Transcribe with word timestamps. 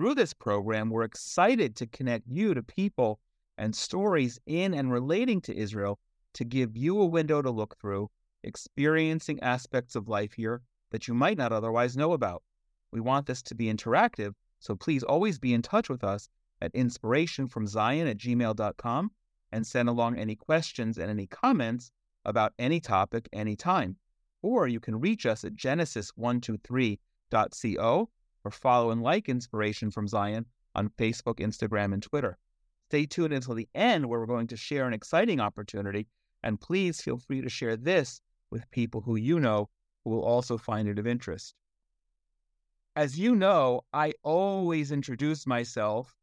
Through 0.00 0.14
this 0.14 0.32
program, 0.32 0.88
we're 0.88 1.02
excited 1.02 1.76
to 1.76 1.86
connect 1.86 2.26
you 2.26 2.54
to 2.54 2.62
people 2.62 3.20
and 3.58 3.76
stories 3.76 4.40
in 4.46 4.72
and 4.72 4.90
relating 4.90 5.42
to 5.42 5.54
Israel 5.54 5.98
to 6.32 6.42
give 6.42 6.74
you 6.74 6.98
a 6.98 7.04
window 7.04 7.42
to 7.42 7.50
look 7.50 7.76
through, 7.78 8.08
experiencing 8.42 9.38
aspects 9.40 9.94
of 9.94 10.08
life 10.08 10.32
here 10.32 10.62
that 10.90 11.06
you 11.06 11.12
might 11.12 11.36
not 11.36 11.52
otherwise 11.52 11.98
know 11.98 12.14
about. 12.14 12.42
We 12.90 13.00
want 13.00 13.26
this 13.26 13.42
to 13.42 13.54
be 13.54 13.66
interactive, 13.66 14.32
so 14.58 14.74
please 14.74 15.02
always 15.02 15.38
be 15.38 15.52
in 15.52 15.60
touch 15.60 15.90
with 15.90 16.02
us 16.02 16.30
at 16.62 16.72
inspirationfromzion 16.72 18.10
at 18.10 18.16
gmail.com 18.16 19.10
and 19.52 19.66
send 19.66 19.90
along 19.90 20.16
any 20.16 20.34
questions 20.34 20.96
and 20.96 21.10
any 21.10 21.26
comments 21.26 21.92
about 22.24 22.54
any 22.58 22.80
topic 22.80 23.28
anytime 23.34 23.98
or 24.40 24.66
you 24.66 24.80
can 24.80 24.98
reach 24.98 25.26
us 25.26 25.44
at 25.44 25.56
genesis123.co 25.56 28.08
or 28.44 28.50
follow 28.50 28.90
and 28.90 29.02
like 29.02 29.28
Inspiration 29.28 29.90
from 29.90 30.08
Zion 30.08 30.46
on 30.74 30.90
Facebook, 30.90 31.36
Instagram, 31.36 31.92
and 31.92 32.02
Twitter. 32.02 32.38
Stay 32.88 33.06
tuned 33.06 33.32
until 33.32 33.54
the 33.54 33.68
end 33.74 34.06
where 34.06 34.18
we're 34.18 34.26
going 34.26 34.48
to 34.48 34.56
share 34.56 34.86
an 34.86 34.92
exciting 34.92 35.40
opportunity. 35.40 36.08
And 36.42 36.60
please 36.60 37.00
feel 37.00 37.18
free 37.18 37.40
to 37.40 37.48
share 37.48 37.76
this 37.76 38.20
with 38.50 38.70
people 38.70 39.00
who 39.00 39.16
you 39.16 39.38
know 39.38 39.68
who 40.04 40.10
will 40.10 40.24
also 40.24 40.58
find 40.58 40.88
it 40.88 40.98
of 40.98 41.06
interest. 41.06 41.54
As 42.96 43.18
you 43.18 43.36
know, 43.36 43.82
I 43.92 44.14
always 44.22 44.90
introduce 44.90 45.46
myself 45.46 46.14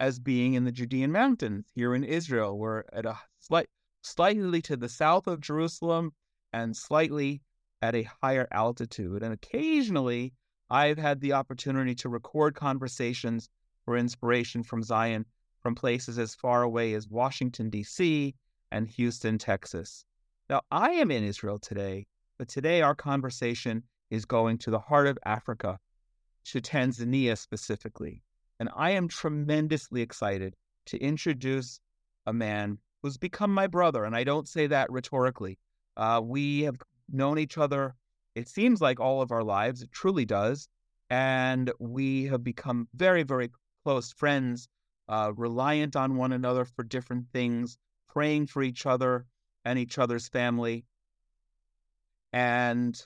as 0.00 0.18
being 0.18 0.54
in 0.54 0.64
the 0.64 0.72
Judean 0.72 1.12
mountains 1.12 1.66
here 1.74 1.94
in 1.94 2.04
Israel. 2.04 2.58
We're 2.58 2.84
at 2.92 3.06
a 3.06 3.18
slight, 3.38 3.68
slightly 4.02 4.62
to 4.62 4.76
the 4.76 4.88
south 4.88 5.26
of 5.26 5.40
Jerusalem 5.40 6.12
and 6.52 6.76
slightly 6.76 7.42
at 7.82 7.94
a 7.94 8.08
higher 8.22 8.48
altitude. 8.50 9.22
And 9.22 9.32
occasionally, 9.32 10.34
I've 10.70 10.98
had 10.98 11.20
the 11.20 11.32
opportunity 11.32 11.94
to 11.96 12.08
record 12.08 12.54
conversations 12.54 13.48
for 13.84 13.96
inspiration 13.96 14.62
from 14.62 14.82
Zion 14.82 15.24
from 15.60 15.74
places 15.74 16.18
as 16.18 16.34
far 16.34 16.62
away 16.62 16.94
as 16.94 17.08
Washington, 17.08 17.70
D.C. 17.70 18.34
and 18.70 18.88
Houston, 18.88 19.38
Texas. 19.38 20.04
Now, 20.48 20.62
I 20.70 20.90
am 20.92 21.10
in 21.10 21.24
Israel 21.24 21.58
today, 21.58 22.06
but 22.38 22.48
today 22.48 22.82
our 22.82 22.94
conversation 22.94 23.82
is 24.10 24.24
going 24.24 24.58
to 24.58 24.70
the 24.70 24.78
heart 24.78 25.06
of 25.06 25.18
Africa, 25.24 25.78
to 26.46 26.60
Tanzania 26.60 27.36
specifically. 27.36 28.22
And 28.58 28.70
I 28.74 28.90
am 28.90 29.08
tremendously 29.08 30.00
excited 30.00 30.56
to 30.86 30.98
introduce 30.98 31.80
a 32.26 32.32
man 32.32 32.78
who's 33.02 33.18
become 33.18 33.52
my 33.52 33.66
brother. 33.66 34.04
And 34.04 34.16
I 34.16 34.24
don't 34.24 34.48
say 34.48 34.66
that 34.66 34.90
rhetorically. 34.90 35.58
Uh, 35.96 36.20
we 36.24 36.62
have 36.62 36.76
known 37.10 37.38
each 37.38 37.58
other, 37.58 37.94
it 38.38 38.48
seems 38.48 38.80
like 38.80 39.00
all 39.00 39.20
of 39.20 39.32
our 39.32 39.42
lives. 39.42 39.82
It 39.82 39.90
truly 39.92 40.24
does. 40.24 40.68
And 41.10 41.72
we 41.78 42.24
have 42.26 42.44
become 42.44 42.88
very, 42.94 43.22
very 43.24 43.50
close 43.84 44.12
friends, 44.12 44.68
uh, 45.08 45.32
reliant 45.36 45.96
on 45.96 46.16
one 46.16 46.32
another 46.32 46.64
for 46.64 46.84
different 46.84 47.26
things, 47.32 47.78
praying 48.08 48.46
for 48.46 48.62
each 48.62 48.86
other 48.86 49.26
and 49.64 49.78
each 49.78 49.98
other's 49.98 50.28
family. 50.28 50.84
And 52.32 53.00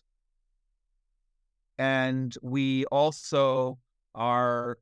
and 1.78 2.36
we 2.42 2.84
also 2.86 3.78
are 4.14 4.78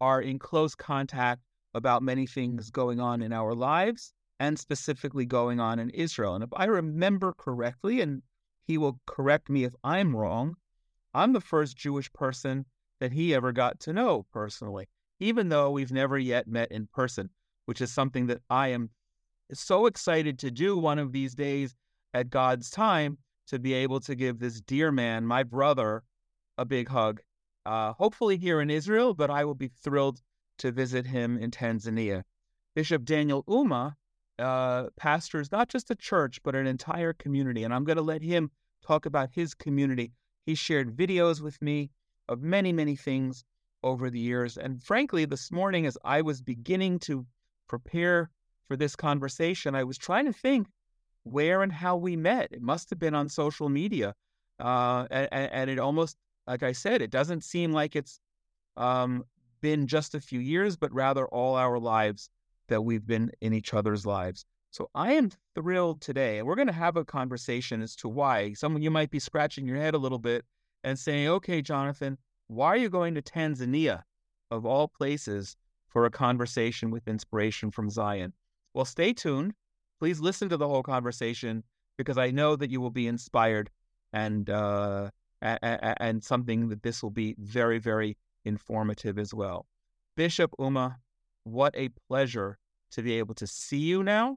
are 0.00 0.20
in 0.20 0.38
close 0.38 0.74
contact 0.74 1.40
about 1.72 2.02
many 2.02 2.26
things 2.26 2.70
going 2.70 3.00
on 3.00 3.22
in 3.22 3.32
our 3.32 3.54
lives 3.54 4.12
and 4.38 4.58
specifically 4.58 5.24
going 5.24 5.60
on 5.60 5.78
in 5.78 5.88
Israel. 5.90 6.34
And 6.34 6.44
if 6.44 6.50
I 6.54 6.64
remember 6.64 7.32
correctly, 7.32 8.00
and 8.00 8.22
he 8.66 8.78
will 8.78 9.00
correct 9.06 9.48
me 9.48 9.64
if 9.64 9.74
I'm 9.84 10.14
wrong. 10.14 10.56
I'm 11.14 11.32
the 11.32 11.40
first 11.40 11.76
Jewish 11.76 12.12
person 12.12 12.66
that 13.00 13.12
he 13.12 13.34
ever 13.34 13.52
got 13.52 13.80
to 13.80 13.92
know 13.92 14.26
personally, 14.32 14.88
even 15.20 15.48
though 15.48 15.70
we've 15.70 15.92
never 15.92 16.18
yet 16.18 16.48
met 16.48 16.72
in 16.72 16.88
person, 16.88 17.30
which 17.66 17.80
is 17.80 17.92
something 17.92 18.26
that 18.26 18.42
I 18.50 18.68
am 18.68 18.90
so 19.52 19.86
excited 19.86 20.38
to 20.40 20.50
do 20.50 20.76
one 20.76 20.98
of 20.98 21.12
these 21.12 21.34
days 21.34 21.74
at 22.12 22.30
God's 22.30 22.70
time 22.70 23.18
to 23.46 23.58
be 23.58 23.72
able 23.74 24.00
to 24.00 24.14
give 24.14 24.38
this 24.38 24.60
dear 24.60 24.90
man, 24.90 25.24
my 25.24 25.42
brother, 25.44 26.02
a 26.58 26.64
big 26.64 26.88
hug. 26.88 27.20
Uh, 27.64 27.92
hopefully 27.92 28.36
here 28.36 28.60
in 28.60 28.70
Israel, 28.70 29.14
but 29.14 29.30
I 29.30 29.44
will 29.44 29.54
be 29.54 29.68
thrilled 29.68 30.20
to 30.58 30.72
visit 30.72 31.06
him 31.06 31.38
in 31.38 31.50
Tanzania. 31.50 32.24
Bishop 32.74 33.04
Daniel 33.04 33.44
Ouma 33.44 33.94
uh, 34.38 34.88
pastors 34.96 35.50
not 35.52 35.68
just 35.68 35.90
a 35.90 35.94
church, 35.94 36.42
but 36.42 36.54
an 36.54 36.66
entire 36.66 37.12
community. 37.12 37.64
And 37.64 37.72
I'm 37.72 37.84
going 37.84 37.96
to 37.96 38.02
let 38.02 38.22
him 38.22 38.50
talk 38.86 39.06
about 39.06 39.30
his 39.32 39.54
community. 39.54 40.12
He 40.44 40.54
shared 40.54 40.96
videos 40.96 41.40
with 41.40 41.60
me 41.60 41.90
of 42.28 42.42
many, 42.42 42.72
many 42.72 42.96
things 42.96 43.44
over 43.82 44.10
the 44.10 44.18
years. 44.18 44.56
And 44.56 44.82
frankly, 44.82 45.24
this 45.24 45.50
morning, 45.50 45.86
as 45.86 45.96
I 46.04 46.22
was 46.22 46.40
beginning 46.40 46.98
to 47.00 47.26
prepare 47.68 48.30
for 48.68 48.76
this 48.76 48.96
conversation, 48.96 49.74
I 49.74 49.84
was 49.84 49.98
trying 49.98 50.26
to 50.26 50.32
think 50.32 50.68
where 51.24 51.62
and 51.62 51.72
how 51.72 51.96
we 51.96 52.16
met. 52.16 52.48
It 52.52 52.62
must 52.62 52.90
have 52.90 52.98
been 52.98 53.14
on 53.14 53.28
social 53.28 53.68
media. 53.68 54.14
Uh, 54.58 55.06
and, 55.10 55.28
and, 55.32 55.70
it 55.70 55.78
almost, 55.78 56.16
like 56.46 56.62
I 56.62 56.72
said, 56.72 57.02
it 57.02 57.10
doesn't 57.10 57.44
seem 57.44 57.72
like 57.72 57.94
it's 57.94 58.20
um, 58.76 59.24
been 59.60 59.86
just 59.86 60.14
a 60.14 60.20
few 60.20 60.40
years, 60.40 60.76
but 60.76 60.92
rather 60.94 61.26
all 61.26 61.56
our 61.56 61.78
lives 61.78 62.30
that 62.68 62.82
we've 62.82 63.06
been 63.06 63.30
in 63.40 63.52
each 63.52 63.74
other's 63.74 64.06
lives. 64.06 64.44
So 64.70 64.90
I 64.94 65.14
am 65.14 65.30
thrilled 65.54 66.00
today, 66.00 66.38
and 66.38 66.46
we're 66.46 66.54
going 66.54 66.66
to 66.66 66.72
have 66.72 66.96
a 66.96 67.04
conversation 67.04 67.80
as 67.82 67.96
to 67.96 68.08
why. 68.08 68.52
Some 68.52 68.76
of 68.76 68.82
you 68.82 68.90
might 68.90 69.10
be 69.10 69.18
scratching 69.18 69.66
your 69.66 69.78
head 69.78 69.94
a 69.94 69.98
little 69.98 70.18
bit 70.18 70.44
and 70.84 70.98
saying, 70.98 71.28
okay, 71.28 71.62
Jonathan, 71.62 72.18
why 72.48 72.68
are 72.68 72.76
you 72.76 72.88
going 72.88 73.14
to 73.14 73.22
Tanzania, 73.22 74.02
of 74.50 74.66
all 74.66 74.88
places, 74.88 75.56
for 75.88 76.04
a 76.04 76.10
conversation 76.10 76.90
with 76.90 77.08
inspiration 77.08 77.70
from 77.70 77.88
Zion? 77.88 78.32
Well, 78.74 78.84
stay 78.84 79.12
tuned. 79.12 79.54
Please 79.98 80.20
listen 80.20 80.48
to 80.50 80.58
the 80.58 80.68
whole 80.68 80.82
conversation 80.82 81.64
because 81.96 82.18
I 82.18 82.30
know 82.30 82.56
that 82.56 82.70
you 82.70 82.80
will 82.80 82.90
be 82.90 83.06
inspired 83.06 83.70
and 84.12 84.50
uh, 84.50 85.10
and 85.40 86.22
something 86.22 86.68
that 86.68 86.82
this 86.82 87.02
will 87.02 87.10
be 87.10 87.34
very, 87.38 87.78
very 87.78 88.16
informative 88.44 89.18
as 89.18 89.32
well. 89.32 89.66
Bishop 90.16 90.52
Ouma, 90.58 90.96
what 91.46 91.74
a 91.76 91.88
pleasure 92.08 92.58
to 92.90 93.02
be 93.02 93.18
able 93.18 93.34
to 93.34 93.46
see 93.46 93.78
you 93.78 94.02
now 94.02 94.36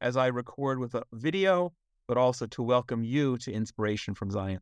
as 0.00 0.16
I 0.16 0.26
record 0.26 0.80
with 0.80 0.94
a 0.94 1.04
video, 1.12 1.72
but 2.08 2.16
also 2.16 2.46
to 2.46 2.62
welcome 2.62 3.04
you 3.04 3.38
to 3.38 3.52
Inspiration 3.52 4.14
from 4.14 4.30
Zion. 4.30 4.60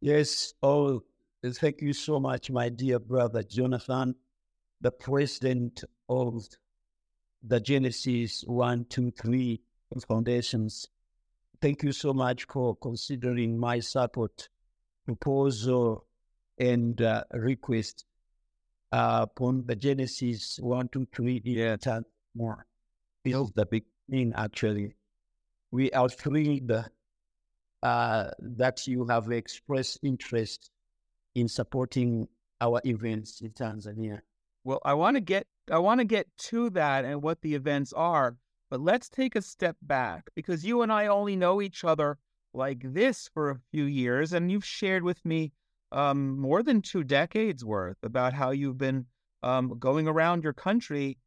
Yes. 0.00 0.54
Oh, 0.60 1.02
thank 1.44 1.80
you 1.80 1.92
so 1.92 2.18
much, 2.18 2.50
my 2.50 2.68
dear 2.68 2.98
brother 2.98 3.44
Jonathan, 3.44 4.16
the 4.80 4.90
president 4.90 5.84
of 6.08 6.48
the 7.42 7.60
Genesis 7.60 8.42
1, 8.46 8.86
2, 8.90 9.12
3 9.12 9.60
foundations. 10.06 10.88
Thank 11.62 11.84
you 11.84 11.92
so 11.92 12.12
much 12.12 12.44
for 12.46 12.74
considering 12.76 13.56
my 13.56 13.78
support, 13.78 14.48
proposal, 15.06 16.06
and 16.58 17.00
uh, 17.00 17.22
request 17.32 18.04
uh, 18.92 19.20
upon 19.22 19.64
the 19.66 19.76
Genesis 19.76 20.58
1, 20.60 20.88
2, 20.88 21.06
3, 21.12 21.42
yeah. 21.44 21.76
and 21.86 22.04
more. 22.34 22.66
This 23.24 23.34
is 23.34 23.50
the 23.52 23.66
beginning, 23.66 24.32
actually. 24.36 24.94
We 25.70 25.90
are 25.92 26.08
thrilled 26.08 26.72
uh, 27.82 28.30
that 28.38 28.86
you 28.86 29.06
have 29.06 29.30
expressed 29.30 29.98
interest 30.02 30.70
in 31.34 31.48
supporting 31.48 32.28
our 32.60 32.80
events 32.84 33.40
in 33.40 33.50
Tanzania. 33.50 34.20
Well, 34.64 34.80
I 34.84 34.94
want 34.94 35.16
to 35.16 35.20
get 35.20 35.46
I 35.70 35.78
want 35.78 36.00
to 36.00 36.04
get 36.04 36.26
to 36.50 36.70
that 36.70 37.04
and 37.04 37.22
what 37.22 37.42
the 37.42 37.54
events 37.54 37.92
are, 37.92 38.36
but 38.70 38.80
let's 38.80 39.08
take 39.08 39.36
a 39.36 39.42
step 39.42 39.76
back 39.82 40.30
because 40.34 40.64
you 40.64 40.82
and 40.82 40.92
I 40.92 41.06
only 41.06 41.36
know 41.36 41.60
each 41.60 41.84
other 41.84 42.18
like 42.54 42.80
this 42.82 43.28
for 43.32 43.50
a 43.50 43.60
few 43.70 43.84
years, 43.84 44.32
and 44.32 44.50
you've 44.50 44.64
shared 44.64 45.04
with 45.04 45.24
me 45.24 45.52
um, 45.92 46.38
more 46.38 46.62
than 46.62 46.82
two 46.82 47.04
decades 47.04 47.64
worth 47.64 47.96
about 48.02 48.32
how 48.32 48.50
you've 48.50 48.78
been 48.78 49.06
um, 49.42 49.78
going 49.78 50.08
around 50.08 50.44
your 50.44 50.52
country 50.52 51.18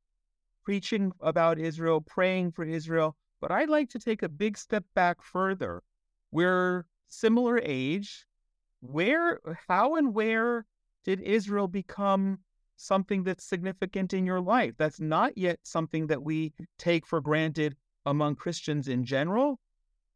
preaching 0.63 1.11
about 1.21 1.57
Israel, 1.57 2.01
praying 2.01 2.51
for 2.51 2.63
Israel. 2.63 3.15
But 3.39 3.51
I'd 3.51 3.69
like 3.69 3.89
to 3.89 3.99
take 3.99 4.21
a 4.21 4.29
big 4.29 4.57
step 4.57 4.83
back 4.93 5.23
further. 5.23 5.81
We're 6.31 6.85
similar 7.07 7.59
age. 7.63 8.25
Where, 8.81 9.39
how, 9.67 9.95
and 9.95 10.13
where 10.13 10.65
did 11.03 11.19
Israel 11.21 11.67
become 11.67 12.39
something 12.81 13.23
that's 13.23 13.45
significant 13.45 14.13
in 14.13 14.25
your 14.25 14.41
life. 14.41 14.73
That's 14.77 14.99
not 14.99 15.37
yet 15.37 15.59
something 15.63 16.07
that 16.07 16.23
we 16.23 16.53
take 16.79 17.05
for 17.05 17.21
granted 17.21 17.75
among 18.05 18.35
Christians 18.35 18.87
in 18.87 19.03
general, 19.03 19.59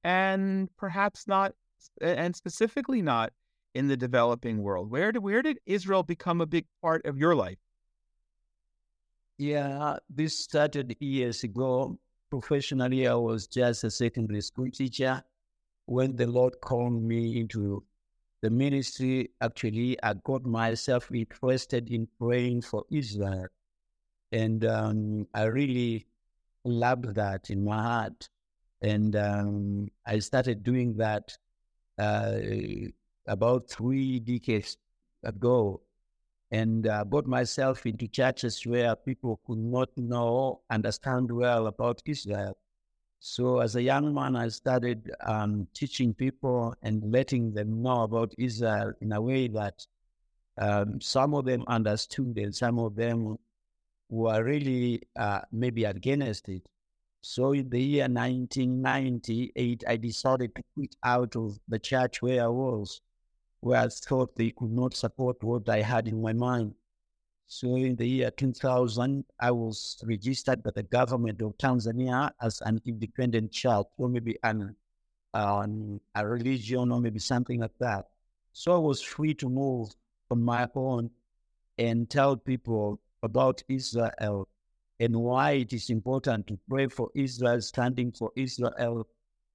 and 0.03 0.69
perhaps 0.77 1.27
not, 1.27 1.53
and 2.01 2.35
specifically 2.35 3.01
not 3.01 3.31
in 3.75 3.87
the 3.87 3.97
developing 3.97 4.63
world. 4.63 4.89
Where 4.89 5.11
did 5.11 5.21
where 5.21 5.41
did 5.43 5.59
Israel 5.65 6.01
become 6.01 6.41
a 6.41 6.45
big 6.45 6.65
part 6.81 7.05
of 7.05 7.17
your 7.17 7.35
life? 7.35 7.59
Yeah, 9.37 9.97
this 10.09 10.39
started 10.39 10.95
years 10.99 11.43
ago. 11.43 11.99
Professionally, 12.29 13.07
I 13.07 13.13
was 13.15 13.47
just 13.47 13.83
a 13.83 13.91
secondary 13.91 14.41
school 14.41 14.71
teacher. 14.71 15.21
When 15.85 16.15
the 16.15 16.25
Lord 16.25 16.59
called 16.61 17.03
me 17.03 17.39
into 17.39 17.83
the 18.41 18.49
ministry, 18.49 19.29
actually, 19.41 20.01
I 20.01 20.13
got 20.13 20.45
myself 20.45 21.11
interested 21.11 21.91
in 21.91 22.07
praying 22.17 22.61
for 22.61 22.85
Israel. 22.89 23.47
And 24.31 24.65
um, 24.65 25.27
I 25.33 25.43
really 25.43 26.07
loved 26.63 27.13
that 27.15 27.49
in 27.49 27.63
my 27.63 27.81
heart. 27.81 28.29
And 28.81 29.15
um, 29.15 29.87
I 30.05 30.19
started 30.19 30.63
doing 30.63 30.95
that 30.97 31.37
uh, 31.97 32.39
about 33.27 33.69
three 33.69 34.19
decades 34.19 34.77
ago 35.23 35.81
and 36.51 36.87
uh, 36.87 37.03
got 37.03 37.25
myself 37.25 37.85
into 37.85 38.07
churches 38.07 38.65
where 38.65 38.95
people 38.95 39.39
could 39.45 39.57
not 39.57 39.89
know, 39.97 40.61
understand 40.69 41.31
well 41.31 41.67
about 41.67 42.01
Israel. 42.05 42.57
So 43.19 43.59
as 43.59 43.75
a 43.75 43.81
young 43.81 44.13
man, 44.13 44.35
I 44.35 44.49
started 44.49 45.11
um, 45.25 45.67
teaching 45.73 46.13
people 46.13 46.75
and 46.83 47.11
letting 47.11 47.53
them 47.53 47.81
know 47.81 48.03
about 48.03 48.33
Israel 48.37 48.93
in 49.01 49.13
a 49.13 49.21
way 49.21 49.47
that 49.47 49.85
um, 50.57 51.01
some 51.01 51.33
of 51.33 51.45
them 51.45 51.63
understood 51.67 52.37
and 52.37 52.53
some 52.53 52.79
of 52.79 52.95
them 52.95 53.37
were 54.09 54.43
really 54.43 55.01
uh, 55.15 55.41
maybe 55.51 55.85
against 55.85 56.47
it. 56.49 56.67
So 57.21 57.53
in 57.53 57.69
the 57.69 57.81
year 57.81 58.03
1998, 58.03 59.83
I 59.87 59.97
decided 59.97 60.55
to 60.55 60.63
quit 60.75 60.95
out 61.03 61.35
of 61.35 61.59
the 61.67 61.79
church 61.79 62.21
where 62.21 62.43
I 62.43 62.47
was, 62.47 63.01
where 63.65 63.81
I 63.81 63.87
thought 63.87 64.35
they 64.35 64.51
could 64.51 64.71
not 64.71 64.95
support 64.95 65.43
what 65.43 65.67
I 65.69 65.81
had 65.81 66.07
in 66.07 66.21
my 66.21 66.33
mind. 66.33 66.75
So 67.47 67.75
in 67.75 67.95
the 67.95 68.05
year 68.07 68.29
2000, 68.29 69.25
I 69.39 69.49
was 69.49 69.97
registered 70.05 70.61
by 70.61 70.69
the 70.75 70.83
government 70.83 71.41
of 71.41 71.57
Tanzania 71.57 72.29
as 72.39 72.61
an 72.61 72.79
independent 72.85 73.51
child, 73.51 73.87
or 73.97 74.07
maybe 74.07 74.37
an, 74.43 74.75
um, 75.33 75.99
a 76.13 76.27
religion, 76.27 76.91
or 76.91 77.01
maybe 77.01 77.17
something 77.17 77.61
like 77.61 77.75
that. 77.79 78.05
So 78.53 78.75
I 78.75 78.77
was 78.77 79.01
free 79.01 79.33
to 79.33 79.49
move 79.49 79.89
on 80.29 80.43
my 80.43 80.69
own 80.75 81.09
and 81.79 82.07
tell 82.07 82.37
people 82.37 82.99
about 83.23 83.63
Israel 83.67 84.47
and 84.99 85.15
why 85.15 85.51
it 85.53 85.73
is 85.73 85.89
important 85.89 86.45
to 86.47 86.59
pray 86.69 86.87
for 86.87 87.09
Israel, 87.15 87.59
standing 87.61 88.11
for 88.11 88.31
Israel, 88.35 89.07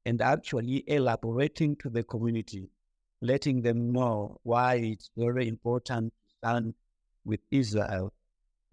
and 0.05 0.21
actually 0.21 0.83
elaborating 0.89 1.77
to 1.77 1.89
the 1.89 2.03
community, 2.03 2.69
letting 3.21 3.63
them 3.63 3.93
know 3.93 4.39
why 4.43 4.77
it's 4.77 5.11
very 5.17 5.49
important 5.49 6.13
to 6.13 6.35
stand 6.39 6.75
with 7.25 7.41
Israel. 7.51 8.13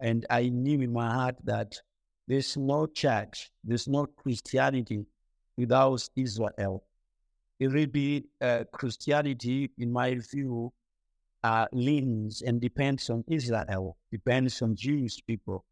And 0.00 0.24
I 0.30 0.48
knew 0.48 0.80
in 0.80 0.92
my 0.92 1.12
heart 1.12 1.36
that 1.44 1.80
there's 2.26 2.56
no 2.56 2.86
church, 2.86 3.50
there's 3.64 3.88
no 3.88 4.06
Christianity 4.06 5.06
without 5.56 6.08
Israel. 6.16 6.84
It 7.58 7.68
will 7.68 7.86
be 7.86 8.26
uh, 8.40 8.64
Christianity, 8.72 9.70
in 9.78 9.90
my 9.92 10.14
view, 10.14 10.72
uh, 11.42 11.66
leans 11.72 12.42
and 12.42 12.60
depends 12.60 13.10
on 13.10 13.24
Israel, 13.28 13.96
depends 14.10 14.62
on 14.62 14.76
Jewish 14.76 15.24
people. 15.26 15.64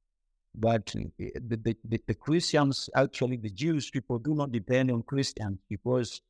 But 0.55 0.87
the, 1.19 1.77
the, 1.85 2.01
the, 2.07 2.15
Christians, 2.15 2.89
actually, 2.97 3.37
the 3.37 3.51
Jewish 3.51 3.93
people 3.93 4.19
do 4.19 4.35
not 4.35 4.53
depend 4.53 4.91
on 4.91 5.03
Christians 5.03 5.59
because 5.69 6.23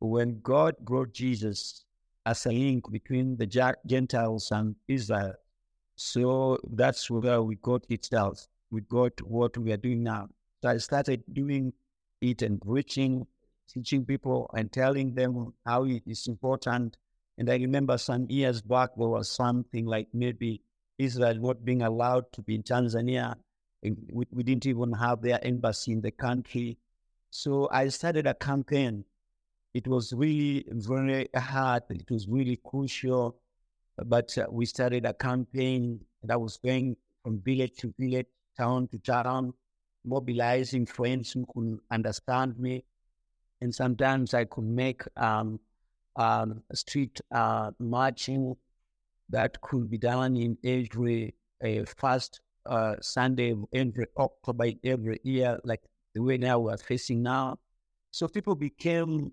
when 0.00 0.40
God 0.42 0.74
brought 0.80 1.12
Jesus 1.14 1.84
as 2.26 2.46
a 2.46 2.50
link 2.50 2.90
between 2.90 3.36
the 3.36 3.46
Gentiles 3.86 4.50
and 4.50 4.76
Israel, 4.88 5.34
so 5.96 6.58
that's 6.72 7.10
where 7.10 7.42
we 7.42 7.56
got 7.56 7.84
itself. 7.90 8.46
We 8.70 8.80
got 8.82 9.20
what 9.22 9.58
we 9.58 9.72
are 9.72 9.76
doing 9.76 10.02
now. 10.02 10.28
So 10.62 10.70
I 10.70 10.78
started 10.78 11.22
doing 11.32 11.72
it 12.20 12.42
and 12.42 12.60
preaching, 12.60 13.26
teaching 13.68 14.04
people 14.04 14.50
and 14.54 14.72
telling 14.72 15.14
them 15.14 15.52
how 15.66 15.84
it 15.84 16.02
is 16.06 16.26
important. 16.26 16.96
And 17.36 17.50
I 17.50 17.56
remember 17.56 17.98
some 17.98 18.26
years 18.30 18.62
back, 18.62 18.90
there 18.96 19.08
was 19.08 19.30
something 19.30 19.86
like 19.86 20.08
maybe 20.12 20.62
Israel 20.98 21.34
not 21.34 21.64
being 21.64 21.82
allowed 21.82 22.32
to 22.32 22.42
be 22.42 22.54
in 22.54 22.62
Tanzania. 22.62 23.34
We, 23.82 24.26
we 24.30 24.42
didn't 24.42 24.66
even 24.66 24.92
have 24.92 25.22
their 25.22 25.44
embassy 25.44 25.92
in 25.92 26.02
the 26.02 26.10
country. 26.10 26.78
So 27.30 27.68
I 27.72 27.88
started 27.88 28.26
a 28.26 28.34
campaign. 28.34 29.04
It 29.74 29.86
was 29.86 30.12
really 30.12 30.64
very 30.68 31.28
hard. 31.34 31.84
It 31.90 32.10
was 32.10 32.26
really 32.28 32.58
crucial 32.64 33.40
but 34.06 34.36
uh, 34.38 34.46
we 34.50 34.66
started 34.66 35.04
a 35.04 35.12
campaign 35.12 36.00
that 36.22 36.40
was 36.40 36.56
going 36.56 36.96
from 37.22 37.40
village 37.40 37.76
to 37.78 37.94
village, 37.98 38.26
town 38.56 38.88
to 38.88 38.98
town, 38.98 39.52
mobilizing 40.04 40.86
friends 40.86 41.32
who 41.32 41.46
could 41.52 41.78
understand 41.90 42.58
me. 42.58 42.84
And 43.60 43.74
sometimes 43.74 44.32
I 44.32 44.44
could 44.44 44.64
make 44.64 45.02
um, 45.16 45.60
um, 46.16 46.62
street 46.72 47.20
uh, 47.30 47.72
marching 47.78 48.56
that 49.28 49.60
could 49.60 49.90
be 49.90 49.98
done 49.98 50.36
in 50.36 50.56
every 50.64 51.34
uh, 51.62 51.84
first 51.96 52.40
uh, 52.66 52.96
Sunday 53.00 53.50
of 53.52 53.64
every 53.72 54.06
October 54.16 54.70
every 54.82 55.20
year, 55.24 55.58
like 55.64 55.82
the 56.14 56.22
way 56.22 56.38
now 56.38 56.58
we're 56.58 56.76
facing 56.78 57.22
now. 57.22 57.58
So 58.10 58.26
people 58.28 58.54
became 58.54 59.32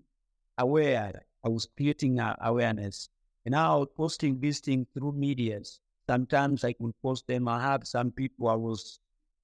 aware. 0.58 1.22
I 1.44 1.48
was 1.48 1.68
creating 1.76 2.20
awareness. 2.40 3.08
And 3.44 3.52
now 3.52 3.86
posting 3.86 4.40
these 4.40 4.60
things 4.60 4.86
through 4.92 5.12
medias. 5.12 5.80
Sometimes 6.08 6.64
I 6.64 6.72
could 6.72 6.92
post 7.02 7.26
them. 7.26 7.48
I 7.48 7.60
have 7.60 7.86
some 7.86 8.10
people 8.10 8.48
I 8.48 8.54
was 8.54 8.98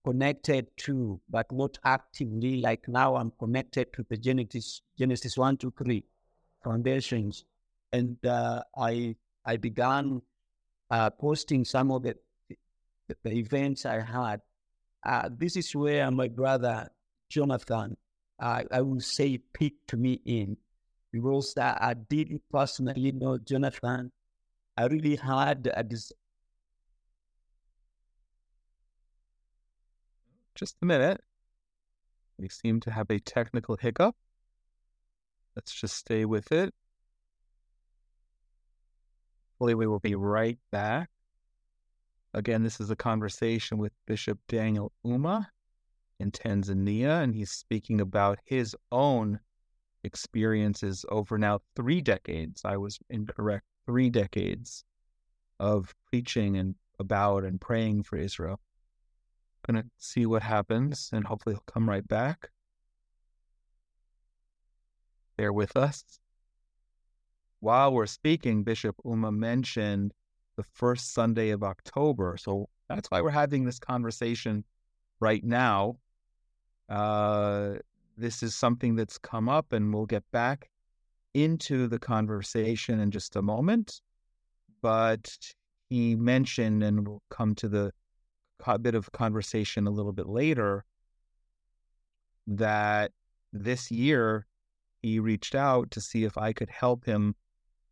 connected 0.05 0.66
to, 0.76 1.20
but 1.31 1.50
not 1.50 1.78
actively. 1.84 2.61
Like 2.61 2.88
now 2.88 3.16
I'm 3.16 3.32
connected 3.38 3.93
to 3.94 4.05
the 4.08 4.16
Genesis 4.16 4.82
Genesis 4.99 5.38
Three, 5.78 6.05
foundations. 6.62 7.44
And 7.93 8.17
uh, 8.26 8.62
I 8.76 9.17
I 9.44 9.56
began 9.56 10.22
uh, 10.91 11.10
posting 11.10 11.65
some 11.65 11.91
of 11.91 12.03
the, 12.03 12.17
the, 13.22 13.32
events 13.32 13.86
I 13.86 14.00
had. 14.00 14.41
Uh, 15.05 15.29
this 15.31 15.56
is 15.56 15.74
where 15.74 16.10
my 16.10 16.29
brother 16.29 16.91
Jonathan, 17.29 17.96
I 18.39 18.81
will 18.81 19.00
say, 19.00 19.39
picked 19.39 19.94
me 19.94 20.20
in 20.24 20.56
because 21.15 21.55
I, 21.56 21.79
I 21.81 21.94
didn't 21.94 22.43
personally 22.51 23.13
know 23.13 23.39
Jonathan. 23.39 24.11
I 24.77 24.87
really 24.87 25.15
had 25.15 25.71
a 25.73 25.85
des- 25.85 26.13
Just 30.56 30.77
a 30.83 30.87
minute. 30.87 31.21
We 32.39 32.49
seem 32.49 32.81
to 32.81 32.91
have 32.91 33.11
a 33.11 33.21
technical 33.21 33.77
hiccup. 33.77 34.17
Let's 35.55 35.73
just 35.73 35.97
stay 35.97 36.25
with 36.25 36.51
it. 36.51 36.75
Hopefully, 39.53 39.75
we 39.75 39.87
will 39.87 40.01
be 40.01 40.17
right 40.17 40.59
back. 40.73 41.11
Again, 42.35 42.65
this 42.65 42.81
is 42.81 42.91
a 42.91 42.97
conversation 42.97 43.79
with 43.79 43.93
Bishop 44.06 44.41
Daniel 44.49 44.91
Ouma 45.06 45.47
in 46.19 46.33
Tanzania, 46.33 47.23
and 47.23 47.33
he's 47.33 47.53
speaking 47.53 48.01
about 48.01 48.41
his 48.44 48.75
own 48.91 49.39
experiences 50.05 51.05
over 51.08 51.39
now 51.39 51.61
three 51.75 52.01
decades. 52.01 52.63
I 52.65 52.77
was 52.77 52.99
incorrect, 53.11 53.65
three 53.87 54.11
decades 54.11 54.84
of 55.58 55.94
preaching 56.06 56.56
and 56.56 56.75
about 56.99 57.44
and 57.44 57.61
praying 57.61 58.05
for 58.05 58.17
Israel. 58.17 58.61
To 59.69 59.82
see 59.96 60.27
what 60.27 60.43
happens 60.43 61.08
and 61.13 61.27
hopefully 61.27 61.55
he'll 61.55 61.73
come 61.73 61.89
right 61.89 62.06
back. 62.06 62.51
Bear 65.37 65.53
with 65.53 65.77
us. 65.77 66.05
While 67.61 67.94
we're 67.94 68.06
speaking, 68.06 68.63
Bishop 68.63 68.96
Ouma 69.06 69.34
mentioned 69.34 70.13
the 70.56 70.63
first 70.63 71.15
Sunday 71.15 71.49
of 71.49 71.63
October. 71.63 72.37
So 72.37 72.69
that's 72.89 73.11
why 73.11 73.23
we're 73.23 73.31
having 73.31 73.65
this 73.65 73.79
conversation 73.79 74.65
right 75.19 75.43
now. 75.43 75.96
Uh, 76.89 77.77
this 78.17 78.43
is 78.43 78.55
something 78.55 78.97
that's 78.97 79.19
come 79.19 79.49
up, 79.49 79.73
and 79.73 79.93
we'll 79.93 80.06
get 80.06 80.25
back 80.31 80.71
into 81.35 81.87
the 81.89 81.99
conversation 81.99 83.01
in 83.01 83.11
just 83.11 83.37
a 83.37 83.43
moment. 83.43 84.01
But 84.83 85.37
he 85.89 86.15
mentioned, 86.15 86.83
and 86.83 87.06
we'll 87.06 87.23
come 87.31 87.55
to 87.56 87.69
the 87.69 87.93
bit 88.81 88.94
of 88.94 89.13
conversation 89.13 89.87
a 89.87 89.91
little 89.91 90.13
bit 90.13 90.29
later, 90.29 90.85
that 92.47 93.13
this 93.53 93.91
year 93.91 94.47
he 95.03 95.19
reached 95.19 95.55
out 95.55 95.91
to 95.91 96.01
see 96.01 96.25
if 96.25 96.39
I 96.39 96.53
could 96.53 96.71
help 96.71 97.05
him 97.05 97.35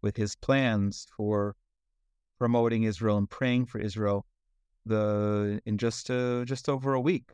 with 0.01 0.17
his 0.17 0.35
plans 0.37 1.07
for 1.17 1.55
promoting 2.39 2.85
Israel 2.85 3.19
and 3.19 3.29
praying 3.29 3.67
for 3.67 3.79
Israel 3.79 4.25
the 4.85 5.61
in 5.65 5.79
just 5.79 6.11
uh, 6.11 6.45
just 6.45 6.69
over 6.69 6.95
a 6.95 7.01
week, 7.01 7.33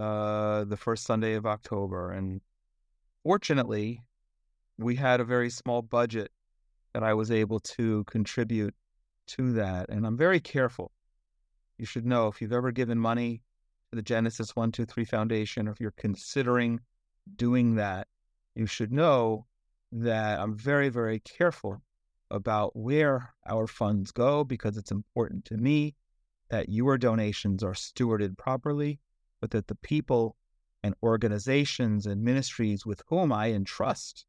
uh, 0.00 0.64
the 0.64 0.76
first 0.76 1.04
Sunday 1.04 1.34
of 1.34 1.44
October, 1.44 2.10
and 2.10 2.40
fortunately, 3.22 4.02
we 4.78 4.96
had 4.96 5.20
a 5.20 5.24
very 5.24 5.50
small 5.50 5.82
budget 5.82 6.30
that 6.94 7.02
I 7.02 7.12
was 7.14 7.30
able 7.30 7.60
to 7.60 8.04
contribute 8.04 8.74
to 9.28 9.52
that, 9.52 9.90
and 9.90 10.06
I'm 10.06 10.16
very 10.16 10.40
careful. 10.40 10.90
You 11.78 11.84
should 11.84 12.06
know 12.06 12.28
if 12.28 12.40
you've 12.40 12.52
ever 12.52 12.72
given 12.72 12.98
money 12.98 13.42
to 13.90 13.96
the 13.96 14.02
Genesis 14.02 14.56
One 14.56 14.72
Two 14.72 14.86
Three 14.86 15.04
Foundation, 15.04 15.68
or 15.68 15.72
if 15.72 15.80
you're 15.80 15.90
considering 15.92 16.80
doing 17.36 17.74
that, 17.74 18.08
you 18.54 18.66
should 18.66 18.92
know 18.92 19.46
that 19.92 20.40
I'm 20.40 20.56
very 20.56 20.88
very 20.88 21.20
careful 21.20 21.82
about 22.30 22.74
where 22.74 23.34
our 23.46 23.66
funds 23.66 24.12
go 24.12 24.44
because 24.44 24.76
it's 24.76 24.92
important 24.92 25.44
to 25.46 25.56
me 25.56 25.94
that 26.48 26.68
your 26.68 26.96
donations 26.96 27.62
are 27.62 27.74
stewarded 27.74 28.38
properly, 28.38 28.98
but 29.40 29.50
that 29.50 29.68
the 29.68 29.74
people 29.74 30.36
and 30.82 30.94
organizations 31.02 32.06
and 32.06 32.22
ministries 32.22 32.86
with 32.86 33.02
whom 33.08 33.32
I 33.32 33.52
entrust 33.52 34.24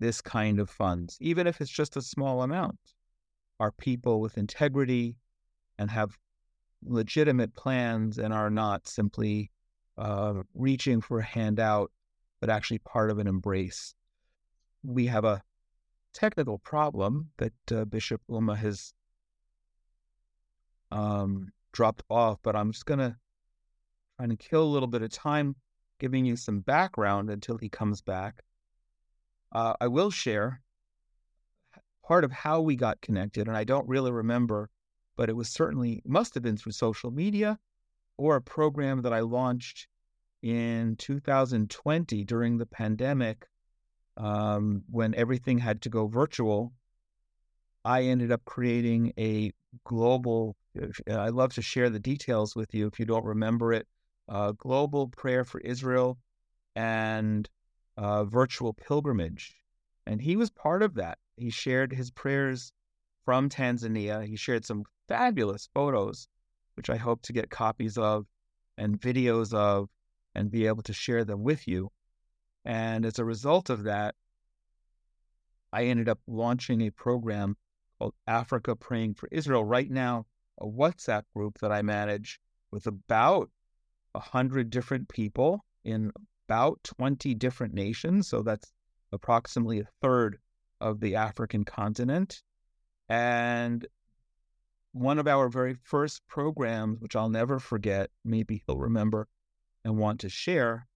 this 0.00 0.20
kind 0.20 0.60
of 0.60 0.70
funds, 0.70 1.16
even 1.20 1.46
if 1.46 1.60
it's 1.60 1.70
just 1.70 1.96
a 1.96 2.02
small 2.02 2.42
amount, 2.42 2.78
are 3.60 3.72
people 3.72 4.20
with 4.20 4.38
integrity 4.38 5.16
and 5.78 5.90
have 5.90 6.16
legitimate 6.84 7.54
plans 7.54 8.18
and 8.18 8.32
are 8.32 8.50
not 8.50 8.86
simply 8.86 9.50
uh, 9.96 10.34
reaching 10.54 11.00
for 11.00 11.18
a 11.18 11.24
handout, 11.24 11.90
but 12.40 12.50
actually 12.50 12.78
part 12.78 13.10
of 13.10 13.18
an 13.18 13.26
embrace. 13.26 13.94
We 14.84 15.06
have 15.06 15.24
a 15.24 15.42
technical 16.14 16.58
problem 16.58 17.30
that 17.38 17.52
uh, 17.72 17.84
Bishop 17.84 18.20
Ouma 18.30 18.56
has 18.56 18.92
um, 20.92 21.48
dropped 21.72 22.02
off, 22.08 22.38
but 22.42 22.54
I'm 22.54 22.72
just 22.72 22.86
going 22.86 23.00
to 23.00 23.16
try 24.18 24.26
to 24.26 24.36
kill 24.36 24.64
a 24.64 24.64
little 24.64 24.88
bit 24.88 25.02
of 25.02 25.10
time 25.10 25.54
giving 26.00 26.24
you 26.24 26.36
some 26.36 26.60
background 26.60 27.30
until 27.30 27.56
he 27.56 27.68
comes 27.68 28.00
back. 28.00 28.42
Uh, 29.52 29.74
I 29.80 29.88
will 29.88 30.10
share 30.10 30.60
part 32.04 32.24
of 32.24 32.32
how 32.32 32.60
we 32.60 32.76
got 32.76 33.00
connected, 33.00 33.48
and 33.48 33.56
I 33.56 33.64
don't 33.64 33.88
really 33.88 34.10
remember, 34.10 34.70
but 35.16 35.28
it 35.28 35.36
was 35.36 35.48
certainly, 35.48 36.02
must 36.04 36.34
have 36.34 36.42
been 36.42 36.56
through 36.56 36.72
social 36.72 37.10
media 37.10 37.58
or 38.16 38.36
a 38.36 38.42
program 38.42 39.02
that 39.02 39.12
I 39.12 39.20
launched 39.20 39.86
in 40.42 40.96
2020 40.96 42.24
during 42.24 42.58
the 42.58 42.66
pandemic 42.66 43.46
um, 44.16 44.82
when 44.90 45.14
everything 45.14 45.58
had 45.58 45.82
to 45.82 45.88
go 45.88 46.06
virtual. 46.06 46.72
I 47.84 48.02
ended 48.02 48.32
up 48.32 48.44
creating 48.44 49.12
a 49.18 49.52
global 49.84 50.56
I'd 51.10 51.34
love 51.34 51.54
to 51.54 51.62
share 51.62 51.90
the 51.90 51.98
details 51.98 52.54
with 52.54 52.72
you 52.74 52.86
if 52.86 52.98
you 53.00 53.04
don't 53.06 53.24
remember 53.24 53.72
it. 53.72 53.86
Uh, 54.28 54.52
global 54.52 55.08
prayer 55.08 55.44
for 55.44 55.60
Israel 55.60 56.18
and 56.76 57.48
uh, 57.96 58.24
virtual 58.24 58.74
pilgrimage. 58.74 59.56
And 60.06 60.20
he 60.20 60.36
was 60.36 60.50
part 60.50 60.82
of 60.82 60.94
that. 60.94 61.18
He 61.36 61.50
shared 61.50 61.92
his 61.92 62.10
prayers 62.10 62.72
from 63.24 63.48
Tanzania. 63.48 64.26
He 64.26 64.36
shared 64.36 64.64
some 64.64 64.84
fabulous 65.08 65.68
photos, 65.74 66.28
which 66.74 66.90
I 66.90 66.96
hope 66.96 67.22
to 67.22 67.32
get 67.32 67.50
copies 67.50 67.98
of 67.98 68.26
and 68.76 69.00
videos 69.00 69.52
of 69.52 69.88
and 70.34 70.50
be 70.50 70.66
able 70.66 70.82
to 70.84 70.92
share 70.92 71.24
them 71.24 71.42
with 71.42 71.66
you. 71.66 71.90
And 72.64 73.04
as 73.04 73.18
a 73.18 73.24
result 73.24 73.70
of 73.70 73.84
that, 73.84 74.14
I 75.72 75.84
ended 75.84 76.08
up 76.08 76.20
launching 76.26 76.82
a 76.82 76.90
program 76.90 77.56
called 77.98 78.14
Africa 78.26 78.76
Praying 78.76 79.14
for 79.14 79.28
Israel. 79.32 79.64
Right 79.64 79.90
now, 79.90 80.26
a 80.58 80.66
WhatsApp 80.66 81.24
group 81.34 81.58
that 81.58 81.72
I 81.72 81.82
manage 81.82 82.40
with 82.70 82.86
about 82.86 83.50
100 84.12 84.70
different 84.70 85.08
people 85.08 85.64
in 85.84 86.12
about 86.48 86.82
20 86.84 87.34
different 87.34 87.74
nations. 87.74 88.28
So 88.28 88.42
that's 88.42 88.72
approximately 89.12 89.80
a 89.80 89.88
third 90.02 90.38
of 90.80 91.00
the 91.00 91.16
African 91.16 91.64
continent. 91.64 92.42
And 93.08 93.86
one 94.92 95.18
of 95.18 95.26
our 95.26 95.48
very 95.48 95.74
first 95.82 96.22
programs, 96.28 97.00
which 97.00 97.16
I'll 97.16 97.28
never 97.28 97.58
forget, 97.58 98.10
maybe 98.24 98.62
he'll 98.66 98.78
remember 98.78 99.28
and 99.84 99.98
want 99.98 100.20
to 100.20 100.28
share, 100.28 100.86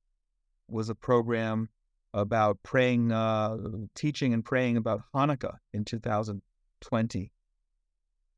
was 0.68 0.88
a 0.88 0.94
program 0.94 1.68
about 2.14 2.58
praying, 2.62 3.12
uh, 3.12 3.56
teaching 3.94 4.34
and 4.34 4.44
praying 4.44 4.76
about 4.76 5.02
Hanukkah 5.14 5.56
in 5.72 5.84
2020. 5.84 7.32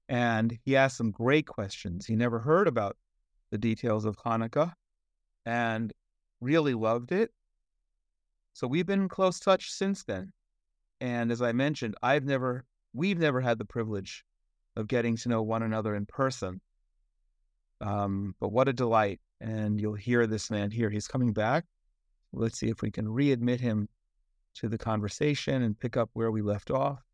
And 0.09 0.59
he 0.65 0.77
asked 0.77 0.97
some 0.97 1.11
great 1.11 1.47
questions. 1.47 2.07
He 2.07 2.15
never 2.15 2.39
heard 2.39 2.69
about 2.69 2.97
the 3.55 3.59
details 3.59 4.05
of 4.05 4.17
Hanukkah 4.17 4.73
and 5.47 5.93
really 6.41 6.75
loved 6.75 7.13
it. 7.13 7.31
So 8.53 8.67
we've 8.67 8.85
been 8.85 9.03
in 9.03 9.09
close 9.09 9.39
touch 9.39 9.71
since 9.71 10.03
then. 10.03 10.33
And 11.01 11.31
as 11.31 11.41
I 11.41 11.53
mentioned, 11.53 11.95
I've 12.03 12.25
never, 12.25 12.65
we've 12.95 13.19
never 13.19 13.41
had 13.41 13.59
the 13.59 13.65
privilege 13.65 14.25
of 14.75 14.89
getting 14.89 15.17
to 15.19 15.29
know 15.29 15.41
one 15.41 15.63
another 15.63 15.95
in 15.95 16.05
person. 16.05 16.61
Um, 17.81 18.35
but 18.41 18.49
what 18.51 18.69
a 18.69 18.73
delight. 18.73 19.21
And 19.41 19.81
you'll 19.81 19.95
hear 19.95 20.27
this 20.27 20.51
man 20.51 20.73
here. 20.73 20.91
He's 20.91 21.07
coming 21.07 21.33
back. 21.33 21.65
Let's 22.33 22.59
see 22.59 22.71
if 22.71 22.83
we 22.83 22.91
can 22.91 23.07
readmit 23.07 23.61
him 23.61 23.89
to 24.57 24.69
the 24.69 24.79
conversation 24.79 25.63
and 25.63 25.79
pick 25.79 25.97
up 25.97 26.11
where 26.15 26.33
we 26.33 26.43
left 26.43 26.73
off. 26.73 27.05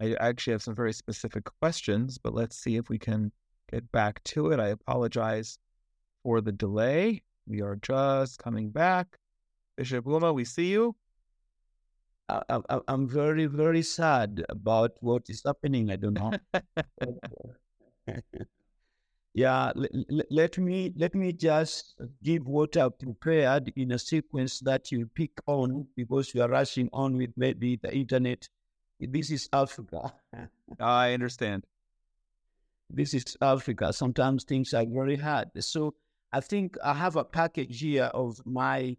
I 0.00 0.14
actually 0.18 0.52
have 0.52 0.62
some 0.62 0.74
very 0.74 0.94
specific 0.94 1.44
questions, 1.60 2.16
but 2.16 2.32
let's 2.32 2.56
see 2.56 2.76
if 2.76 2.88
we 2.88 2.98
can 2.98 3.32
get 3.72 3.90
back 3.92 4.22
to 4.24 4.52
it. 4.52 4.60
I 4.60 4.68
apologize 4.68 5.58
for 6.22 6.40
the 6.40 6.52
delay. 6.52 7.22
We 7.46 7.62
are 7.62 7.76
just 7.76 8.38
coming 8.38 8.70
back. 8.70 9.18
Bishop 9.76 10.04
Ouma, 10.04 10.34
we 10.34 10.44
see 10.44 10.70
you. 10.70 10.94
I, 12.28 12.60
am 12.88 13.08
very, 13.08 13.46
very 13.46 13.82
sad 13.82 14.44
about 14.48 14.92
what 15.00 15.28
is 15.28 15.42
happening. 15.44 15.90
I 15.90 15.96
don't 15.96 16.14
know. 16.14 16.32
yeah, 19.34 19.72
l- 19.76 20.22
let 20.30 20.56
me 20.56 20.92
let 20.96 21.14
me 21.14 21.32
just 21.32 22.00
give 22.22 22.46
what 22.46 22.76
I've 22.76 22.98
prepared 22.98 23.72
in 23.76 23.92
a 23.92 23.98
sequence 23.98 24.60
that 24.60 24.90
you 24.90 25.06
pick 25.14 25.32
on 25.46 25.86
because 25.94 26.34
you 26.34 26.42
are 26.42 26.48
rushing 26.48 26.88
on 26.92 27.16
with 27.16 27.30
maybe 27.36 27.76
the 27.82 27.94
internet 27.94 28.48
this 29.08 29.30
is 29.30 29.48
Africa. 29.52 30.14
I 30.80 31.12
understand. 31.12 31.64
This 32.94 33.14
is 33.14 33.38
Africa. 33.40 33.90
Sometimes 33.90 34.44
things 34.44 34.74
are 34.74 34.84
very 34.84 35.16
hard. 35.16 35.48
So 35.60 35.94
I 36.30 36.40
think 36.40 36.76
I 36.84 36.92
have 36.92 37.16
a 37.16 37.24
package 37.24 37.80
here 37.80 38.10
of 38.12 38.38
my 38.44 38.98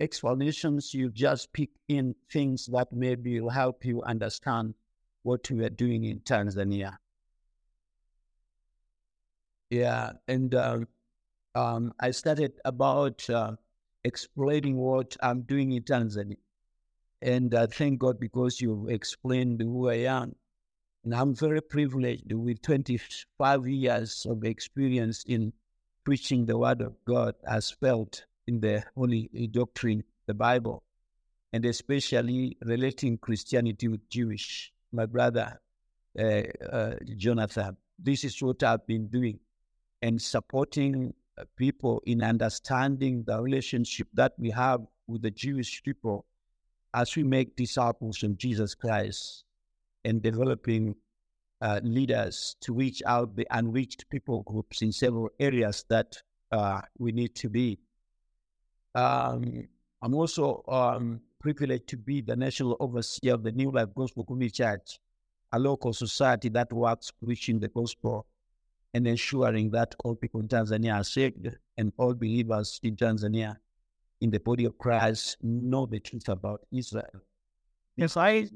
explanations. 0.00 0.94
You 0.94 1.10
just 1.10 1.52
pick 1.52 1.68
in 1.88 2.14
things 2.32 2.64
that 2.72 2.90
maybe 2.92 3.38
will 3.38 3.50
help 3.50 3.84
you 3.84 4.02
understand 4.02 4.74
what 5.22 5.50
we 5.50 5.62
are 5.64 5.70
doing 5.70 6.04
in 6.04 6.20
Tanzania. 6.20 6.96
Yeah, 9.68 10.12
and 10.28 10.54
uh, 10.54 10.78
um, 11.54 11.92
I 12.00 12.12
started 12.12 12.52
about 12.64 13.28
uh, 13.28 13.52
explaining 14.04 14.76
what 14.76 15.14
I'm 15.20 15.42
doing 15.42 15.72
in 15.72 15.82
Tanzania. 15.82 16.38
And 17.20 17.52
uh, 17.54 17.66
thank 17.66 17.98
God 17.98 18.18
because 18.18 18.62
you've 18.62 18.88
explained 18.88 19.60
who 19.60 19.90
I 19.90 20.06
am. 20.06 20.36
And 21.06 21.14
I'm 21.14 21.36
very 21.36 21.62
privileged 21.62 22.32
with 22.32 22.62
25 22.62 23.68
years 23.68 24.26
of 24.28 24.42
experience 24.42 25.22
in 25.22 25.52
preaching 26.02 26.46
the 26.46 26.58
word 26.58 26.80
of 26.80 26.96
God 27.04 27.36
as 27.46 27.70
felt 27.70 28.24
in 28.48 28.58
the 28.58 28.82
holy 28.96 29.28
doctrine, 29.52 30.02
the 30.26 30.34
Bible, 30.34 30.82
and 31.52 31.64
especially 31.64 32.56
relating 32.60 33.18
Christianity 33.18 33.86
with 33.86 34.10
Jewish. 34.10 34.72
My 34.90 35.06
brother, 35.06 35.60
uh, 36.18 36.42
uh, 36.68 36.94
Jonathan, 37.16 37.76
this 37.96 38.24
is 38.24 38.42
what 38.42 38.64
I've 38.64 38.84
been 38.88 39.06
doing 39.06 39.38
and 40.02 40.20
supporting 40.20 41.14
people 41.54 42.02
in 42.04 42.20
understanding 42.20 43.22
the 43.24 43.40
relationship 43.40 44.08
that 44.14 44.32
we 44.38 44.50
have 44.50 44.80
with 45.06 45.22
the 45.22 45.30
Jewish 45.30 45.84
people 45.84 46.26
as 46.92 47.14
we 47.14 47.22
make 47.22 47.54
disciples 47.54 48.24
of 48.24 48.36
Jesus 48.36 48.74
Christ 48.74 49.44
and 50.06 50.22
developing 50.22 50.94
uh, 51.60 51.80
leaders 51.82 52.56
to 52.60 52.72
reach 52.72 53.02
out 53.06 53.34
the 53.36 53.46
unreached 53.50 54.08
people 54.08 54.42
groups 54.44 54.80
in 54.80 54.92
several 54.92 55.28
areas 55.40 55.84
that 55.88 56.16
uh, 56.52 56.80
we 56.98 57.12
need 57.12 57.34
to 57.34 57.48
be. 57.48 57.78
Um, 58.94 59.66
I'm 60.00 60.14
also 60.14 60.62
um, 60.68 61.20
privileged 61.40 61.88
to 61.88 61.96
be 61.96 62.20
the 62.20 62.36
national 62.36 62.76
overseer 62.80 63.34
of 63.34 63.42
the 63.42 63.52
New 63.52 63.70
Life 63.72 63.88
Gospel 63.94 64.24
Community 64.24 64.62
Church, 64.62 64.98
a 65.52 65.58
local 65.58 65.92
society 65.92 66.48
that 66.50 66.72
works 66.72 67.10
preaching 67.10 67.58
the 67.58 67.68
gospel 67.68 68.26
and 68.94 69.06
ensuring 69.06 69.70
that 69.70 69.94
all 70.04 70.14
people 70.14 70.40
in 70.40 70.48
Tanzania 70.48 71.00
are 71.00 71.04
saved 71.04 71.48
and 71.76 71.92
all 71.98 72.14
believers 72.14 72.80
in 72.82 72.96
Tanzania 72.96 73.56
in 74.20 74.30
the 74.30 74.40
body 74.40 74.64
of 74.64 74.78
Christ 74.78 75.36
know 75.42 75.84
the 75.86 76.00
truth 76.00 76.28
about 76.28 76.60
Israel. 76.72 77.20
Yes, 77.96 78.16
I 78.16 78.48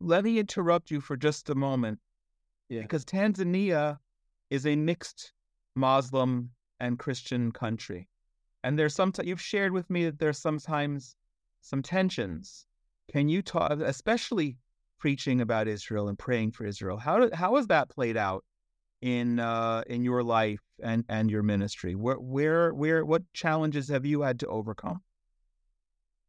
let 0.00 0.24
me 0.24 0.38
interrupt 0.38 0.90
you 0.90 1.00
for 1.00 1.16
just 1.16 1.50
a 1.50 1.54
moment. 1.54 1.98
Yeah. 2.68 2.82
Because 2.82 3.04
Tanzania 3.04 3.98
is 4.50 4.66
a 4.66 4.76
mixed 4.76 5.32
Muslim 5.74 6.50
and 6.80 6.98
Christian 6.98 7.52
country. 7.52 8.08
And 8.64 8.78
there's 8.78 8.94
some, 8.94 9.12
you've 9.22 9.40
shared 9.40 9.72
with 9.72 9.88
me 9.88 10.06
that 10.06 10.18
there's 10.18 10.38
sometimes 10.38 11.16
some 11.60 11.82
tensions. 11.82 12.66
Can 13.12 13.28
you 13.28 13.42
talk, 13.42 13.70
especially 13.80 14.58
preaching 14.98 15.40
about 15.40 15.68
Israel 15.68 16.08
and 16.08 16.18
praying 16.18 16.52
for 16.52 16.66
Israel? 16.66 16.96
How, 16.96 17.20
did, 17.20 17.34
how 17.34 17.56
has 17.56 17.68
that 17.68 17.88
played 17.88 18.16
out 18.16 18.44
in, 19.02 19.38
uh, 19.38 19.82
in 19.86 20.02
your 20.02 20.22
life 20.24 20.60
and, 20.82 21.04
and 21.08 21.30
your 21.30 21.42
ministry? 21.42 21.94
Where, 21.94 22.16
where, 22.16 22.74
where, 22.74 23.04
what 23.04 23.22
challenges 23.32 23.88
have 23.88 24.04
you 24.04 24.22
had 24.22 24.40
to 24.40 24.48
overcome? 24.48 25.02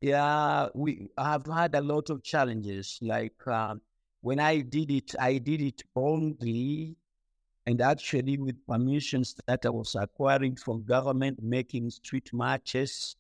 Yeah, 0.02 0.68
we 0.76 1.10
have 1.18 1.46
had 1.48 1.74
a 1.76 1.82
lot 1.82 2.10
of 2.10 2.24
challenges. 2.24 3.00
Like 3.02 3.36
uh, 3.48 3.76
when 4.22 4.40
I 4.40 4.62
did 4.62 4.92
it, 4.92 5.16
I 5.20 5.40
did 5.40 5.62
it 5.62 5.84
boldly 5.96 6.96
and 7.66 7.82
actually 7.82 8.38
with 8.38 8.66
permissions 8.68 9.36
that 9.48 9.66
I 9.66 9.70
was 9.70 9.96
acquiring 9.96 10.56
from 10.56 10.84
government, 10.86 11.42
making 11.42 11.90
street 11.90 12.32
marches 12.32 13.16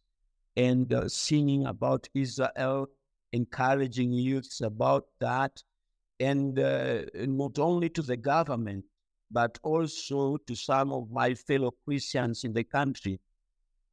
and 0.55 0.91
uh, 0.93 1.09
singing 1.09 1.65
about 1.65 2.07
Israel, 2.13 2.87
encouraging 3.33 4.13
youths 4.13 4.61
about 4.61 5.07
that, 5.19 5.61
and 6.19 6.57
uh, 6.59 7.01
not 7.15 7.59
only 7.59 7.89
to 7.89 8.01
the 8.01 8.17
government, 8.17 8.85
but 9.31 9.59
also 9.63 10.37
to 10.37 10.55
some 10.55 10.91
of 10.93 11.11
my 11.11 11.33
fellow 11.33 11.73
Christians 11.85 12.43
in 12.43 12.53
the 12.53 12.63
country 12.63 13.19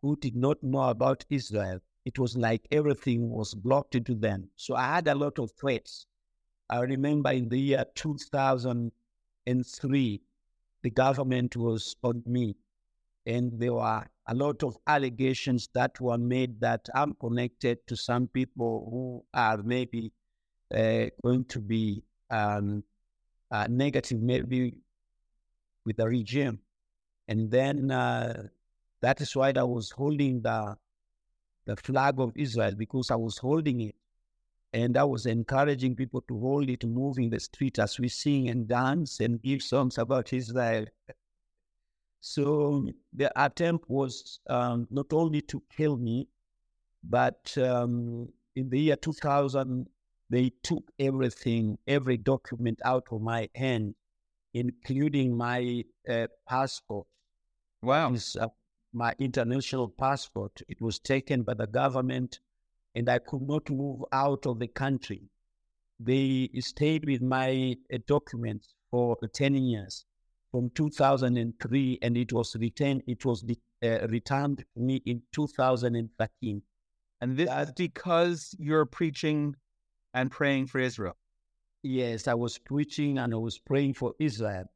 who 0.02 0.16
did 0.16 0.36
not 0.36 0.62
know 0.62 0.88
about 0.90 1.24
Israel 1.30 1.80
it 2.04 2.18
was 2.18 2.36
like 2.36 2.66
everything 2.70 3.30
was 3.30 3.54
blocked 3.54 3.94
into 3.94 4.14
them. 4.14 4.50
So 4.56 4.74
I 4.74 4.94
had 4.94 5.08
a 5.08 5.14
lot 5.14 5.38
of 5.38 5.52
threats. 5.52 6.04
I 6.68 6.80
remember 6.80 7.30
in 7.30 7.48
the 7.48 7.58
year 7.58 7.86
2003, 7.94 10.20
the 10.82 10.90
government 10.90 11.56
was 11.56 11.96
on 12.02 12.22
me, 12.26 12.56
and 13.26 13.58
there 13.58 13.72
were 13.72 14.06
a 14.26 14.34
lot 14.34 14.62
of 14.62 14.76
allegations 14.86 15.68
that 15.74 15.98
were 16.00 16.18
made 16.18 16.60
that 16.60 16.88
I'm 16.94 17.14
connected 17.14 17.86
to 17.86 17.96
some 17.96 18.28
people 18.28 18.88
who 18.90 19.24
are 19.32 19.62
maybe 19.62 20.12
uh, 20.74 21.06
going 21.22 21.44
to 21.46 21.60
be 21.60 22.02
um, 22.30 22.84
uh, 23.50 23.66
negative, 23.68 24.20
maybe 24.20 24.74
with 25.84 25.96
the 25.96 26.06
regime. 26.06 26.58
And 27.28 27.50
then 27.50 27.90
uh, 27.90 28.44
that 29.00 29.20
is 29.20 29.34
why 29.36 29.52
I 29.56 29.62
was 29.62 29.90
holding 29.90 30.42
the 30.42 30.76
the 31.66 31.76
flag 31.76 32.18
of 32.18 32.32
Israel 32.36 32.74
because 32.76 33.10
I 33.10 33.16
was 33.16 33.38
holding 33.38 33.80
it. 33.80 33.94
And 34.72 34.96
I 34.96 35.04
was 35.04 35.26
encouraging 35.26 35.94
people 35.94 36.20
to 36.22 36.38
hold 36.40 36.68
it, 36.68 36.84
move 36.84 37.18
in 37.18 37.30
the 37.30 37.38
street 37.38 37.78
as 37.78 37.98
we 38.00 38.08
sing 38.08 38.48
and 38.48 38.66
dance 38.66 39.20
and 39.20 39.40
give 39.40 39.62
songs 39.62 39.98
about 39.98 40.32
Israel. 40.32 40.86
So 42.20 42.88
the 43.12 43.30
attempt 43.40 43.88
was 43.88 44.40
um, 44.48 44.88
not 44.90 45.12
only 45.12 45.42
to 45.42 45.62
kill 45.76 45.96
me, 45.96 46.28
but 47.04 47.56
um, 47.58 48.28
in 48.56 48.68
the 48.70 48.80
year 48.80 48.96
2000, 48.96 49.86
they 50.30 50.50
took 50.62 50.90
everything, 50.98 51.78
every 51.86 52.16
document 52.16 52.80
out 52.84 53.06
of 53.12 53.20
my 53.20 53.48
hand, 53.54 53.94
including 54.54 55.36
my 55.36 55.84
uh, 56.08 56.26
passport. 56.48 57.06
Wow. 57.82 58.14
My 58.94 59.14
international 59.18 59.88
passport. 59.88 60.62
It 60.68 60.80
was 60.80 61.00
taken 61.00 61.42
by 61.42 61.54
the 61.54 61.66
government, 61.66 62.38
and 62.94 63.08
I 63.08 63.18
could 63.18 63.42
not 63.42 63.68
move 63.68 64.04
out 64.12 64.46
of 64.46 64.60
the 64.60 64.68
country. 64.68 65.22
They 65.98 66.48
stayed 66.60 67.04
with 67.04 67.20
my 67.20 67.76
uh, 67.92 67.98
documents 68.06 68.74
for 68.90 69.16
10 69.16 69.56
years 69.56 70.06
from 70.52 70.70
2003, 70.70 71.98
and 72.02 72.16
it 72.16 72.32
was 72.32 72.54
returned. 72.54 73.02
It 73.08 73.24
was 73.24 73.44
uh, 73.82 74.06
returned 74.08 74.58
to 74.58 74.80
me 74.80 75.02
in 75.04 75.22
2013. 75.32 76.62
And 77.20 77.36
this 77.36 77.50
is 77.50 77.72
because 77.72 78.54
you're 78.58 78.86
preaching 78.86 79.56
and 80.14 80.30
praying 80.30 80.68
for 80.68 80.78
Israel. 80.78 81.16
Yes, 81.82 82.28
I 82.28 82.34
was 82.34 82.58
preaching 82.58 83.18
and 83.18 83.34
I 83.34 83.36
was 83.36 83.58
praying 83.58 83.94
for 83.94 84.14
Israel. 84.18 84.70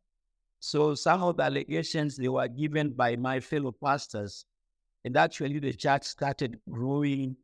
So 0.60 0.94
some 0.94 1.22
of 1.22 1.36
the 1.36 1.44
allegations 1.44 2.16
they 2.16 2.28
were 2.28 2.48
given 2.48 2.90
by 2.90 3.16
my 3.16 3.40
fellow 3.40 3.72
pastors, 3.72 4.44
and 5.04 5.16
actually 5.16 5.60
the 5.60 5.72
church 5.72 6.04
started 6.04 6.60
growing, 6.68 7.36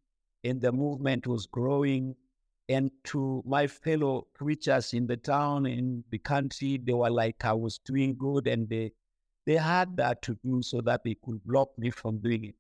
and 0.43 0.61
the 0.61 0.73
movement 0.73 1.27
was 1.27 1.47
growing. 1.47 2.17
And 2.69 2.91
to 3.05 3.43
my 3.47 3.67
fellow 3.67 4.27
preachers 4.35 4.95
in 4.95 5.07
the 5.07 5.17
town, 5.17 5.67
in 5.67 6.03
the 6.11 6.19
country, 6.19 6.79
they 6.83 6.95
were 6.95 7.11
like 7.11 7.45
I 7.45 7.53
was 7.53 7.79
doing 7.79 8.17
good, 8.17 8.47
and 8.47 8.69
they 8.69 8.93
they 9.47 9.57
had 9.57 9.97
that 9.99 10.23
to 10.23 10.39
do 10.43 10.63
so 10.63 10.81
that 10.81 11.05
they 11.05 11.17
could 11.25 11.45
block 11.45 11.79
me 11.79 11.91
from 11.91 12.19
doing 12.19 12.45
it. 12.45 12.55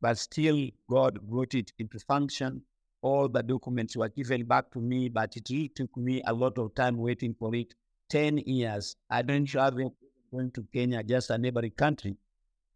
But 0.00 0.18
still, 0.18 0.68
God 0.88 1.20
brought 1.20 1.54
it 1.54 1.72
into 1.78 1.98
function. 2.00 2.62
All 3.02 3.28
the 3.28 3.42
documents 3.42 3.96
were 3.96 4.08
given 4.08 4.46
back 4.46 4.70
to 4.72 4.80
me, 4.80 5.08
but 5.08 5.36
it 5.36 5.48
really 5.50 5.68
took 5.68 5.96
me 5.96 6.22
a 6.26 6.32
lot 6.32 6.58
of 6.58 6.74
time 6.74 6.96
waiting 6.96 7.34
for 7.38 7.54
it 7.54 7.74
10 8.12 8.38
years. 8.44 8.94
I 9.08 9.22
didn't 9.22 9.48
travel 9.48 9.94
going 10.30 10.50
to 10.50 10.66
Kenya, 10.70 11.02
just 11.02 11.30
a 11.30 11.38
neighboring 11.38 11.70
country. 11.70 12.14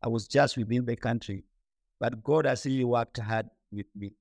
I 0.03 0.09
was 0.09 0.27
just 0.27 0.57
within 0.57 0.87
the 0.87 0.97
country. 0.97 1.45
But 2.01 2.25
God 2.25 2.47
has 2.47 2.65
really 2.65 2.85
worked 2.85 3.19
hard 3.19 3.47
with 3.71 3.85
me. 3.95 4.15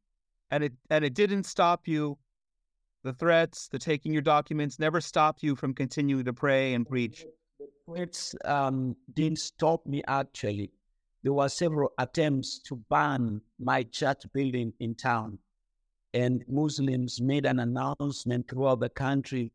And 0.51 0.65
it 0.65 0.73
and 0.89 1.05
it 1.05 1.13
didn't 1.13 1.45
stop 1.45 1.87
you. 1.87 2.17
The 3.03 3.13
threats, 3.13 3.69
the 3.69 3.79
taking 3.79 4.11
your 4.11 4.23
documents 4.23 4.77
never 4.77 4.99
stopped 4.99 5.41
you 5.41 5.55
from 5.55 5.73
continuing 5.73 6.25
to 6.25 6.33
pray 6.33 6.73
and 6.73 6.85
preach. 6.85 7.25
The 7.59 7.67
threats 7.85 8.35
um, 8.43 8.97
didn't 9.13 9.39
stop 9.39 9.85
me 9.85 10.03
actually. 10.07 10.71
There 11.23 11.33
were 11.33 11.49
several 11.49 11.93
attempts 11.97 12.59
to 12.67 12.75
ban 12.89 13.41
my 13.57 13.83
church 13.83 14.23
building 14.33 14.73
in 14.81 14.95
town. 14.95 15.39
And 16.13 16.43
Muslims 16.49 17.21
made 17.21 17.45
an 17.45 17.59
announcement 17.59 18.49
throughout 18.49 18.81
the 18.81 18.89
country 18.89 19.51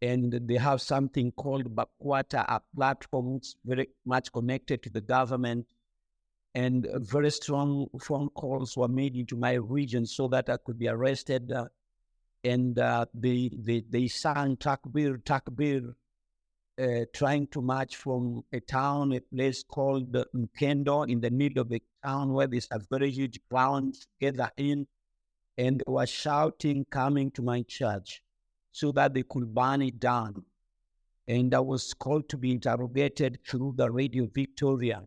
and 0.00 0.32
they 0.32 0.56
have 0.56 0.80
something 0.80 1.32
called 1.32 1.74
BAKWATA, 1.74 2.44
a 2.48 2.60
platform 2.74 3.40
very 3.64 3.88
much 4.04 4.32
connected 4.32 4.82
to 4.84 4.90
the 4.90 5.00
government. 5.00 5.66
And 6.54 6.88
very 6.94 7.30
strong 7.30 7.88
phone 8.00 8.30
calls 8.30 8.76
were 8.76 8.88
made 8.88 9.16
into 9.16 9.36
my 9.36 9.54
region 9.54 10.06
so 10.06 10.28
that 10.28 10.48
I 10.48 10.56
could 10.56 10.78
be 10.78 10.88
arrested. 10.88 11.52
Uh, 11.52 11.66
and 12.44 12.78
uh, 12.78 13.06
they, 13.12 13.50
they, 13.52 13.84
they 13.88 14.08
sang 14.08 14.56
Takbir, 14.56 15.22
Takbir, 15.22 15.94
uh, 16.80 17.04
trying 17.12 17.48
to 17.48 17.60
march 17.60 17.96
from 17.96 18.44
a 18.52 18.60
town, 18.60 19.12
a 19.12 19.20
place 19.20 19.64
called 19.64 20.12
Mkendo, 20.12 21.08
in 21.10 21.20
the 21.20 21.30
middle 21.30 21.60
of 21.62 21.68
the 21.68 21.82
town 22.04 22.32
where 22.32 22.46
there's 22.46 22.68
a 22.70 22.80
very 22.90 23.10
huge 23.10 23.40
ground 23.50 23.96
together 24.18 24.50
in. 24.56 24.86
And 25.56 25.80
they 25.80 25.92
were 25.92 26.06
shouting, 26.06 26.86
coming 26.88 27.32
to 27.32 27.42
my 27.42 27.62
church 27.62 28.22
so 28.78 28.92
that 28.92 29.12
they 29.12 29.24
could 29.24 29.52
burn 29.52 29.82
it 29.82 29.98
down. 29.98 30.44
And 31.26 31.52
I 31.52 31.58
was 31.58 31.92
called 31.92 32.28
to 32.28 32.36
be 32.36 32.52
interrogated 32.52 33.40
through 33.44 33.74
the 33.76 33.90
Radio 33.90 34.28
Victoria. 34.32 35.02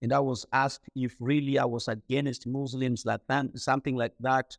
And 0.00 0.14
I 0.14 0.20
was 0.20 0.46
asked 0.54 0.88
if 0.96 1.14
really 1.20 1.58
I 1.58 1.66
was 1.66 1.88
against 1.88 2.46
Muslims, 2.46 3.04
like 3.04 3.20
that, 3.28 3.58
something 3.58 3.96
like 3.96 4.14
that. 4.20 4.56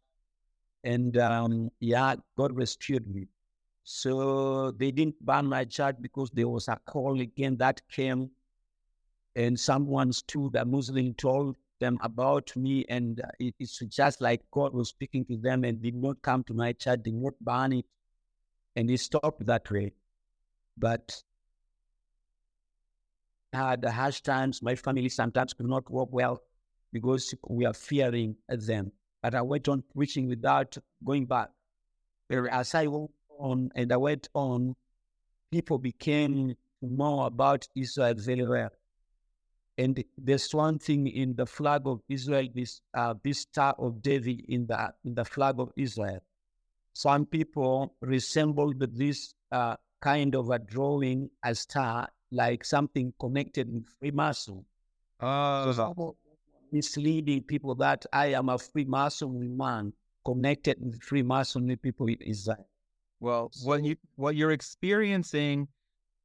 And 0.84 1.18
um, 1.18 1.72
yeah, 1.80 2.16
God 2.38 2.56
rescued 2.56 3.08
me. 3.08 3.28
So 3.84 4.70
they 4.70 4.92
didn't 4.92 5.20
burn 5.26 5.48
my 5.48 5.66
church 5.66 5.96
because 6.00 6.30
there 6.30 6.48
was 6.48 6.68
a 6.68 6.80
call 6.86 7.20
again 7.20 7.58
that 7.58 7.82
came, 7.90 8.30
and 9.36 9.60
someone 9.60 10.14
stood, 10.14 10.56
a 10.56 10.64
Muslim 10.64 11.16
told 11.16 11.56
them 11.80 11.98
about 12.04 12.56
me, 12.56 12.86
and 12.88 13.20
it, 13.40 13.56
it's 13.60 13.80
just 13.80 14.22
like 14.22 14.42
God 14.52 14.74
was 14.76 14.90
speaking 14.90 15.26
to 15.26 15.38
them 15.38 15.64
and 15.64 15.82
did 15.82 15.96
not 15.96 16.22
come 16.22 16.44
to 16.44 16.54
my 16.54 16.74
church, 16.74 17.02
did 17.04 17.16
not 17.16 17.34
burn 17.42 17.74
it 17.74 17.86
and 18.76 18.90
he 18.90 18.98
stopped 18.98 19.46
that 19.46 19.70
way. 19.70 19.94
But 20.78 21.22
had 23.54 23.84
harsh 23.84 24.22
times. 24.22 24.62
My 24.62 24.76
family 24.76 25.10
sometimes 25.10 25.54
could 25.54 25.68
not 25.68 25.90
work 25.90 26.10
well 26.12 26.42
because 26.94 27.34
we 27.48 27.66
are 27.66 27.74
fearing 27.74 28.36
them. 28.48 28.92
But 29.22 29.36
I 29.36 29.42
went 29.42 29.68
on 29.68 29.84
preaching 29.94 30.28
without 30.28 30.78
going 31.04 31.26
back. 31.26 31.50
As 32.30 32.74
I 32.74 32.88
went 32.88 33.12
on 33.38 33.70
and 33.76 33.92
I 33.92 33.98
went 33.98 34.30
on, 34.34 34.76
people 35.52 35.78
became 35.78 36.56
more 36.82 37.28
about 37.28 37.68
Israel 37.76 38.14
very 38.18 38.48
well. 38.48 38.70
And 39.78 40.04
there's 40.18 40.54
one 40.54 40.80
thing 40.80 41.08
in 41.08 41.36
the 41.36 41.46
flag 41.46 41.82
of 41.86 42.02
Israel, 42.08 42.48
this 42.54 42.82
uh, 42.94 43.16
this 43.24 43.40
star 43.40 43.76
of 43.80 44.02
David 44.02 44.46
in 44.48 44.68
the 44.68 44.94
in 45.04 45.16
the 45.16 45.26
flag 45.26 45.60
of 45.60 45.72
Israel 45.76 46.22
some 47.02 47.26
people 47.26 47.96
resembled 48.02 48.80
this 48.96 49.34
uh, 49.52 49.76
kind 50.02 50.36
of 50.36 50.52
a 50.52 50.60
drawing, 50.60 51.32
a 51.44 51.56
star, 51.56 52.08
like 52.32 52.64
something 52.64 53.12
connected 53.20 53.74
with 53.74 53.88
Freemason. 53.98 54.64
Uh, 55.20 55.74
so 55.74 56.16
misleading 56.72 57.42
people 57.42 57.74
that 57.74 58.06
I 58.14 58.28
am 58.34 58.50
a 58.50 58.60
Freemason 58.60 59.58
man 59.58 59.94
connected 60.24 60.78
with 60.80 61.02
Freemason 61.02 61.76
people 61.78 62.06
in 62.06 62.22
Israel. 62.22 62.68
Well, 63.20 63.50
what 63.64 63.84
you 63.84 63.96
what 64.16 64.36
you're 64.36 64.52
experiencing 64.52 65.70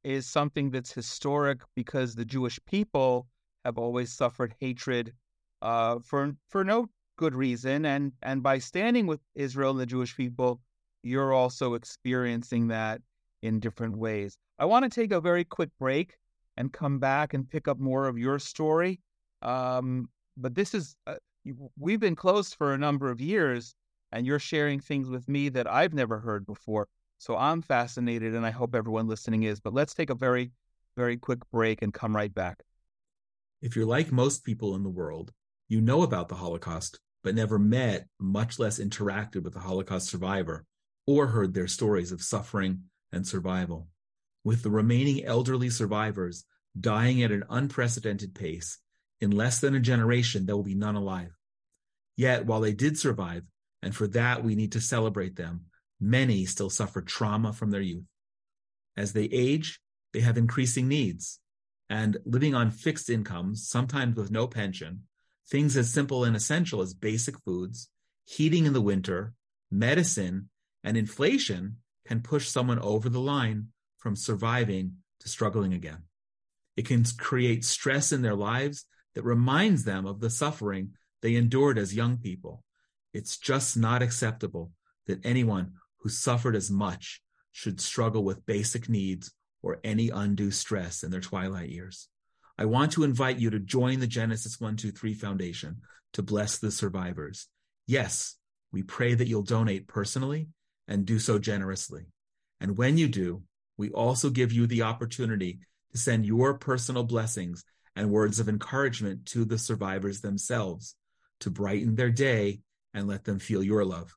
is 0.03 0.27
something 0.27 0.69
that's 0.69 0.93
historic 0.93 1.59
because 1.75 2.13
the 2.13 2.25
Jewish 2.25 2.59
people 2.67 3.27
have 3.65 3.79
always 3.79 4.13
suffered 4.13 4.53
hatred 4.59 5.13
uh, 5.63 5.97
for 6.05 6.35
for 6.49 6.63
no 6.63 6.87
good 7.17 7.33
reason, 7.33 7.85
and 7.85 8.11
and 8.21 8.43
by 8.43 8.59
standing 8.59 9.07
with 9.07 9.21
Israel 9.33 9.71
and 9.71 9.79
the 9.79 9.87
Jewish 9.87 10.15
people, 10.15 10.61
you're 11.07 11.33
also 11.33 11.73
experiencing 11.73 12.67
that 12.67 13.01
in 13.41 13.59
different 13.59 13.97
ways. 13.97 14.37
I 14.59 14.65
want 14.65 14.83
to 14.83 14.89
take 14.89 15.11
a 15.11 15.21
very 15.21 15.43
quick 15.43 15.69
break 15.79 16.17
and 16.57 16.73
come 16.73 16.99
back 16.99 17.33
and 17.33 17.49
pick 17.49 17.67
up 17.67 17.79
more 17.79 18.07
of 18.07 18.17
your 18.17 18.39
story. 18.39 18.99
Um, 19.41 20.09
but 20.35 20.55
this 20.55 20.73
is 20.73 20.95
uh, 21.05 21.15
we've 21.77 21.99
been 21.99 22.15
close 22.15 22.53
for 22.53 22.73
a 22.73 22.77
number 22.77 23.09
of 23.09 23.21
years, 23.21 23.75
and 24.11 24.25
you're 24.25 24.39
sharing 24.39 24.79
things 24.79 25.09
with 25.09 25.27
me 25.29 25.49
that 25.49 25.67
I've 25.67 25.93
never 25.93 26.19
heard 26.19 26.45
before. 26.45 26.87
So 27.19 27.37
I'm 27.37 27.61
fascinated, 27.61 28.35
and 28.35 28.45
I 28.45 28.51
hope 28.51 28.75
everyone 28.75 29.07
listening 29.07 29.43
is. 29.43 29.59
But 29.59 29.73
let's 29.73 29.93
take 29.93 30.09
a 30.09 30.15
very, 30.15 30.51
very 30.95 31.17
quick 31.17 31.39
break 31.51 31.81
and 31.81 31.93
come 31.93 32.15
right 32.15 32.33
back. 32.33 32.63
If 33.61 33.75
you're 33.75 33.85
like 33.85 34.11
most 34.11 34.43
people 34.43 34.75
in 34.75 34.83
the 34.83 34.89
world, 34.89 35.31
you 35.67 35.81
know 35.81 36.03
about 36.03 36.29
the 36.29 36.35
Holocaust, 36.35 36.99
but 37.23 37.33
never 37.33 37.57
met, 37.57 38.07
much 38.19 38.59
less 38.59 38.79
interacted 38.79 39.43
with 39.43 39.55
a 39.55 39.59
Holocaust 39.59 40.09
survivor 40.09 40.65
or 41.07 41.27
heard 41.27 41.53
their 41.53 41.67
stories 41.67 42.11
of 42.11 42.21
suffering 42.21 42.83
and 43.11 43.25
survival. 43.25 43.87
With 44.43 44.61
the 44.61 44.69
remaining 44.69 45.25
elderly 45.25 45.69
survivors 45.69 46.45
dying 46.79 47.23
at 47.23 47.31
an 47.31 47.45
unprecedented 47.49 48.35
pace, 48.35 48.77
in 49.19 49.31
less 49.31 49.59
than 49.59 49.73
a 49.73 49.79
generation, 49.79 50.45
there 50.45 50.55
will 50.55 50.63
be 50.63 50.75
none 50.75 50.95
alive. 50.95 51.31
Yet, 52.15 52.45
while 52.45 52.61
they 52.61 52.73
did 52.73 52.99
survive, 52.99 53.43
and 53.81 53.95
for 53.95 54.07
that 54.07 54.43
we 54.43 54.55
need 54.55 54.73
to 54.73 54.81
celebrate 54.81 55.35
them, 55.35 55.65
many 55.99 56.45
still 56.45 56.69
suffer 56.69 57.01
trauma 57.01 57.53
from 57.53 57.71
their 57.71 57.81
youth. 57.81 58.05
As 58.95 59.13
they 59.13 59.23
age, 59.25 59.79
they 60.13 60.19
have 60.19 60.37
increasing 60.37 60.87
needs, 60.87 61.39
and 61.89 62.17
living 62.25 62.53
on 62.53 62.71
fixed 62.71 63.09
incomes, 63.09 63.67
sometimes 63.67 64.15
with 64.15 64.31
no 64.31 64.47
pension, 64.47 65.03
things 65.49 65.77
as 65.77 65.91
simple 65.91 66.23
and 66.23 66.35
essential 66.35 66.81
as 66.81 66.93
basic 66.93 67.39
foods, 67.39 67.89
heating 68.25 68.65
in 68.65 68.73
the 68.73 68.81
winter, 68.81 69.33
medicine, 69.71 70.49
and 70.87 70.95
inflation 70.95 71.75
can 72.07 72.21
push 72.21 72.47
someone 72.47 72.79
over 72.79 73.09
the 73.09 73.19
line 73.19 73.67
from 73.97 74.15
surviving 74.15 74.93
to 75.19 75.27
struggling 75.27 75.73
again. 75.73 76.03
It 76.77 76.85
can 76.85 77.03
create 77.17 77.65
stress 77.65 78.13
in 78.13 78.21
their 78.21 78.35
lives 78.35 78.85
that 79.13 79.25
reminds 79.25 79.83
them 79.83 80.05
of 80.05 80.21
the 80.21 80.29
suffering 80.29 80.93
they 81.21 81.35
endured 81.35 81.77
as 81.77 81.93
young 81.93 82.15
people. 82.15 82.63
It's 83.13 83.37
just 83.37 83.75
not 83.75 84.01
acceptable 84.01 84.71
that 85.07 85.25
anyone 85.25 85.73
who 85.97 86.07
suffered 86.07 86.55
as 86.55 86.71
much 86.71 87.21
should 87.51 87.81
struggle 87.81 88.23
with 88.23 88.45
basic 88.45 88.87
needs 88.87 89.33
or 89.61 89.81
any 89.83 90.09
undue 90.09 90.51
stress 90.51 91.03
in 91.03 91.11
their 91.11 91.19
twilight 91.19 91.67
years. 91.67 92.07
I 92.57 92.63
want 92.63 92.93
to 92.93 93.03
invite 93.03 93.39
you 93.39 93.49
to 93.49 93.59
join 93.59 93.99
the 93.99 94.07
Genesis 94.07 94.61
123 94.61 95.15
Foundation 95.15 95.81
to 96.13 96.23
bless 96.23 96.59
the 96.59 96.71
survivors. 96.71 97.49
Yes, 97.87 98.37
we 98.71 98.83
pray 98.83 99.15
that 99.15 99.27
you'll 99.27 99.43
donate 99.43 99.89
personally 99.89 100.47
and 100.87 101.05
do 101.05 101.19
so 101.19 101.37
generously. 101.39 102.05
And 102.59 102.77
when 102.77 102.97
you 102.97 103.07
do, 103.07 103.43
we 103.77 103.91
also 103.91 104.29
give 104.29 104.51
you 104.51 104.67
the 104.67 104.83
opportunity 104.83 105.59
to 105.91 105.97
send 105.97 106.25
your 106.25 106.55
personal 106.55 107.03
blessings 107.03 107.63
and 107.95 108.11
words 108.11 108.39
of 108.39 108.49
encouragement 108.49 109.25
to 109.27 109.45
the 109.45 109.57
survivors 109.57 110.21
themselves 110.21 110.95
to 111.39 111.49
brighten 111.49 111.95
their 111.95 112.09
day 112.09 112.59
and 112.93 113.07
let 113.07 113.23
them 113.23 113.39
feel 113.39 113.63
your 113.63 113.85
love. 113.85 114.15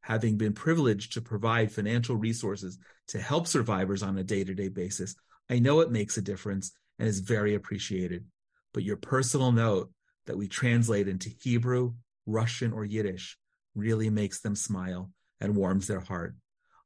Having 0.00 0.36
been 0.36 0.52
privileged 0.52 1.12
to 1.12 1.20
provide 1.20 1.72
financial 1.72 2.16
resources 2.16 2.78
to 3.08 3.20
help 3.20 3.46
survivors 3.46 4.02
on 4.02 4.18
a 4.18 4.24
day 4.24 4.44
to 4.44 4.54
day 4.54 4.68
basis, 4.68 5.14
I 5.50 5.58
know 5.58 5.80
it 5.80 5.90
makes 5.90 6.16
a 6.16 6.22
difference 6.22 6.72
and 6.98 7.08
is 7.08 7.20
very 7.20 7.54
appreciated. 7.54 8.24
But 8.72 8.84
your 8.84 8.96
personal 8.96 9.52
note 9.52 9.90
that 10.26 10.36
we 10.36 10.48
translate 10.48 11.08
into 11.08 11.30
Hebrew, 11.42 11.94
Russian, 12.26 12.72
or 12.72 12.84
Yiddish 12.84 13.36
really 13.74 14.10
makes 14.10 14.40
them 14.40 14.56
smile 14.56 15.10
and 15.40 15.56
warms 15.56 15.86
their 15.86 16.00
heart. 16.00 16.34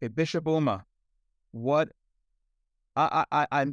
Okay, 0.02 0.08
Bishop 0.08 0.44
Ouma, 0.44 0.84
what 1.52 1.90
I, 2.96 3.24
I, 3.32 3.46
I'm 3.52 3.72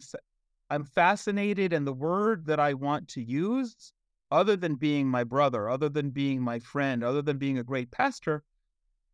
I'm 0.70 0.86
fascinated, 0.86 1.74
and 1.74 1.86
the 1.86 1.94
word 1.94 2.46
that 2.46 2.60
I 2.60 2.74
want 2.74 3.10
to 3.10 3.22
use, 3.22 3.92
other 4.32 4.56
than 4.56 4.76
being 4.76 5.08
my 5.08 5.24
brother, 5.24 5.70
other 5.70 5.90
than 5.90 6.10
being 6.10 6.42
my 6.42 6.60
friend, 6.60 7.04
other 7.04 7.22
than 7.22 7.38
being 7.38 7.58
a 7.58 7.64
great 7.64 7.92
pastor, 7.92 8.44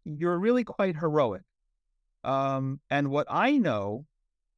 you're 0.06 0.38
really 0.38 0.63
quite 0.63 0.95
heroic. 0.95 1.41
Um, 2.24 2.80
and 2.89 3.10
what 3.10 3.28
I 3.30 3.58
know 3.58 4.06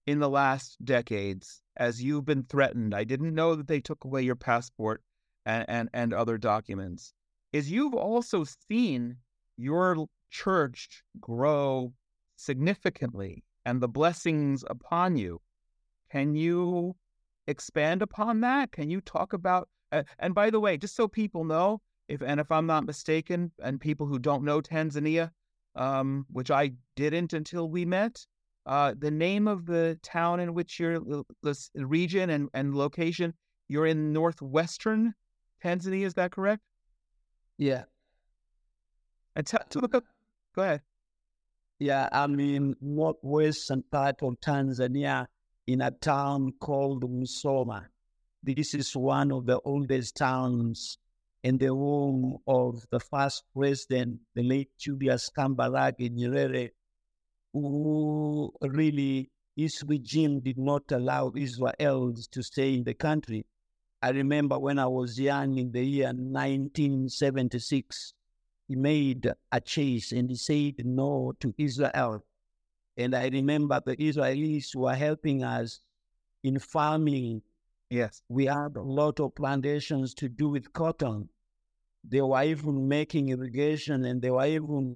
in 0.06 0.20
the 0.20 0.30
last 0.30 0.84
decades 0.84 1.62
as 1.78 2.04
you've 2.04 2.26
been 2.26 2.44
threatened. 2.44 2.94
I 2.94 3.04
didn't 3.04 3.36
know 3.36 3.56
that 3.56 3.68
they 3.68 3.80
took 3.80 4.04
away 4.04 4.24
your 4.24 4.36
passport 4.36 5.02
and, 5.46 5.66
and, 5.68 5.90
and 5.94 6.14
other 6.14 6.38
documents. 6.38 7.14
Is 7.54 7.72
you've 7.72 7.94
also 7.94 8.46
seen 8.70 9.18
your 9.58 10.08
church 10.30 11.04
grow 11.20 11.94
significantly 12.42 13.44
and 13.66 13.82
the 13.82 13.88
blessings 13.88 14.64
upon 14.70 15.16
you. 15.16 15.40
Can 16.12 16.36
you 16.36 16.96
expand 17.48 18.02
upon 18.02 18.42
that? 18.42 18.72
Can 18.72 18.90
you 18.90 19.02
talk 19.02 19.34
about? 19.34 19.70
Uh, 19.92 20.04
and 20.20 20.34
by 20.34 20.50
the 20.50 20.60
way, 20.60 20.78
just 20.78 20.96
so 20.96 21.08
people 21.08 21.44
know, 21.44 21.82
if 22.08 22.22
and 22.22 22.40
if 22.40 22.52
I'm 22.52 22.66
not 22.66 22.86
mistaken, 22.86 23.52
and 23.64 23.80
people 23.80 24.08
who 24.08 24.20
don't 24.20 24.44
know 24.44 24.62
Tanzania, 24.62 25.32
um, 25.76 26.26
which 26.32 26.52
I 26.52 26.72
didn't 26.96 27.34
until 27.34 27.70
we 27.70 27.86
met, 27.86 28.26
uh, 28.66 28.94
the 28.98 29.12
name 29.12 29.48
of 29.48 29.66
the 29.66 29.98
town 30.04 30.40
in 30.40 30.54
which 30.54 30.80
you're, 30.80 31.00
the 31.00 31.56
region 31.76 32.30
and, 32.30 32.50
and 32.54 32.76
location, 32.76 33.34
you're 33.70 33.86
in 33.86 34.12
northwestern 34.12 35.14
Tanzania, 35.64 36.06
is 36.06 36.14
that 36.16 36.32
correct? 36.32 36.62
Yeah. 37.58 37.84
And 39.36 39.46
t- 39.46 39.58
t- 39.70 39.80
look 39.80 39.96
up, 39.96 40.04
go 40.56 40.64
ahead. 40.64 40.82
Yeah, 41.82 42.10
I'm 42.12 42.40
in 42.40 42.76
northwestern 42.80 43.82
part 43.82 44.22
of 44.22 44.40
Tanzania 44.40 45.26
in 45.66 45.82
a 45.82 45.90
town 45.90 46.54
called 46.60 47.10
Musoma. 47.10 47.88
This 48.44 48.76
is 48.76 48.96
one 48.96 49.32
of 49.32 49.48
the 49.48 49.60
oldest 49.62 50.16
towns 50.16 51.00
in 51.42 51.58
the 51.58 51.70
home 51.70 52.38
of 52.46 52.86
the 52.92 53.00
first 53.00 53.46
president, 53.58 54.20
the 54.36 54.44
late 54.44 54.70
Julius 54.78 55.32
Kambarage 55.36 56.08
Nyerere, 56.12 56.70
who 57.52 58.54
really 58.62 59.32
his 59.56 59.84
regime 59.88 60.40
did 60.40 60.60
not 60.60 60.84
allow 60.92 61.32
Israelis 61.32 62.30
to 62.30 62.44
stay 62.44 62.76
in 62.76 62.84
the 62.84 62.94
country. 62.94 63.44
I 64.04 64.12
remember 64.12 64.60
when 64.60 64.78
I 64.78 64.86
was 64.86 65.20
young 65.20 65.58
in 65.58 65.72
the 65.72 65.84
year 65.84 66.14
1976, 66.14 68.14
he 68.72 68.78
made 68.78 69.30
a 69.52 69.60
chase 69.60 70.14
and 70.14 70.30
he 70.30 70.36
said 70.38 70.86
no 70.86 71.34
to 71.42 71.54
Israel. 71.58 72.24
And 72.96 73.14
I 73.14 73.28
remember 73.28 73.82
the 73.86 73.98
Israelis 73.98 74.74
were 74.74 74.96
helping 74.96 75.44
us 75.44 75.82
in 76.42 76.58
farming. 76.58 77.42
Yes. 77.90 78.22
We 78.30 78.46
had 78.46 78.78
a 78.78 78.82
lot 78.82 79.20
of 79.20 79.36
plantations 79.36 80.14
to 80.14 80.30
do 80.30 80.48
with 80.48 80.72
cotton. 80.72 81.28
They 82.08 82.22
were 82.22 82.44
even 82.44 82.88
making 82.88 83.28
irrigation 83.28 84.06
and 84.06 84.22
they 84.22 84.32
were 84.32 84.46
even 84.46 84.96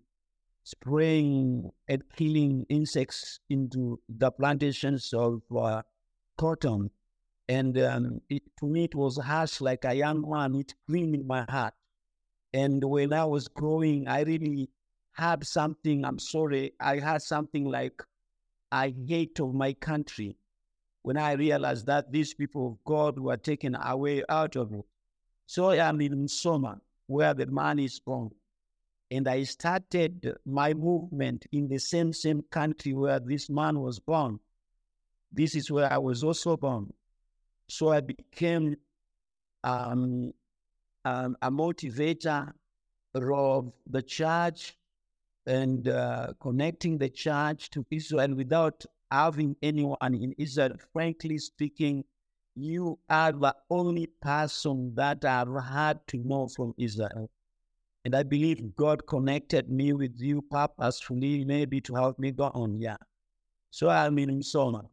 spraying 0.64 1.70
and 1.90 2.04
killing 2.16 2.66
insects 2.70 3.42
into 3.50 4.00
the 4.08 4.32
plantations 4.32 5.14
of 5.14 5.42
uh, 5.54 5.82
cotton. 6.38 6.92
And 7.50 7.78
um, 7.80 8.22
it, 8.30 8.44
to 8.60 8.68
me, 8.68 8.86
it 8.86 8.96
was 8.96 9.18
harsh 9.18 9.60
like 9.60 9.84
a 9.84 9.94
young 9.94 10.24
man. 10.30 10.56
It 10.56 10.74
grinned 10.88 11.16
in 11.16 11.28
my 11.28 11.46
heart. 11.50 11.74
And 12.56 12.82
when 12.86 13.12
I 13.12 13.26
was 13.26 13.50
growing, 13.50 14.08
I 14.08 14.22
really 14.22 14.70
had 15.12 15.46
something, 15.46 16.06
I'm 16.06 16.20
sorry, 16.20 16.72
I 16.80 17.00
had 17.00 17.22
something 17.22 17.66
like 17.66 18.02
I 18.72 18.94
hate 19.08 19.40
of 19.42 19.54
my 19.54 19.74
country 19.74 20.38
when 21.02 21.18
I 21.18 21.34
realized 21.34 21.86
that 21.88 22.14
these 22.14 22.34
people 22.34 22.68
of 22.68 22.78
God 22.86 23.20
were 23.20 23.36
taken 23.36 23.76
away 23.76 24.24
out 24.30 24.56
of 24.56 24.72
it. 24.72 24.86
So 25.46 25.72
I 25.72 25.88
am 25.90 26.00
in 26.00 26.30
Soma, 26.30 26.80
where 27.08 27.34
the 27.34 27.48
man 27.48 27.78
is 27.78 28.00
born 28.00 28.32
and 29.12 29.28
I 29.28 29.44
started 29.44 30.36
my 30.46 30.74
movement 30.74 31.46
in 31.52 31.68
the 31.68 31.78
same 31.78 32.14
same 32.14 32.42
country 32.50 32.94
where 32.94 33.20
this 33.20 33.50
man 33.50 33.80
was 33.80 34.00
born. 34.00 34.40
This 35.32 35.56
is 35.56 35.70
where 35.70 35.92
I 35.92 35.98
was 35.98 36.24
also 36.24 36.56
born. 36.56 36.94
So 37.68 37.90
I 37.90 38.00
became 38.00 38.78
um, 39.64 40.34
um, 41.06 41.38
a 41.42 41.52
motivator 41.52 42.52
of 43.14 43.72
the 43.88 44.02
church 44.02 44.76
and 45.46 45.88
uh, 45.88 46.34
connecting 46.42 46.98
the 46.98 47.10
church 47.10 47.70
to 47.70 47.86
Israel 47.92 48.36
without 48.36 48.84
having 49.12 49.56
anyone 49.62 49.98
in 50.02 50.34
Israel. 50.38 50.74
Frankly 50.92 51.38
speaking, 51.38 52.04
you 52.56 52.98
are 53.10 53.32
the 53.32 53.56
only 53.70 54.08
person 54.22 54.94
that 54.96 55.24
I've 55.24 55.64
had 55.64 56.00
to 56.08 56.18
know 56.18 56.48
from 56.48 56.74
Israel. 56.78 57.30
And 58.04 58.16
I 58.16 58.24
believe 58.24 58.76
God 58.76 59.06
connected 59.08 59.70
me 59.70 59.94
with 59.94 60.20
you 60.20 60.42
purposefully, 60.42 61.44
maybe 61.46 61.82
to 61.82 61.96
help 61.96 62.20
me 62.20 62.32
go 62.32 62.46
on. 62.54 62.80
Yeah. 62.80 62.98
So 63.72 63.90
I'm 63.90 64.18
in 64.20 64.42
Soma. 64.42 64.84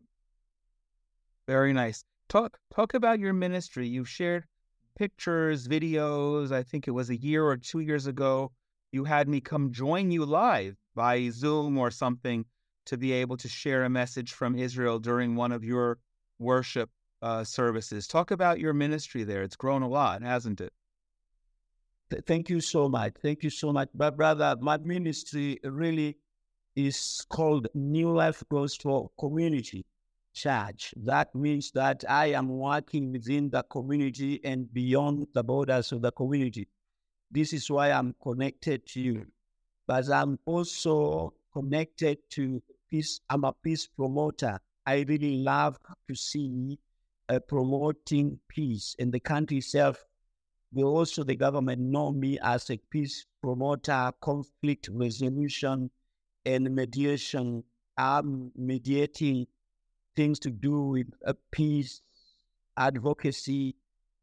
Very 1.47 1.73
nice. 1.73 2.05
Talk 2.29 2.59
talk 2.75 2.95
about 2.95 3.19
your 3.21 3.33
ministry. 3.33 3.87
You've 3.87 4.09
shared 4.09 4.45
pictures, 4.95 5.69
videos. 5.69 6.53
I 6.53 6.63
think 6.63 6.89
it 6.89 6.93
was 6.93 7.11
a 7.11 7.17
year 7.17 7.45
or 7.45 7.57
two 7.57 7.81
years 7.81 8.07
ago. 8.07 8.53
You 8.93 9.05
had 9.05 9.29
me 9.29 9.41
come 9.41 9.73
join 9.73 10.11
you 10.11 10.25
live 10.25 10.77
by 10.95 11.29
Zoom 11.31 11.79
or 11.79 11.91
something 11.91 12.45
to 12.87 12.97
be 12.97 13.13
able 13.13 13.37
to 13.39 13.49
share 13.49 13.85
a 13.85 13.91
message 13.91 14.33
from 14.33 14.59
Israel 14.59 14.99
during 14.99 15.37
one 15.37 15.53
of 15.53 15.65
your 15.65 15.99
worship 16.39 16.91
uh, 17.23 17.45
services. 17.45 18.07
Talk 18.07 18.31
about 18.31 18.59
your 18.59 18.73
ministry 18.73 19.25
there. 19.25 19.43
It's 19.43 19.57
grown 19.57 19.83
a 19.83 19.89
lot, 19.89 20.23
hasn't 20.23 20.61
it? 20.61 20.73
Thank 22.27 22.51
you 22.51 22.61
so 22.61 22.89
much. 22.89 23.15
Thank 23.23 23.43
you 23.43 23.51
so 23.51 23.73
much. 23.73 23.89
But 23.95 24.17
brother, 24.17 24.57
my 24.61 24.77
ministry 24.79 25.59
really 25.65 26.19
is 26.77 27.25
called 27.31 27.69
New 27.75 28.13
Life 28.13 28.43
Gospel 28.51 29.13
Community 29.19 29.87
Church. 30.33 30.95
That 30.97 31.35
means 31.35 31.71
that 31.73 32.05
I 32.09 32.27
am 32.33 32.49
working 32.49 33.13
within 33.13 33.51
the 33.51 33.63
community 33.65 34.41
and 34.45 34.73
beyond 34.73 35.29
the 35.35 35.45
borders 35.45 35.93
of 35.93 36.03
the 36.03 36.13
community. 36.13 36.69
This 37.31 37.53
is 37.53 37.71
why 37.71 37.91
I'm 37.91 38.15
connected 38.23 38.87
to 38.89 39.01
you. 39.01 39.27
But 39.87 40.11
I'm 40.11 40.39
also 40.45 41.35
connected 41.53 42.19
to 42.31 42.63
peace. 42.91 43.21
I'm 43.31 43.45
a 43.45 43.53
peace 43.53 43.87
promoter. 43.87 44.59
I 44.87 45.05
really 45.09 45.39
love 45.39 45.79
to 46.09 46.15
see 46.15 46.79
uh, 47.29 47.39
promoting 47.41 48.39
peace 48.49 48.97
in 48.99 49.11
the 49.11 49.21
country 49.21 49.59
itself. 49.59 50.05
But 50.73 50.85
also, 50.85 51.23
the 51.23 51.37
government 51.37 51.81
know 51.81 52.13
me 52.13 52.39
as 52.43 52.71
a 52.71 52.79
peace 52.91 53.27
promoter, 53.43 54.13
conflict 54.21 54.89
resolution, 54.91 55.91
and 56.45 56.75
mediation. 56.75 57.65
I'm 57.97 58.51
mediating 58.57 59.47
things 60.17 60.39
to 60.41 60.51
do 60.51 60.83
with 60.83 61.07
uh, 61.27 61.35
peace, 61.51 62.03
advocacy, 62.77 63.75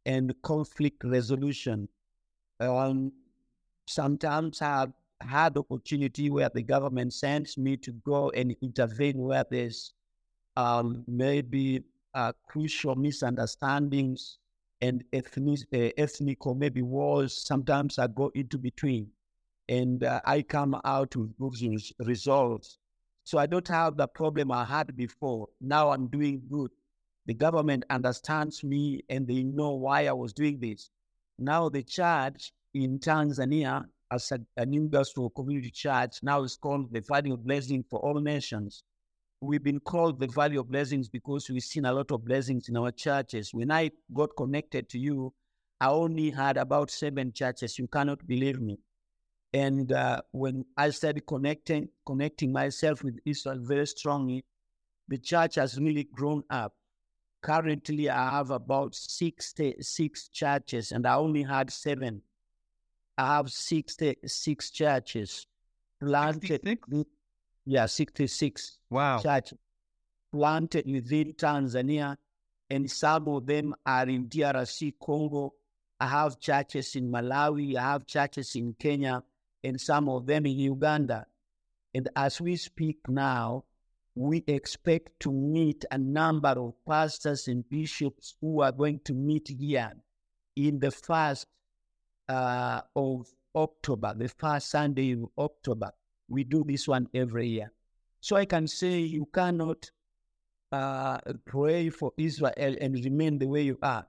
and 0.05 0.33
conflict 0.41 1.03
resolution. 1.03 1.87
Um, 2.59 3.11
sometimes 3.87 4.61
I've 4.61 4.93
had 5.21 5.57
opportunity 5.57 6.29
where 6.29 6.49
the 6.53 6.63
government 6.63 7.13
sends 7.13 7.57
me 7.57 7.77
to 7.77 7.91
go 7.91 8.29
and 8.31 8.55
intervene 8.61 9.17
where 9.17 9.45
there's 9.49 9.93
um, 10.55 11.03
maybe 11.07 11.83
uh, 12.13 12.31
crucial 12.47 12.95
misunderstandings 12.95 14.39
and 14.81 15.03
ethnic, 15.13 15.59
uh, 15.73 15.89
ethnic 15.97 16.45
or 16.45 16.55
maybe 16.55 16.81
wars. 16.81 17.45
Sometimes 17.45 17.99
I 17.99 18.07
go 18.07 18.31
into 18.33 18.57
between 18.57 19.07
and 19.67 20.03
uh, 20.03 20.21
I 20.25 20.41
come 20.41 20.79
out 20.83 21.15
with 21.15 21.37
good 21.37 21.81
results. 21.99 22.77
So 23.29 23.37
I 23.37 23.45
don't 23.45 23.67
have 23.67 23.95
the 23.95 24.07
problem 24.07 24.51
I 24.51 24.65
had 24.65 24.97
before. 24.97 25.49
Now 25.61 25.91
I'm 25.91 26.07
doing 26.07 26.41
good. 26.49 26.71
The 27.27 27.35
government 27.35 27.83
understands 27.91 28.63
me 28.63 29.03
and 29.07 29.27
they 29.27 29.43
know 29.43 29.75
why 29.75 30.07
I 30.07 30.13
was 30.13 30.33
doing 30.33 30.59
this. 30.59 30.89
Now 31.37 31.69
the 31.69 31.83
church 31.83 32.51
in 32.73 32.97
Tanzania 32.97 33.85
as 34.09 34.31
a, 34.31 34.39
an 34.57 34.73
industrial 34.73 35.29
community 35.29 35.69
church 35.69 36.23
now 36.23 36.41
is 36.41 36.57
called 36.57 36.91
the 36.91 37.01
Valley 37.01 37.29
of 37.29 37.45
Blessing 37.45 37.85
for 37.87 37.99
All 37.99 38.19
Nations. 38.19 38.83
We've 39.41 39.61
been 39.61 39.79
called 39.79 40.19
the 40.19 40.25
Valley 40.25 40.57
of 40.57 40.71
Blessings 40.71 41.07
because 41.07 41.51
we've 41.51 41.61
seen 41.61 41.85
a 41.85 41.93
lot 41.93 42.09
of 42.09 42.25
blessings 42.25 42.67
in 42.67 42.77
our 42.77 42.91
churches. 42.91 43.53
When 43.53 43.69
I 43.69 43.91
got 44.11 44.35
connected 44.37 44.89
to 44.89 44.97
you, 44.97 45.35
I 45.79 45.89
only 45.89 46.31
had 46.31 46.57
about 46.57 46.89
seven 46.89 47.31
churches. 47.31 47.77
You 47.77 47.89
cannot 47.89 48.25
believe 48.25 48.59
me. 48.59 48.79
And 49.53 49.91
uh, 49.91 50.21
when 50.31 50.65
I 50.77 50.91
started 50.91 51.25
connecting, 51.25 51.89
connecting 52.05 52.51
myself 52.51 53.03
with 53.03 53.19
Israel 53.25 53.57
very 53.59 53.87
strongly, 53.87 54.45
the 55.07 55.17
church 55.17 55.55
has 55.55 55.79
really 55.79 56.03
grown 56.03 56.43
up. 56.49 56.73
Currently, 57.41 58.09
I 58.09 58.29
have 58.29 58.51
about 58.51 58.93
66 58.93 60.29
churches, 60.29 60.91
and 60.91 61.07
I 61.07 61.15
only 61.15 61.41
had 61.43 61.71
seven 61.71 62.21
I 63.19 63.35
have 63.35 63.51
66 63.51 64.71
churches 64.71 65.45
planted. 65.99 66.61
66? 66.63 67.03
Yeah, 67.65 67.85
66. 67.85 68.77
Wow. 68.89 69.19
Churches 69.19 69.57
planted 70.31 70.89
within 70.89 71.33
Tanzania, 71.33 72.15
and 72.69 72.89
some 72.89 73.27
of 73.27 73.45
them 73.45 73.75
are 73.85 74.07
in 74.07 74.29
DRC 74.29 74.93
Congo. 75.03 75.53
I 75.99 76.07
have 76.07 76.39
churches 76.39 76.95
in 76.95 77.11
Malawi, 77.11 77.75
I 77.75 77.81
have 77.81 78.05
churches 78.05 78.55
in 78.55 78.73
Kenya, 78.79 79.21
and 79.63 79.79
some 79.79 80.09
of 80.09 80.25
them 80.25 80.45
in 80.45 80.57
Uganda. 80.57 81.25
And 81.93 82.09
as 82.15 82.39
we 82.39 82.55
speak 82.55 82.97
now, 83.07 83.65
we 84.15 84.43
expect 84.47 85.19
to 85.21 85.31
meet 85.31 85.85
a 85.91 85.97
number 85.97 86.49
of 86.49 86.73
pastors 86.85 87.47
and 87.47 87.67
bishops 87.69 88.35
who 88.41 88.61
are 88.61 88.71
going 88.71 88.99
to 89.05 89.13
meet 89.13 89.47
here 89.47 89.93
in 90.55 90.79
the 90.79 90.91
first 90.91 91.47
uh, 92.27 92.81
of 92.95 93.27
October, 93.55 94.13
the 94.15 94.27
first 94.27 94.69
Sunday 94.69 95.13
of 95.13 95.29
October. 95.37 95.91
We 96.27 96.43
do 96.43 96.63
this 96.67 96.87
one 96.87 97.07
every 97.13 97.47
year. 97.47 97.71
So 98.21 98.35
I 98.35 98.45
can 98.45 98.67
say 98.67 98.99
you 98.99 99.27
cannot 99.33 99.89
uh, 100.71 101.19
pray 101.45 101.89
for 101.89 102.11
Israel 102.17 102.75
and 102.79 102.93
remain 103.03 103.39
the 103.39 103.47
way 103.47 103.63
you 103.63 103.79
are. 103.81 104.05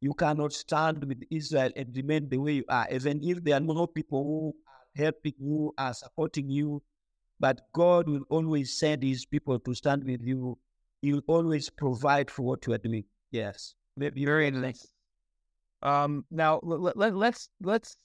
You 0.00 0.14
cannot 0.14 0.52
stand 0.52 1.04
with 1.04 1.22
Israel 1.30 1.70
and 1.76 1.96
remain 1.96 2.28
the 2.28 2.38
way 2.38 2.54
you 2.54 2.64
are, 2.68 2.88
even 2.90 3.22
if 3.22 3.42
there 3.44 3.56
are 3.56 3.60
no 3.60 3.86
people 3.86 4.24
who 4.24 4.54
helping 4.94 5.34
you, 5.38 5.72
are 5.78 5.94
supporting 5.94 6.50
you. 6.50 6.82
But 7.40 7.60
God 7.72 8.08
will 8.08 8.24
always 8.28 8.78
send 8.78 9.02
His 9.02 9.26
people 9.26 9.58
to 9.58 9.74
stand 9.74 10.04
with 10.04 10.22
you. 10.22 10.58
He 11.00 11.12
will 11.12 11.24
always 11.26 11.70
provide 11.70 12.30
for 12.30 12.42
what 12.42 12.66
you 12.66 12.72
are 12.74 12.78
doing. 12.78 13.04
Yes. 13.30 13.74
Very 13.96 14.50
nice. 14.50 14.86
Um, 15.82 16.24
now 16.30 16.60
let, 16.62 16.96
let, 16.96 17.16
let's 17.16 17.48
let's 17.60 17.96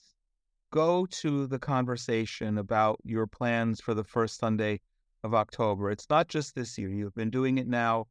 go 0.72 1.06
to 1.06 1.46
the 1.46 1.58
conversation 1.58 2.58
about 2.58 2.98
your 3.04 3.26
plans 3.26 3.80
for 3.80 3.94
the 3.94 4.04
first 4.04 4.38
Sunday 4.38 4.80
of 5.22 5.32
October. 5.32 5.90
It's 5.90 6.10
not 6.10 6.28
just 6.28 6.54
this 6.54 6.76
year; 6.76 6.90
you've 6.90 7.14
been 7.14 7.30
doing 7.30 7.58
it 7.58 7.68
now 7.68 8.06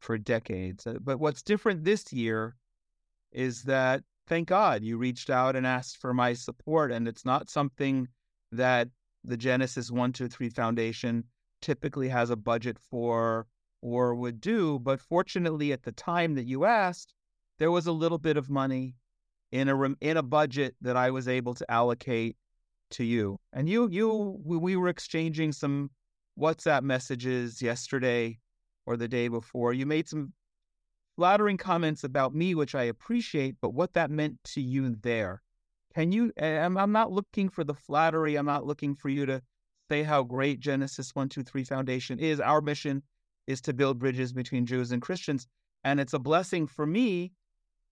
for 0.00 0.18
decades. 0.18 0.86
Uh, 0.86 0.94
but 1.00 1.20
what's 1.20 1.42
different 1.42 1.84
this 1.84 2.12
year 2.12 2.56
is 3.30 3.62
that, 3.62 4.02
thank 4.26 4.48
God, 4.48 4.82
you 4.82 4.98
reached 4.98 5.30
out 5.30 5.54
and 5.56 5.66
asked 5.66 5.98
for 5.98 6.12
my 6.12 6.34
support, 6.34 6.90
and 6.90 7.06
it's 7.06 7.24
not 7.24 7.48
something 7.48 8.08
that 8.52 8.88
the 9.24 9.36
Genesis 9.36 9.90
One 9.90 10.12
Two 10.12 10.28
Three 10.28 10.48
Foundation 10.48 11.24
typically 11.60 12.08
has 12.08 12.30
a 12.30 12.36
budget 12.36 12.78
for 12.78 13.46
or 13.80 14.14
would 14.14 14.40
do. 14.40 14.78
But 14.78 15.00
fortunately, 15.00 15.72
at 15.72 15.82
the 15.82 15.92
time 15.92 16.34
that 16.34 16.46
you 16.46 16.64
asked, 16.64 17.14
there 17.58 17.70
was 17.70 17.86
a 17.86 17.92
little 17.92 18.18
bit 18.18 18.36
of 18.36 18.50
money 18.50 18.94
in 19.50 19.68
a 19.68 19.82
in 20.00 20.16
a 20.16 20.22
budget 20.22 20.74
that 20.80 20.96
I 20.96 21.10
was 21.10 21.28
able 21.28 21.54
to 21.54 21.70
allocate 21.70 22.36
to 22.90 23.04
you. 23.04 23.38
And 23.52 23.68
you 23.68 23.88
you 23.90 24.40
we 24.44 24.76
were 24.76 24.88
exchanging 24.88 25.52
some 25.52 25.90
WhatsApp 26.38 26.82
messages 26.82 27.60
yesterday 27.60 28.38
or 28.86 28.96
the 28.96 29.08
day 29.08 29.28
before. 29.28 29.72
You 29.72 29.86
made 29.86 30.08
some 30.08 30.32
flattering 31.16 31.58
comments 31.58 32.04
about 32.04 32.34
me, 32.34 32.54
which 32.54 32.74
I 32.74 32.84
appreciate, 32.84 33.56
but 33.60 33.74
what 33.74 33.92
that 33.94 34.10
meant 34.10 34.42
to 34.44 34.60
you 34.60 34.96
there. 35.02 35.42
Can 35.94 36.12
you? 36.12 36.32
I'm, 36.40 36.76
I'm 36.76 36.92
not 36.92 37.12
looking 37.12 37.48
for 37.48 37.64
the 37.64 37.74
flattery. 37.74 38.36
I'm 38.36 38.46
not 38.46 38.66
looking 38.66 38.94
for 38.94 39.08
you 39.08 39.26
to 39.26 39.42
say 39.90 40.02
how 40.02 40.22
great 40.22 40.60
Genesis 40.60 41.14
One 41.14 41.28
Two 41.28 41.42
Three 41.42 41.64
Foundation 41.64 42.18
is. 42.18 42.40
Our 42.40 42.60
mission 42.60 43.02
is 43.46 43.60
to 43.62 43.72
build 43.72 43.98
bridges 43.98 44.32
between 44.32 44.66
Jews 44.66 44.92
and 44.92 45.02
Christians, 45.02 45.46
and 45.84 46.00
it's 46.00 46.14
a 46.14 46.18
blessing 46.18 46.66
for 46.66 46.86
me 46.86 47.32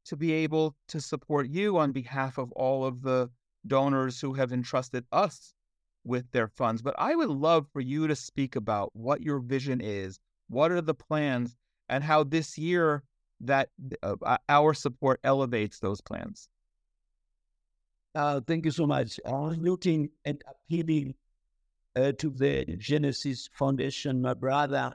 to 0.07 0.17
be 0.17 0.33
able 0.33 0.75
to 0.89 1.01
support 1.01 1.49
you 1.49 1.77
on 1.77 1.93
behalf 1.93 2.39
of 2.39 2.51
all 2.53 2.87
of 2.87 3.03
the 3.03 3.31
donors 3.67 4.21
who 4.21 4.33
have 4.33 4.53
entrusted 4.53 5.05
us 5.13 5.53
with 6.05 6.31
their 6.31 6.49
funds. 6.49 6.81
But 6.81 6.95
I 6.99 7.15
would 7.15 7.29
love 7.29 7.67
for 7.73 7.81
you 7.81 8.07
to 8.07 8.17
speak 8.17 8.57
about 8.57 8.91
what 8.95 9.21
your 9.21 9.41
vision 9.41 9.81
is, 9.83 10.19
what 10.49 10.71
are 10.71 10.81
the 10.81 10.95
plans, 10.95 11.57
and 11.89 12.03
how 12.03 12.25
this 12.25 12.57
year 12.57 13.03
that 13.41 13.69
uh, 14.03 14.37
our 14.49 14.73
support 14.73 15.21
elevates 15.25 15.81
those 15.81 16.01
plans. 16.01 16.49
Uh, 18.15 18.41
thank 18.47 18.65
you 18.65 18.71
so 18.71 18.87
much. 18.87 19.21
I'm 19.25 19.63
looking 19.63 20.11
and 20.25 20.43
appealing 20.49 21.15
uh, 21.95 22.13
to 22.19 22.31
the 22.31 22.65
Genesis 22.77 23.49
Foundation, 23.53 24.21
my 24.21 24.35
brother. 24.35 24.95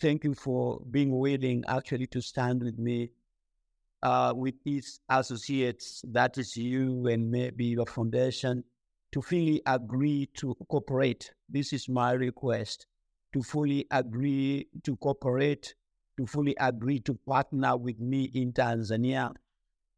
thank 0.00 0.24
you 0.24 0.34
for 0.34 0.80
being 0.90 1.18
willing 1.18 1.64
actually 1.66 2.06
to 2.06 2.20
stand 2.20 2.62
with 2.62 2.78
me, 2.78 3.10
uh, 4.02 4.32
with 4.36 4.54
these 4.64 5.00
associates, 5.08 6.04
that 6.08 6.38
is 6.38 6.56
you 6.56 7.06
and 7.08 7.30
maybe 7.30 7.66
your 7.66 7.86
foundation, 7.86 8.62
to 9.12 9.20
fully 9.20 9.60
agree 9.66 10.26
to 10.34 10.54
cooperate. 10.68 11.32
This 11.48 11.72
is 11.72 11.88
my 11.88 12.12
request 12.12 12.86
to 13.32 13.42
fully 13.42 13.86
agree 13.90 14.68
to 14.84 14.96
cooperate, 14.96 15.74
to 16.16 16.26
fully 16.26 16.54
agree 16.60 17.00
to 17.00 17.14
partner 17.14 17.76
with 17.76 17.98
me 17.98 18.30
in 18.34 18.52
Tanzania 18.52 19.32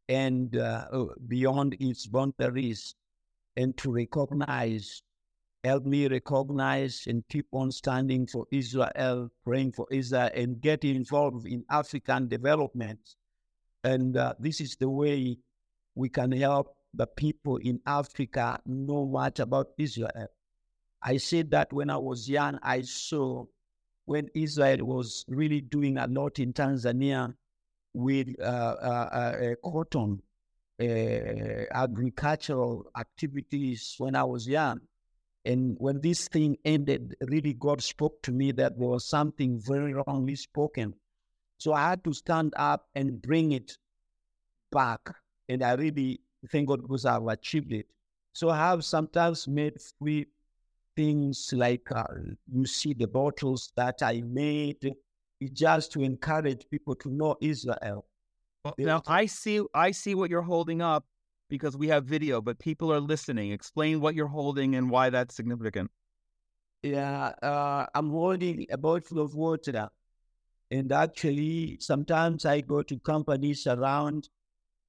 and 0.09 0.55
uh, 0.55 0.87
uh 0.91 1.05
beyond 1.27 1.75
its 1.79 2.07
boundaries, 2.07 2.95
and 3.55 3.75
to 3.77 3.91
recognize 3.91 5.01
help 5.63 5.85
me 5.85 6.07
recognize 6.07 7.05
and 7.07 7.23
keep 7.29 7.47
on 7.53 7.71
standing 7.71 8.27
for 8.27 8.45
Israel, 8.51 9.29
praying 9.45 9.71
for 9.71 9.87
Israel, 9.91 10.29
and 10.35 10.59
get 10.61 10.83
involved 10.83 11.47
in 11.47 11.63
African 11.69 12.27
development. 12.27 12.99
And 13.83 14.17
uh, 14.17 14.33
this 14.39 14.59
is 14.59 14.75
the 14.75 14.89
way 14.89 15.37
we 15.95 16.09
can 16.09 16.31
help 16.31 16.75
the 16.93 17.07
people 17.07 17.57
in 17.57 17.79
Africa 17.85 18.59
know 18.65 19.05
much 19.05 19.39
about 19.39 19.67
Israel. 19.77 20.27
I 21.01 21.17
said 21.17 21.51
that 21.51 21.71
when 21.73 21.89
I 21.89 21.97
was 21.97 22.29
young, 22.29 22.59
I 22.61 22.81
saw 22.81 23.45
when 24.05 24.29
Israel 24.35 24.85
was 24.85 25.25
really 25.27 25.61
doing 25.61 25.97
a 25.97 26.07
lot 26.07 26.39
in 26.39 26.53
Tanzania 26.53 27.33
with 27.93 28.35
uh, 28.39 28.75
uh, 28.81 29.37
uh 29.41 29.55
cotton 29.63 30.21
agricultural 30.79 32.85
activities 32.97 33.95
when 33.97 34.15
I 34.15 34.23
was 34.23 34.47
young. 34.47 34.79
And 35.45 35.75
when 35.77 36.01
this 36.01 36.27
thing 36.27 36.57
ended, 36.63 37.15
really 37.21 37.53
God 37.53 37.83
spoke 37.83 38.21
to 38.23 38.31
me 38.31 38.51
that 38.53 38.77
there 38.77 38.87
was 38.87 39.05
something 39.05 39.59
very 39.59 39.93
wrongly 39.93 40.35
spoken. 40.35 40.95
So 41.57 41.73
I 41.73 41.89
had 41.89 42.03
to 42.05 42.13
stand 42.13 42.53
up 42.55 42.87
and 42.95 43.21
bring 43.21 43.51
it 43.51 43.77
back. 44.71 45.01
And 45.49 45.63
I 45.63 45.73
really 45.73 46.21
thank 46.51 46.69
God 46.69 46.81
because 46.81 47.05
I've 47.05 47.27
achieved 47.27 47.71
it. 47.71 47.87
So 48.33 48.49
I 48.49 48.57
have 48.57 48.83
sometimes 48.83 49.47
made 49.47 49.75
free 49.99 50.25
things 50.95 51.51
like 51.53 51.91
uh, 51.91 52.03
you 52.51 52.65
see 52.65 52.93
the 52.93 53.07
bottles 53.07 53.71
that 53.75 54.01
I 54.01 54.21
made 54.21 54.95
just 55.49 55.91
to 55.93 56.01
encourage 56.01 56.69
people 56.69 56.95
to 56.95 57.09
know 57.09 57.35
Israel. 57.41 58.05
Well, 58.63 58.75
now 58.77 59.01
I 59.07 59.25
see 59.25 59.61
I 59.73 59.91
see 59.91 60.15
what 60.15 60.29
you're 60.29 60.41
holding 60.41 60.81
up 60.81 61.05
because 61.49 61.75
we 61.77 61.87
have 61.89 62.05
video, 62.05 62.41
but 62.41 62.59
people 62.59 62.91
are 62.91 62.99
listening. 62.99 63.51
Explain 63.51 63.99
what 63.99 64.15
you're 64.15 64.27
holding 64.27 64.75
and 64.75 64.89
why 64.89 65.09
that's 65.09 65.35
significant. 65.35 65.91
Yeah, 66.81 67.33
uh, 67.41 67.85
I'm 67.93 68.09
holding 68.09 68.65
a 68.71 68.77
bottle 68.77 69.19
of 69.19 69.35
water. 69.35 69.89
And 70.71 70.91
actually, 70.91 71.77
sometimes 71.79 72.45
I 72.45 72.61
go 72.61 72.81
to 72.81 72.97
companies 72.99 73.67
around 73.67 74.29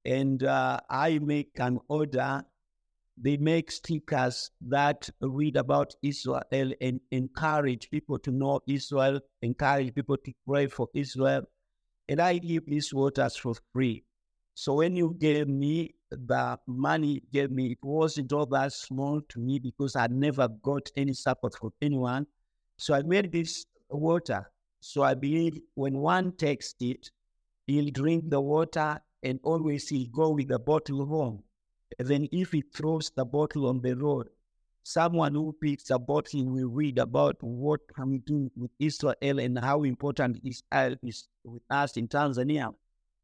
and 0.03 0.43
uh, 0.43 0.79
I 0.89 1.19
make 1.19 1.51
an 1.57 1.79
order. 1.87 2.43
They 3.17 3.37
make 3.37 3.71
stickers 3.71 4.51
that 4.61 5.09
read 5.21 5.55
about 5.55 5.95
Israel 6.03 6.43
and 6.51 6.99
encourage 7.11 7.89
people 7.89 8.19
to 8.19 8.31
know 8.31 8.59
Israel, 8.67 9.21
encourage 9.41 9.95
people 9.95 10.17
to 10.17 10.33
pray 10.47 10.67
for 10.67 10.89
Israel. 10.93 11.43
And 12.09 12.19
I 12.19 12.37
give 12.37 12.65
these 12.65 12.93
waters 12.93 13.37
for 13.37 13.55
free. 13.73 14.03
So 14.53 14.75
when 14.75 14.95
you 14.95 15.15
gave 15.19 15.47
me 15.47 15.95
the 16.11 16.57
money 16.67 17.23
gave 17.31 17.51
me, 17.51 17.71
it 17.71 17.79
wasn't 17.81 18.31
all 18.33 18.45
that 18.47 18.73
small 18.73 19.21
to 19.29 19.39
me 19.39 19.59
because 19.59 19.95
I 19.95 20.07
never 20.07 20.47
got 20.47 20.89
any 20.95 21.13
support 21.13 21.55
from 21.57 21.71
anyone. 21.81 22.27
So 22.77 22.93
I 22.93 23.01
made 23.01 23.31
this 23.31 23.65
water. 23.89 24.49
So 24.81 25.03
I 25.03 25.13
believe 25.13 25.59
when 25.73 25.97
one 25.97 26.33
takes 26.33 26.75
it, 26.79 27.09
he'll 27.65 27.91
drink 27.91 28.29
the 28.29 28.39
water 28.41 29.01
and 29.23 29.39
always 29.43 29.89
he'll 29.89 30.09
go 30.11 30.29
with 30.31 30.49
the 30.49 30.59
bottle 30.59 31.05
home. 31.05 31.43
And 31.99 32.07
then 32.07 32.27
if 32.31 32.51
he 32.51 32.61
throws 32.61 33.11
the 33.15 33.25
bottle 33.25 33.67
on 33.67 33.81
the 33.81 33.95
road, 33.95 34.27
someone 34.83 35.33
who 35.33 35.55
picks 35.61 35.89
a 35.89 35.97
bottle 35.97 36.45
will 36.45 36.69
read 36.69 36.99
about 36.99 37.37
what 37.41 37.81
can 37.95 38.11
we 38.11 38.19
do 38.19 38.51
with 38.55 38.71
Israel 38.79 39.15
and 39.21 39.57
how 39.57 39.83
important 39.83 40.39
Israel 40.43 40.95
is 41.03 41.27
with 41.43 41.63
us 41.69 41.97
in 41.97 42.07
Tanzania. 42.07 42.73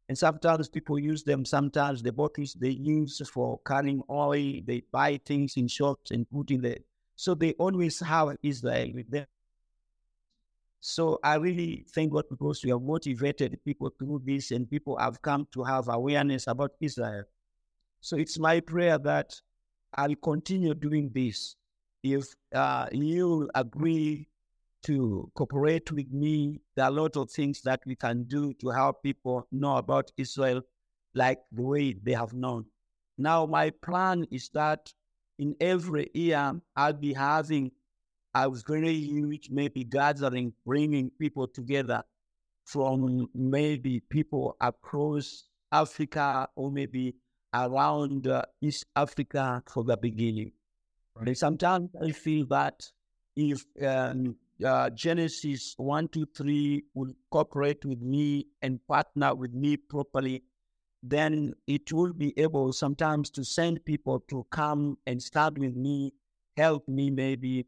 And 0.10 0.18
sometimes 0.18 0.68
people 0.68 1.00
use 1.00 1.24
them. 1.24 1.46
Sometimes 1.46 2.02
the 2.02 2.12
bottles 2.12 2.54
they 2.54 2.72
use 2.72 3.22
for 3.30 3.60
carrying 3.66 4.02
oil, 4.10 4.60
they 4.66 4.84
buy 4.92 5.20
things 5.26 5.56
in 5.56 5.68
shops 5.68 6.12
and 6.12 6.30
put 6.30 6.52
in 6.52 6.62
there. 6.62 6.80
So 7.16 7.36
they 7.36 7.54
always 7.54 8.00
have 8.00 8.36
Israel 8.42 8.92
with 8.94 9.10
them. 9.12 9.28
So 10.82 11.20
I 11.24 11.36
really 11.36 11.86
thank 11.94 12.12
God 12.12 12.26
because 12.30 12.64
we 12.64 12.72
have 12.72 12.82
motivated 12.82 13.60
people 13.64 13.92
through 13.98 14.24
this 14.26 14.50
and 14.50 14.70
people 14.70 14.98
have 14.98 15.22
come 15.22 15.48
to 15.54 15.64
have 15.64 15.88
awareness 15.88 16.48
about 16.48 16.72
Israel. 16.82 17.24
So 18.02 18.18
it's 18.18 18.38
my 18.38 18.60
prayer 18.60 18.98
that 19.00 19.40
I'll 19.94 20.16
continue 20.16 20.74
doing 20.74 21.12
this. 21.14 21.56
If 22.04 22.36
uh, 22.54 22.88
you 22.92 23.50
agree 23.56 24.28
to 24.84 25.30
cooperate 25.36 25.92
with 25.92 26.12
me. 26.12 26.60
There 26.76 26.86
are 26.86 26.92
a 26.92 26.94
lot 26.94 27.16
of 27.18 27.32
things 27.32 27.62
that 27.62 27.82
we 27.86 27.96
can 27.96 28.24
do 28.24 28.54
to 28.56 28.70
help 28.70 29.04
people 29.04 29.48
know 29.52 29.78
about 29.78 30.12
Israel 30.18 30.62
like 31.14 31.40
the 31.52 31.62
way 31.62 31.94
they 31.94 32.14
have 32.14 32.34
known. 32.34 32.66
Now, 33.18 33.46
my 33.46 33.70
plan 33.70 34.26
is 34.32 34.50
that 34.54 34.92
in 35.38 35.56
every 35.60 36.10
year, 36.14 36.60
I'll 36.76 36.94
be 36.94 37.14
having 37.14 37.72
a 38.34 38.50
very 38.68 38.94
huge, 38.94 39.50
maybe 39.52 39.84
gathering, 39.84 40.54
bringing 40.66 41.12
people 41.20 41.48
together 41.48 42.04
from 42.66 43.28
maybe 43.36 44.00
people 44.10 44.56
across 44.62 45.50
Africa 45.72 46.48
or 46.56 46.72
maybe 46.72 47.16
around 47.54 48.28
uh, 48.28 48.44
East 48.62 48.86
Africa 48.96 49.64
for 49.68 49.84
the 49.84 49.98
beginning. 49.98 50.52
Right. 51.16 51.28
And 51.28 51.38
sometimes 51.38 51.90
I 52.02 52.12
feel 52.12 52.46
that 52.48 52.92
if 53.36 53.66
um, 53.86 54.36
uh, 54.66 54.90
Genesis 54.92 55.74
1, 55.78 56.08
2, 56.10 56.26
3 56.36 56.84
will 56.94 57.14
cooperate 57.30 57.84
with 57.86 58.02
me 58.02 58.48
and 58.62 58.80
partner 58.88 59.36
with 59.36 59.54
me 59.54 59.78
properly, 59.78 60.44
then 61.04 61.54
it 61.68 61.92
will 61.92 62.14
be 62.14 62.38
able 62.38 62.72
sometimes 62.72 63.30
to 63.32 63.44
send 63.44 63.84
people 63.86 64.20
to 64.30 64.46
come 64.52 64.98
and 65.08 65.22
start 65.22 65.58
with 65.58 65.76
me, 65.76 66.14
help 66.58 66.88
me 66.88 67.10
maybe 67.10 67.66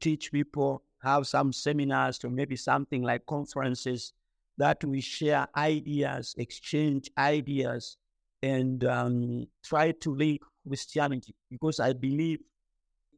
teach 0.00 0.30
people, 0.32 0.82
have 1.02 1.26
some 1.26 1.52
seminars 1.52 2.22
or 2.24 2.30
maybe 2.30 2.56
something 2.56 3.02
like 3.02 3.24
conferences 3.26 4.12
that 4.58 4.82
we 4.84 5.00
share 5.00 5.46
ideas, 5.56 6.34
exchange 6.38 7.10
ideas, 7.18 7.96
and 8.44 8.84
um, 8.84 9.46
try 9.62 9.90
to 9.90 10.14
link 10.14 10.42
Christianity 10.68 11.34
because 11.50 11.80
I 11.80 11.94
believe 11.94 12.40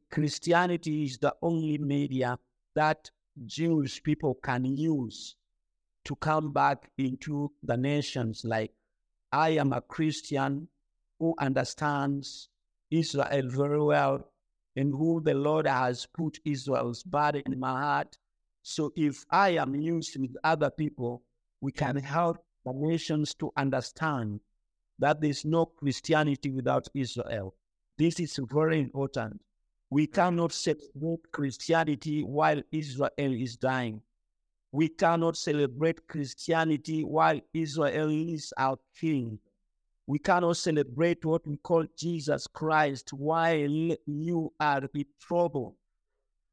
Christianity 0.08 1.02
is 1.04 1.18
the 1.18 1.34
only 1.42 1.78
media 1.78 2.38
that 2.76 3.10
Jewish 3.44 4.00
people 4.04 4.34
can 4.40 4.64
use 4.64 5.34
to 6.04 6.14
come 6.16 6.52
back 6.52 6.90
into 6.96 7.50
the 7.64 7.76
nations. 7.76 8.42
Like, 8.44 8.70
I 9.32 9.50
am 9.50 9.72
a 9.72 9.80
Christian 9.80 10.68
who 11.18 11.34
understands 11.40 12.48
Israel 12.92 13.48
very 13.48 13.82
well 13.82 14.30
and 14.76 14.92
who 14.92 15.20
the 15.20 15.34
Lord 15.34 15.66
has 15.66 16.06
put 16.06 16.38
Israel's 16.44 17.02
body 17.02 17.42
in 17.46 17.58
my 17.58 17.80
heart. 17.82 18.16
So, 18.62 18.92
if 18.94 19.24
I 19.30 19.50
am 19.56 19.74
used 19.74 20.16
with 20.20 20.36
other 20.44 20.70
people, 20.70 21.22
we 21.60 21.72
can 21.72 21.96
help 21.96 22.36
the 22.64 22.72
nations 22.74 23.34
to 23.34 23.50
understand 23.56 24.40
that 24.98 25.20
there's 25.20 25.44
no 25.44 25.66
Christianity 25.66 26.50
without 26.50 26.88
Israel. 26.94 27.54
This 27.98 28.20
is 28.20 28.38
very 28.50 28.80
important. 28.80 29.40
We 29.90 30.06
cannot 30.06 30.52
celebrate 30.52 31.30
Christianity 31.32 32.22
while 32.22 32.60
Israel 32.72 33.10
is 33.16 33.56
dying. 33.56 34.02
We 34.72 34.88
cannot 34.88 35.36
celebrate 35.36 36.06
Christianity 36.08 37.04
while 37.04 37.40
Israel 37.54 38.10
is 38.10 38.52
our 38.58 38.78
king. 39.00 39.38
We 40.06 40.18
cannot 40.18 40.56
celebrate 40.56 41.24
what 41.24 41.46
we 41.46 41.56
call 41.56 41.84
Jesus 41.96 42.46
Christ 42.46 43.12
while 43.12 43.56
you 44.06 44.52
are 44.60 44.82
in 44.94 45.04
trouble. 45.20 45.76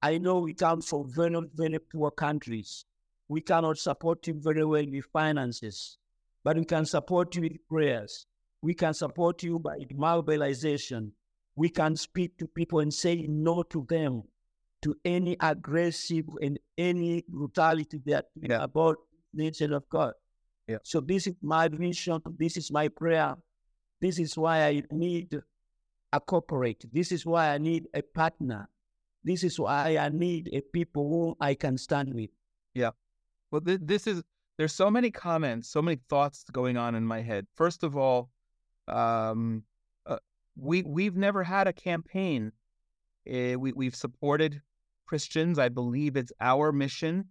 I 0.01 0.17
know 0.17 0.39
we 0.39 0.53
come 0.53 0.81
from 0.81 1.11
very, 1.11 1.39
very 1.53 1.79
poor 1.79 2.11
countries. 2.11 2.85
We 3.27 3.41
cannot 3.41 3.77
support 3.77 4.27
you 4.27 4.33
very 4.35 4.65
well 4.65 4.85
with 4.85 5.05
finances, 5.05 5.97
but 6.43 6.57
we 6.57 6.65
can 6.65 6.85
support 6.85 7.35
you 7.35 7.43
with 7.43 7.67
prayers. 7.67 8.25
We 8.63 8.73
can 8.73 8.95
support 8.95 9.43
you 9.43 9.59
by 9.59 9.77
mobilization 9.93 11.13
we 11.55 11.69
can 11.69 11.95
speak 11.95 12.37
to 12.37 12.47
people 12.47 12.79
and 12.79 12.93
say 12.93 13.25
no 13.29 13.63
to 13.63 13.85
them, 13.89 14.23
to 14.81 14.95
any 15.05 15.37
aggressive 15.39 16.25
and 16.41 16.59
any 16.77 17.23
brutality 17.27 18.01
that 18.05 18.25
yeah. 18.35 18.63
about 18.63 18.97
nature 19.33 19.73
of 19.73 19.87
God. 19.89 20.13
Yeah. 20.67 20.77
So 20.83 20.99
this 20.99 21.27
is 21.27 21.35
my 21.41 21.67
vision. 21.67 22.21
This 22.37 22.57
is 22.57 22.71
my 22.71 22.87
prayer. 22.87 23.35
This 24.01 24.19
is 24.19 24.37
why 24.37 24.63
I 24.63 24.83
need 24.91 25.41
a 26.11 26.19
corporate. 26.19 26.85
This 26.91 27.11
is 27.11 27.25
why 27.25 27.53
I 27.53 27.57
need 27.57 27.85
a 27.93 28.01
partner. 28.01 28.67
This 29.23 29.43
is 29.43 29.59
why 29.59 29.97
I 29.97 30.09
need 30.09 30.49
a 30.51 30.61
people 30.61 31.07
who 31.07 31.37
I 31.39 31.53
can 31.53 31.77
stand 31.77 32.13
with. 32.13 32.29
Yeah. 32.73 32.91
Well, 33.51 33.61
th- 33.61 33.79
this 33.83 34.07
is 34.07 34.23
there's 34.57 34.73
so 34.73 34.89
many 34.89 35.11
comments, 35.11 35.69
so 35.69 35.81
many 35.81 35.99
thoughts 36.09 36.43
going 36.51 36.77
on 36.77 36.95
in 36.95 37.05
my 37.05 37.21
head. 37.21 37.47
First 37.55 37.83
of 37.83 37.95
all, 37.95 38.29
um, 38.87 39.63
uh, 40.05 40.17
we 40.55 40.83
we've 40.83 41.15
never 41.15 41.43
had 41.43 41.67
a 41.67 41.73
campaign. 41.73 42.51
Uh, 43.27 43.57
we 43.59 43.73
we've 43.73 43.95
supported 43.95 44.61
Christians. 45.05 45.59
I 45.59 45.69
believe 45.69 46.15
it's 46.15 46.33
our 46.39 46.71
mission 46.71 47.25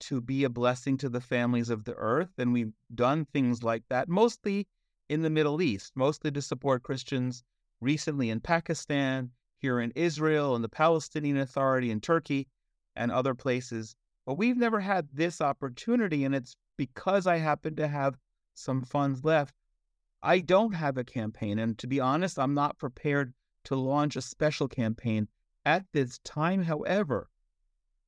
to 0.00 0.20
be 0.20 0.44
a 0.44 0.50
blessing 0.50 0.96
to 0.98 1.08
the 1.08 1.20
families 1.20 1.70
of 1.70 1.84
the 1.84 1.94
earth, 1.94 2.30
and 2.38 2.52
we've 2.52 2.72
done 2.94 3.24
things 3.26 3.62
like 3.62 3.84
that 3.88 4.08
mostly 4.08 4.66
in 5.08 5.22
the 5.22 5.30
Middle 5.30 5.62
East, 5.62 5.92
mostly 5.94 6.30
to 6.32 6.42
support 6.42 6.82
Christians. 6.82 7.44
Recently 7.80 8.30
in 8.30 8.38
Pakistan, 8.38 9.32
here 9.58 9.80
in 9.80 9.90
Israel, 9.96 10.54
and 10.54 10.62
the 10.62 10.68
Palestinian 10.68 11.36
Authority 11.36 11.90
in 11.90 12.00
Turkey, 12.00 12.46
and 12.94 13.10
other 13.10 13.34
places. 13.34 13.96
But 14.26 14.34
we've 14.34 14.56
never 14.56 14.80
had 14.80 15.08
this 15.12 15.40
opportunity, 15.40 16.24
and 16.24 16.34
it's 16.34 16.56
because 16.76 17.26
I 17.26 17.38
happen 17.38 17.76
to 17.76 17.88
have 17.88 18.18
some 18.54 18.82
funds 18.82 19.24
left. 19.24 19.54
I 20.22 20.40
don't 20.40 20.74
have 20.74 20.96
a 20.96 21.04
campaign. 21.04 21.58
And 21.58 21.78
to 21.78 21.86
be 21.86 22.00
honest, 22.00 22.38
I'm 22.38 22.54
not 22.54 22.78
prepared 22.78 23.34
to 23.64 23.76
launch 23.76 24.16
a 24.16 24.22
special 24.22 24.68
campaign 24.68 25.28
at 25.64 25.84
this 25.92 26.18
time. 26.18 26.62
However, 26.62 27.28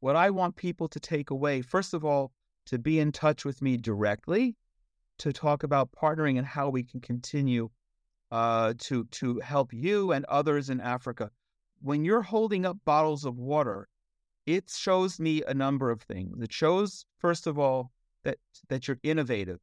what 0.00 0.16
I 0.16 0.30
want 0.30 0.56
people 0.56 0.88
to 0.88 1.00
take 1.00 1.30
away, 1.30 1.62
first 1.62 1.94
of 1.94 2.04
all, 2.04 2.32
to 2.66 2.78
be 2.78 2.98
in 3.00 3.12
touch 3.12 3.44
with 3.44 3.62
me 3.62 3.76
directly, 3.76 4.56
to 5.18 5.32
talk 5.32 5.62
about 5.62 5.92
partnering 5.92 6.38
and 6.38 6.46
how 6.46 6.68
we 6.68 6.82
can 6.82 7.00
continue 7.00 7.70
uh, 8.30 8.74
to 8.78 9.04
to 9.04 9.38
help 9.40 9.72
you 9.72 10.12
and 10.12 10.24
others 10.24 10.70
in 10.70 10.80
Africa. 10.80 11.30
When 11.80 12.04
you're 12.04 12.22
holding 12.22 12.64
up 12.66 12.78
bottles 12.84 13.24
of 13.24 13.38
water 13.38 13.88
it 14.46 14.70
shows 14.70 15.18
me 15.18 15.42
a 15.42 15.54
number 15.54 15.90
of 15.90 16.02
things. 16.02 16.40
It 16.42 16.52
shows, 16.52 17.06
first 17.18 17.46
of 17.46 17.58
all, 17.58 17.92
that 18.24 18.38
that 18.68 18.86
you're 18.86 18.98
innovative. 19.02 19.60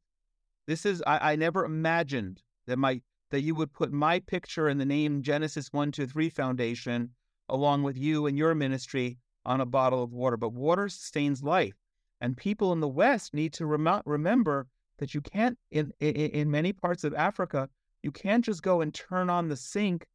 This 0.66 0.86
is 0.86 1.02
I, 1.06 1.32
I 1.32 1.36
never 1.36 1.64
imagined 1.64 2.42
that 2.66 2.78
my 2.78 3.00
that 3.30 3.42
you 3.42 3.54
would 3.54 3.72
put 3.72 3.92
my 3.92 4.20
picture 4.20 4.68
and 4.68 4.80
the 4.80 4.86
name 4.86 5.22
Genesis 5.22 5.72
One 5.72 5.92
Two 5.92 6.06
Three 6.06 6.28
Foundation 6.28 7.10
along 7.48 7.82
with 7.82 7.98
you 7.98 8.26
and 8.26 8.38
your 8.38 8.54
ministry 8.54 9.18
on 9.44 9.60
a 9.60 9.66
bottle 9.66 10.02
of 10.02 10.12
water. 10.12 10.36
But 10.36 10.52
water 10.52 10.88
sustains 10.88 11.42
life, 11.42 11.74
and 12.20 12.36
people 12.36 12.72
in 12.72 12.80
the 12.80 12.88
West 12.88 13.34
need 13.34 13.52
to 13.54 13.66
rem- 13.66 14.02
remember 14.04 14.68
that 14.98 15.14
you 15.14 15.20
can't 15.20 15.58
in, 15.70 15.92
in 16.00 16.14
in 16.14 16.50
many 16.50 16.72
parts 16.72 17.04
of 17.04 17.14
Africa 17.14 17.68
you 18.02 18.10
can't 18.10 18.44
just 18.44 18.62
go 18.62 18.80
and 18.80 18.92
turn 18.92 19.30
on 19.30 19.48
the 19.48 19.56
sink 19.56 20.06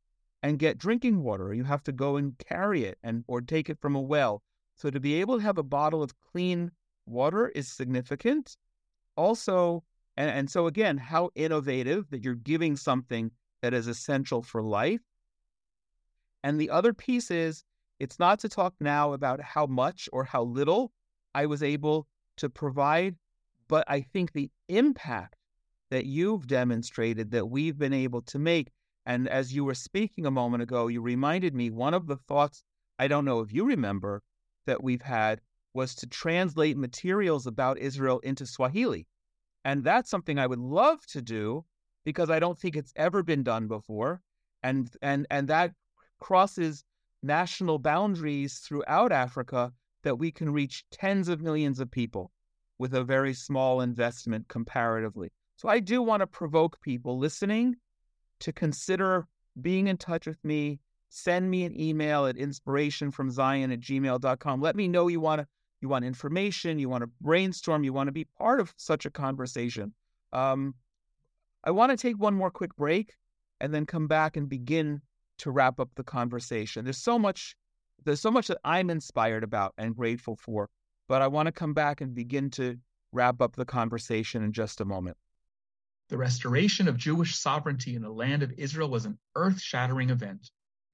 and 0.44 0.60
get 0.60 0.78
drinking 0.78 1.24
water. 1.24 1.54
You 1.54 1.64
have 1.64 1.84
to 1.84 1.92
go 1.92 2.18
and 2.18 2.38
carry 2.38 2.84
it 2.84 2.98
and 3.04 3.24
or 3.28 3.42
take 3.42 3.70
it 3.70 3.80
from 3.80 3.96
a 3.96 4.02
well. 4.02 4.44
So 4.76 4.90
to 4.90 5.00
be 5.00 5.16
able 5.16 5.38
to 5.38 5.44
have 5.44 5.58
a 5.58 5.64
bottle 5.64 6.04
of 6.04 6.14
clean 6.20 6.72
water 7.06 7.48
is 7.50 7.68
significant. 7.68 8.58
Also, 9.16 9.84
and, 10.18 10.30
and 10.32 10.50
so 10.50 10.68
again, 10.68 10.98
how 10.98 11.30
innovative 11.36 12.10
that 12.10 12.24
you're 12.24 12.36
giving 12.36 12.76
something 12.76 13.32
that 13.62 13.74
is 13.74 13.88
essential 13.88 14.42
for 14.42 14.62
life. 14.62 15.02
And 16.44 16.60
the 16.60 16.70
other 16.70 16.94
piece 16.94 17.32
is 17.32 17.64
it's 18.00 18.20
not 18.20 18.40
to 18.40 18.50
talk 18.50 18.74
now 18.80 19.14
about 19.14 19.42
how 19.42 19.66
much 19.66 20.10
or 20.12 20.24
how 20.24 20.44
little 20.44 20.92
I 21.34 21.46
was 21.46 21.64
able 21.64 22.08
to 22.38 22.50
provide, 22.50 23.16
but 23.68 23.84
I 23.88 24.02
think 24.02 24.32
the 24.32 24.50
impact 24.68 25.36
that 25.90 26.06
you've 26.06 26.48
demonstrated 26.48 27.32
that 27.32 27.50
we've 27.50 27.78
been 27.78 27.94
able 27.94 28.22
to 28.24 28.40
make. 28.40 28.72
And 29.06 29.28
as 29.30 29.54
you 29.54 29.64
were 29.64 29.74
speaking 29.74 30.26
a 30.26 30.32
moment 30.32 30.64
ago, 30.64 30.88
you 30.88 31.02
reminded 31.02 31.56
me 31.56 31.70
one 31.70 31.94
of 31.94 32.08
the 32.08 32.18
thoughts, 32.18 32.64
I 33.00 33.08
don't 33.08 33.26
know 33.26 33.40
if 33.40 33.54
you 33.54 33.66
remember, 33.66 34.22
that 34.66 34.84
we've 34.84 35.02
had 35.02 35.42
was 35.74 35.96
to 35.96 36.08
translate 36.08 36.78
materials 36.78 37.48
about 37.48 37.78
Israel 37.78 38.20
into 38.20 38.46
Swahili. 38.46 39.08
And 39.66 39.84
that's 39.84 40.10
something 40.10 40.40
I 40.40 40.48
would 40.48 40.60
love 40.60 41.06
to 41.08 41.22
do 41.22 41.66
because 42.06 42.30
I 42.30 42.40
don't 42.40 42.58
think 42.58 42.76
it's 42.76 42.94
ever 42.96 43.24
been 43.24 43.44
done 43.44 43.68
before. 43.68 44.22
And 44.64 44.90
and 45.02 45.28
and 45.30 45.48
that 45.50 45.74
crosses 46.20 46.84
national 47.22 47.80
boundaries 47.80 48.60
throughout 48.60 49.12
Africa 49.12 49.74
that 50.04 50.16
we 50.16 50.32
can 50.32 50.52
reach 50.52 50.86
tens 50.92 51.28
of 51.28 51.42
millions 51.42 51.80
of 51.80 51.92
people 51.92 52.32
with 52.80 52.94
a 52.94 53.04
very 53.04 53.34
small 53.34 53.82
investment 53.82 54.48
comparatively. 54.48 55.32
So 55.58 55.68
I 55.68 55.80
do 55.80 56.02
want 56.02 56.22
to 56.22 56.28
provoke 56.28 56.80
people 56.82 57.18
listening 57.18 57.76
to 58.40 58.54
consider 58.54 59.28
being 59.60 59.88
in 59.88 59.98
touch 59.98 60.28
with 60.28 60.44
me 60.44 60.80
send 61.10 61.50
me 61.50 61.64
an 61.64 61.80
email 61.80 62.26
at 62.26 62.36
inspirationfromzion 62.36 63.74
at 63.74 63.80
gmail.com. 63.80 64.62
Let 64.62 64.76
me 64.76 64.88
know 64.88 65.08
you 65.08 65.20
want 65.20 65.42
to 65.42 65.48
you 65.82 65.90
want 65.90 66.06
information, 66.06 66.80
you 66.80 66.90
want 66.90 67.04
to 67.04 67.10
brainstorm, 67.22 67.84
you 67.84 67.94
want 67.94 68.08
to 68.08 68.12
be 68.12 68.26
part 68.26 68.60
of 68.60 68.74
such 68.78 69.06
a 69.06 69.12
conversation. 69.12 69.94
Um, 70.34 70.76
I 71.64 71.72
want 71.72 71.92
to 71.92 71.98
take 71.98 72.18
one 72.18 72.34
more 72.34 72.52
quick 72.52 72.76
break 72.76 73.16
and 73.60 73.74
then 73.74 73.86
come 73.86 74.08
back 74.08 74.38
and 74.38 74.48
begin 74.48 75.02
to 75.40 75.52
wrap 75.52 75.80
up 75.80 75.90
the 75.96 76.04
conversation. 76.04 76.84
There's 76.84 76.98
so 76.98 77.20
much 77.20 77.56
there's 78.06 78.22
so 78.22 78.32
much 78.32 78.48
that 78.48 78.60
I'm 78.64 78.90
inspired 78.90 79.44
about 79.44 79.74
and 79.78 79.96
grateful 79.96 80.38
for, 80.38 80.70
but 81.10 81.22
I 81.22 81.28
want 81.28 81.48
to 81.48 81.52
come 81.52 81.74
back 81.74 82.00
and 82.00 82.14
begin 82.14 82.50
to 82.52 82.78
wrap 83.12 83.42
up 83.42 83.56
the 83.56 83.66
conversation 83.66 84.44
in 84.44 84.54
just 84.54 84.80
a 84.80 84.86
moment. 84.86 85.18
The 86.10 86.18
restoration 86.18 86.88
of 86.88 86.96
Jewish 86.96 87.36
sovereignty 87.36 87.96
in 87.96 88.02
the 88.02 88.10
land 88.10 88.44
of 88.44 88.54
Israel 88.58 88.90
was 88.90 89.06
an 89.06 89.18
earth 89.36 89.60
shattering 89.60 90.10
event. 90.10 90.50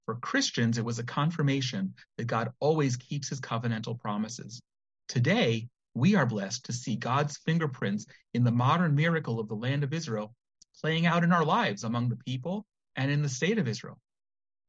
For 0.06 0.16
Christians, 0.16 0.78
it 0.78 0.86
was 0.86 0.98
a 0.98 1.04
confirmation 1.04 1.94
that 2.18 2.26
God 2.26 2.52
always 2.60 2.98
keeps 2.98 3.30
his 3.30 3.40
covenantal 3.40 4.00
promises. 4.00 4.60
Today, 5.08 5.70
we 5.94 6.16
are 6.16 6.26
blessed 6.26 6.66
to 6.66 6.74
see 6.74 6.96
God's 6.96 7.38
fingerprints 7.38 8.06
in 8.34 8.44
the 8.44 8.52
modern 8.52 8.96
miracle 8.96 9.40
of 9.40 9.48
the 9.48 9.56
land 9.56 9.84
of 9.84 9.94
Israel 9.94 10.34
playing 10.82 11.06
out 11.06 11.24
in 11.24 11.32
our 11.32 11.46
lives 11.46 11.84
among 11.84 12.10
the 12.10 12.16
people 12.18 12.66
and 12.96 13.12
in 13.12 13.22
the 13.22 13.30
state 13.30 13.58
of 13.58 13.68
Israel. 13.68 14.00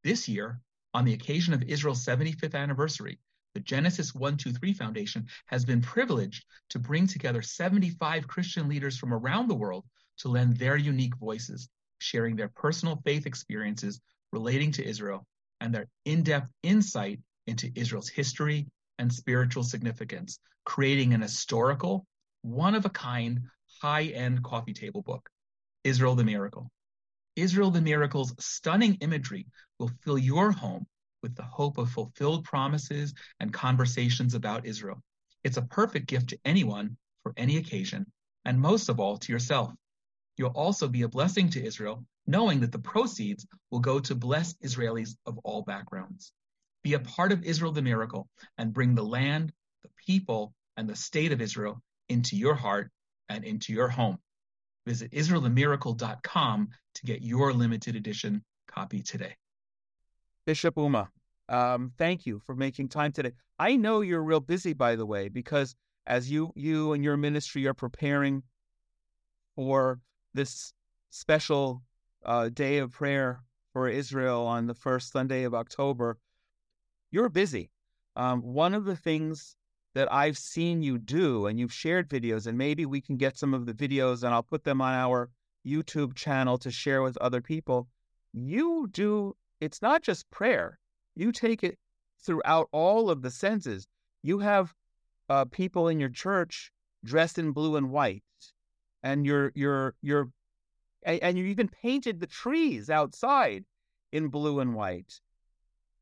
This 0.02 0.28
year, 0.28 0.60
on 0.92 1.04
the 1.04 1.14
occasion 1.14 1.54
of 1.54 1.62
Israel's 1.62 2.04
75th 2.04 2.54
anniversary, 2.54 3.18
the 3.54 3.60
Genesis 3.60 4.14
123 4.14 4.74
Foundation 4.74 5.26
has 5.46 5.64
been 5.64 5.80
privileged 5.80 6.44
to 6.70 6.78
bring 6.78 7.06
together 7.06 7.40
75 7.40 8.28
Christian 8.28 8.68
leaders 8.68 8.98
from 8.98 9.14
around 9.14 9.48
the 9.48 9.54
world 9.54 9.84
to 10.18 10.28
lend 10.28 10.56
their 10.56 10.76
unique 10.76 11.16
voices, 11.16 11.68
sharing 11.98 12.36
their 12.36 12.48
personal 12.48 13.00
faith 13.04 13.26
experiences 13.26 14.00
relating 14.32 14.72
to 14.72 14.84
Israel 14.84 15.26
and 15.60 15.74
their 15.74 15.86
in 16.04 16.22
depth 16.22 16.50
insight 16.62 17.20
into 17.46 17.70
Israel's 17.74 18.08
history 18.08 18.66
and 18.98 19.12
spiritual 19.12 19.62
significance, 19.62 20.38
creating 20.64 21.12
an 21.12 21.20
historical, 21.20 22.06
one 22.42 22.74
of 22.74 22.84
a 22.84 22.90
kind, 22.90 23.40
high 23.80 24.04
end 24.04 24.42
coffee 24.42 24.72
table 24.72 25.02
book, 25.02 25.28
Israel 25.82 26.14
the 26.14 26.24
Miracle. 26.24 26.70
Israel 27.36 27.70
the 27.70 27.80
Miracle's 27.80 28.34
stunning 28.38 28.94
imagery 29.00 29.46
will 29.78 29.90
fill 30.02 30.18
your 30.18 30.52
home 30.52 30.86
with 31.22 31.34
the 31.34 31.42
hope 31.42 31.78
of 31.78 31.90
fulfilled 31.90 32.44
promises 32.44 33.14
and 33.40 33.52
conversations 33.52 34.34
about 34.34 34.66
Israel. 34.66 35.02
It's 35.42 35.56
a 35.56 35.62
perfect 35.62 36.06
gift 36.06 36.28
to 36.30 36.38
anyone 36.44 36.96
for 37.22 37.32
any 37.36 37.56
occasion, 37.56 38.06
and 38.44 38.60
most 38.60 38.88
of 38.88 39.00
all 39.00 39.18
to 39.18 39.32
yourself. 39.32 39.72
You'll 40.36 40.50
also 40.50 40.88
be 40.88 41.02
a 41.02 41.08
blessing 41.08 41.48
to 41.50 41.64
Israel 41.64 42.04
knowing 42.26 42.60
that 42.60 42.72
the 42.72 42.78
proceeds 42.78 43.46
will 43.70 43.80
go 43.80 44.00
to 44.00 44.14
bless 44.14 44.54
Israelis 44.54 45.16
of 45.26 45.38
all 45.38 45.62
backgrounds. 45.62 46.32
Be 46.84 46.92
a 46.94 47.00
part 47.00 47.32
of 47.32 47.42
Israel 47.42 47.72
the 47.72 47.82
miracle 47.82 48.28
and 48.58 48.72
bring 48.72 48.94
the 48.94 49.02
land, 49.02 49.52
the 49.82 49.90
people, 50.06 50.54
and 50.76 50.88
the 50.88 50.94
state 50.94 51.32
of 51.32 51.40
Israel 51.40 51.82
into 52.08 52.36
your 52.36 52.54
heart 52.54 52.90
and 53.28 53.42
into 53.42 53.72
your 53.72 53.88
home. 53.88 54.18
Visit 54.86 55.10
IsraelTheMiracle.com 55.12 56.68
to 56.94 57.06
get 57.06 57.22
your 57.22 57.52
limited 57.54 57.96
edition 57.96 58.44
copy 58.68 59.00
today. 59.00 59.34
Bishop 60.44 60.74
Ouma, 60.74 61.08
um, 61.48 61.90
thank 61.96 62.26
you 62.26 62.38
for 62.44 62.54
making 62.54 62.88
time 62.88 63.12
today. 63.12 63.32
I 63.58 63.76
know 63.76 64.02
you're 64.02 64.22
real 64.22 64.40
busy, 64.40 64.74
by 64.74 64.94
the 64.94 65.06
way, 65.06 65.28
because 65.28 65.74
as 66.06 66.30
you 66.30 66.52
you 66.54 66.92
and 66.92 67.02
your 67.02 67.16
ministry 67.16 67.66
are 67.66 67.72
preparing 67.74 68.42
for 69.56 70.00
this 70.34 70.74
special 71.08 71.82
uh, 72.26 72.50
day 72.50 72.78
of 72.78 72.92
prayer 72.92 73.40
for 73.72 73.88
Israel 73.88 74.46
on 74.46 74.66
the 74.66 74.74
first 74.74 75.12
Sunday 75.12 75.44
of 75.44 75.54
October, 75.54 76.18
you're 77.14 77.28
busy. 77.28 77.70
Um, 78.16 78.42
one 78.42 78.74
of 78.74 78.84
the 78.84 78.96
things 78.96 79.54
that 79.94 80.12
I've 80.12 80.36
seen 80.36 80.82
you 80.82 80.98
do, 80.98 81.46
and 81.46 81.60
you've 81.60 81.72
shared 81.72 82.08
videos, 82.08 82.48
and 82.48 82.58
maybe 82.58 82.86
we 82.86 83.00
can 83.00 83.16
get 83.16 83.38
some 83.38 83.54
of 83.54 83.66
the 83.66 83.72
videos 83.72 84.24
and 84.24 84.34
I'll 84.34 84.42
put 84.42 84.64
them 84.64 84.80
on 84.80 84.94
our 84.94 85.30
YouTube 85.64 86.16
channel 86.16 86.58
to 86.58 86.72
share 86.72 87.02
with 87.02 87.16
other 87.18 87.40
people. 87.40 87.86
You 88.32 88.88
do, 88.90 89.36
it's 89.60 89.80
not 89.80 90.02
just 90.02 90.28
prayer, 90.30 90.80
you 91.14 91.30
take 91.30 91.62
it 91.62 91.78
throughout 92.20 92.68
all 92.72 93.08
of 93.10 93.22
the 93.22 93.30
senses. 93.30 93.86
You 94.24 94.40
have 94.40 94.74
uh, 95.28 95.44
people 95.44 95.86
in 95.86 96.00
your 96.00 96.08
church 96.08 96.72
dressed 97.04 97.38
in 97.38 97.52
blue 97.52 97.76
and 97.76 97.90
white, 97.90 98.24
and 99.04 99.24
you're 99.24 99.52
you're 99.54 99.94
you're 100.02 100.30
and, 101.04 101.22
and 101.22 101.38
you 101.38 101.44
even 101.44 101.68
painted 101.68 102.18
the 102.18 102.26
trees 102.26 102.90
outside 102.90 103.64
in 104.10 104.28
blue 104.28 104.58
and 104.58 104.74
white. 104.74 105.20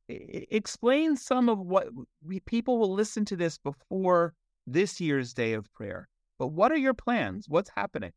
Explain 0.09 1.17
some 1.17 1.49
of 1.49 1.59
what 1.59 1.89
we, 2.25 2.41
people 2.41 2.79
will 2.79 2.93
listen 2.93 3.25
to 3.27 3.37
this 3.37 3.59
before 3.59 4.35
this 4.67 5.01
year's 5.01 5.33
day 5.33 5.55
of 5.55 5.73
prayer. 5.73 6.09
But 6.39 6.49
what 6.49 6.73
are 6.73 6.77
your 6.77 6.95
plans? 6.95 7.49
What's 7.49 7.71
happening? 7.71 8.13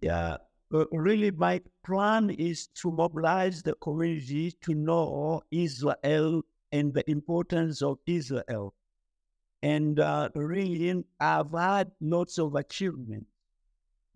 Yeah, 0.00 0.36
uh, 0.74 0.84
really, 0.90 1.30
my 1.30 1.60
plan 1.84 2.30
is 2.30 2.68
to 2.68 2.90
mobilize 2.90 3.62
the 3.62 3.74
community 3.74 4.52
to 4.62 4.74
know 4.74 5.42
Israel 5.50 6.42
and 6.72 6.94
the 6.94 7.08
importance 7.10 7.82
of 7.82 7.98
Israel. 8.06 8.74
And 9.62 10.00
uh, 10.00 10.30
really, 10.34 11.04
I've 11.20 11.52
had 11.52 11.90
lots 12.00 12.38
of 12.38 12.54
achievements. 12.54 13.26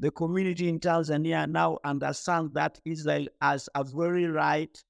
The 0.00 0.10
community 0.10 0.68
in 0.68 0.80
Tanzania 0.80 1.48
now 1.48 1.78
understands 1.84 2.52
that 2.54 2.80
Israel 2.84 3.26
has 3.40 3.68
a 3.74 3.84
very 3.84 4.26
right, 4.26 4.82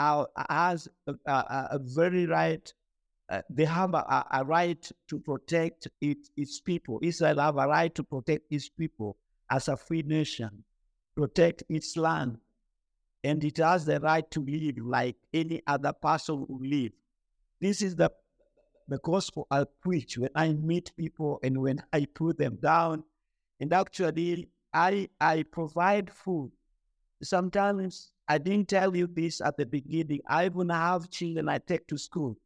uh, 0.00 0.24
has 0.48 0.88
a, 1.06 1.14
a, 1.26 1.68
a 1.72 1.78
very 1.78 2.26
right 2.26 2.72
uh, 3.30 3.42
they 3.48 3.64
have 3.64 3.94
a, 3.94 4.26
a, 4.32 4.44
right 4.44 4.90
to 5.06 5.20
protect 5.20 5.86
it, 6.00 6.18
its 6.36 6.60
people. 6.60 6.98
Israel 7.00 7.38
have 7.38 7.58
a 7.58 7.68
right 7.68 7.94
to 7.94 8.02
protect 8.02 8.44
its 8.50 8.68
people 8.68 9.16
as 9.48 9.68
a 9.68 9.76
free 9.76 10.02
nation, 10.02 10.64
protect 11.14 11.62
its 11.68 11.96
land, 11.96 12.38
and 13.22 13.44
it 13.44 13.58
has 13.58 13.84
the 13.84 14.00
right 14.00 14.28
to 14.32 14.40
live 14.40 14.78
like 14.78 15.14
any 15.32 15.62
other 15.68 15.92
person 15.92 16.44
who 16.48 16.60
live. 16.60 16.90
This 17.60 17.82
is 17.82 17.94
the 17.94 18.10
the 18.88 18.98
gospel 19.04 19.46
I 19.52 19.64
preach 19.80 20.18
when 20.18 20.30
I 20.34 20.52
meet 20.52 20.90
people 20.96 21.38
and 21.44 21.62
when 21.62 21.80
I 21.92 22.06
put 22.12 22.38
them 22.38 22.58
down. 22.60 23.04
And 23.60 23.72
actually, 23.72 24.48
I 24.74 25.08
I 25.20 25.44
provide 25.44 26.10
food. 26.10 26.50
Sometimes 27.22 28.10
I 28.30 28.38
didn't 28.38 28.68
tell 28.68 28.94
you 28.94 29.08
this 29.08 29.40
at 29.40 29.56
the 29.56 29.66
beginning. 29.66 30.20
I 30.28 30.46
even 30.46 30.68
have 30.68 31.10
children 31.10 31.48
I 31.48 31.58
take 31.58 31.88
to 31.88 31.98
school. 31.98 32.36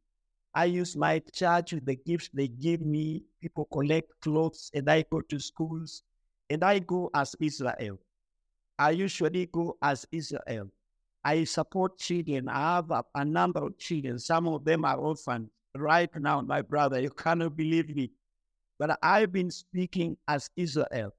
I 0.55 0.65
use 0.65 0.97
my 0.97 1.21
church 1.31 1.73
with 1.73 1.85
the 1.85 1.95
gifts 1.95 2.27
they 2.33 2.47
give 2.47 2.81
me. 2.81 3.21
People 3.39 3.65
collect 3.71 4.09
clothes 4.19 4.71
and 4.73 4.89
I 4.89 5.05
go 5.11 5.21
to 5.21 5.39
schools 5.39 6.01
and 6.49 6.63
I 6.63 6.79
go 6.79 7.11
as 7.13 7.35
Israel. 7.39 7.99
I 8.79 8.89
usually 8.91 9.45
go 9.45 9.77
as 9.79 10.07
Israel. 10.11 10.71
I 11.23 11.43
support 11.43 11.99
children. 11.99 12.49
I 12.49 12.77
have 12.77 12.89
a, 12.89 13.03
a 13.13 13.23
number 13.23 13.63
of 13.63 13.77
children. 13.77 14.17
Some 14.17 14.47
of 14.47 14.65
them 14.65 14.85
are 14.85 14.97
orphans. 14.97 15.51
Right 15.75 16.09
now, 16.15 16.41
my 16.41 16.63
brother, 16.63 16.99
you 16.99 17.11
cannot 17.11 17.55
believe 17.55 17.95
me. 17.95 18.09
But 18.79 18.97
I've 19.03 19.31
been 19.31 19.51
speaking 19.51 20.17
as 20.27 20.49
Israel. 20.55 21.13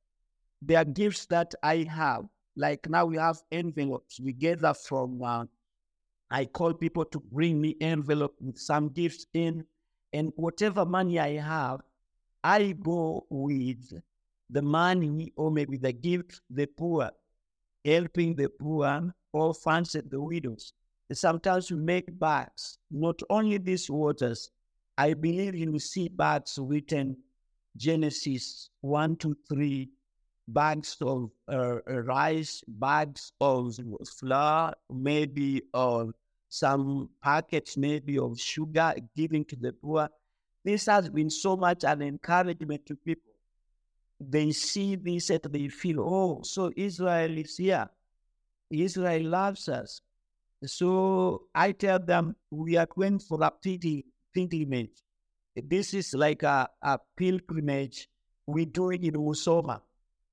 There 0.60 0.78
are 0.78 0.84
gifts 0.84 1.26
that 1.26 1.54
I 1.62 1.86
have. 1.88 2.24
Like 2.56 2.88
now 2.88 3.04
we 3.04 3.16
have 3.18 3.42
envelopes 3.52 4.18
we 4.18 4.32
gather 4.32 4.72
from 4.72 5.22
uh, 5.22 5.44
I 6.30 6.46
call 6.46 6.74
people 6.74 7.04
to 7.04 7.20
bring 7.20 7.60
me 7.60 7.76
envelope 7.80 8.34
with 8.40 8.58
some 8.58 8.88
gifts 8.88 9.26
in, 9.32 9.64
and 10.12 10.32
whatever 10.36 10.84
money 10.84 11.20
I 11.20 11.34
have, 11.34 11.80
I 12.42 12.72
go 12.72 13.26
with 13.30 13.92
the 14.50 14.62
money 14.62 15.32
or 15.36 15.50
maybe 15.50 15.76
the 15.76 15.92
gift 15.92 16.40
the 16.50 16.66
poor, 16.66 17.10
helping 17.84 18.34
the 18.34 18.48
poor, 18.48 19.14
orphans 19.32 19.94
and 19.94 20.10
the 20.10 20.20
widows. 20.20 20.72
Sometimes 21.12 21.70
we 21.70 21.76
make 21.76 22.18
bags, 22.18 22.78
not 22.90 23.20
only 23.30 23.58
these 23.58 23.88
waters. 23.88 24.50
I 24.98 25.14
believe 25.14 25.54
you 25.54 25.70
will 25.70 25.78
see 25.78 26.08
bags 26.08 26.58
written 26.60 27.18
Genesis 27.76 28.70
1, 28.80 29.16
2, 29.16 29.36
3, 29.48 29.88
bags 30.48 30.96
of 31.00 31.30
uh, 31.50 31.80
rice, 31.84 32.62
bags 32.68 33.32
of 33.40 33.78
flour, 34.18 34.74
maybe 34.90 35.62
of 35.74 36.12
some 36.48 37.10
packets, 37.22 37.76
maybe 37.76 38.18
of 38.18 38.38
sugar 38.38 38.94
giving 39.16 39.44
to 39.44 39.56
the 39.56 39.72
poor. 39.72 40.08
This 40.64 40.86
has 40.86 41.08
been 41.10 41.30
so 41.30 41.56
much 41.56 41.84
an 41.84 42.02
encouragement 42.02 42.86
to 42.86 42.96
people. 42.96 43.32
They 44.18 44.52
see 44.52 44.96
this 44.96 45.30
and 45.30 45.42
they 45.44 45.68
feel, 45.68 46.00
oh, 46.00 46.40
so 46.42 46.72
Israel 46.76 47.38
is 47.38 47.56
here. 47.56 47.88
Israel 48.70 49.24
loves 49.24 49.68
us. 49.68 50.00
So 50.64 51.42
I 51.54 51.72
tell 51.72 51.98
them 51.98 52.34
we 52.50 52.76
are 52.76 52.86
going 52.86 53.18
for 53.18 53.38
a 53.42 53.52
pilgrimage. 54.32 55.02
This 55.54 55.94
is 55.94 56.14
like 56.14 56.42
a, 56.42 56.68
a 56.82 56.98
pilgrimage 57.16 58.08
we 58.46 58.64
do 58.64 58.90
it 58.90 59.02
in 59.02 59.14
Musoma. 59.14 59.80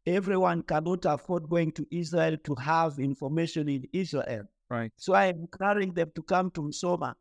Everyone 0.05 0.63
cannot 0.63 1.05
afford 1.05 1.49
going 1.49 1.71
to 1.73 1.87
Israel 1.91 2.37
to 2.43 2.55
have 2.55 2.99
information 2.99 3.69
in 3.69 3.87
Israel. 3.93 4.43
Right. 4.69 4.91
So 4.97 5.13
I'm 5.13 5.41
encouraging 5.41 5.93
them 5.93 6.11
to 6.15 6.23
come 6.23 6.51
to 6.51 6.61
Musoma. 6.61 7.15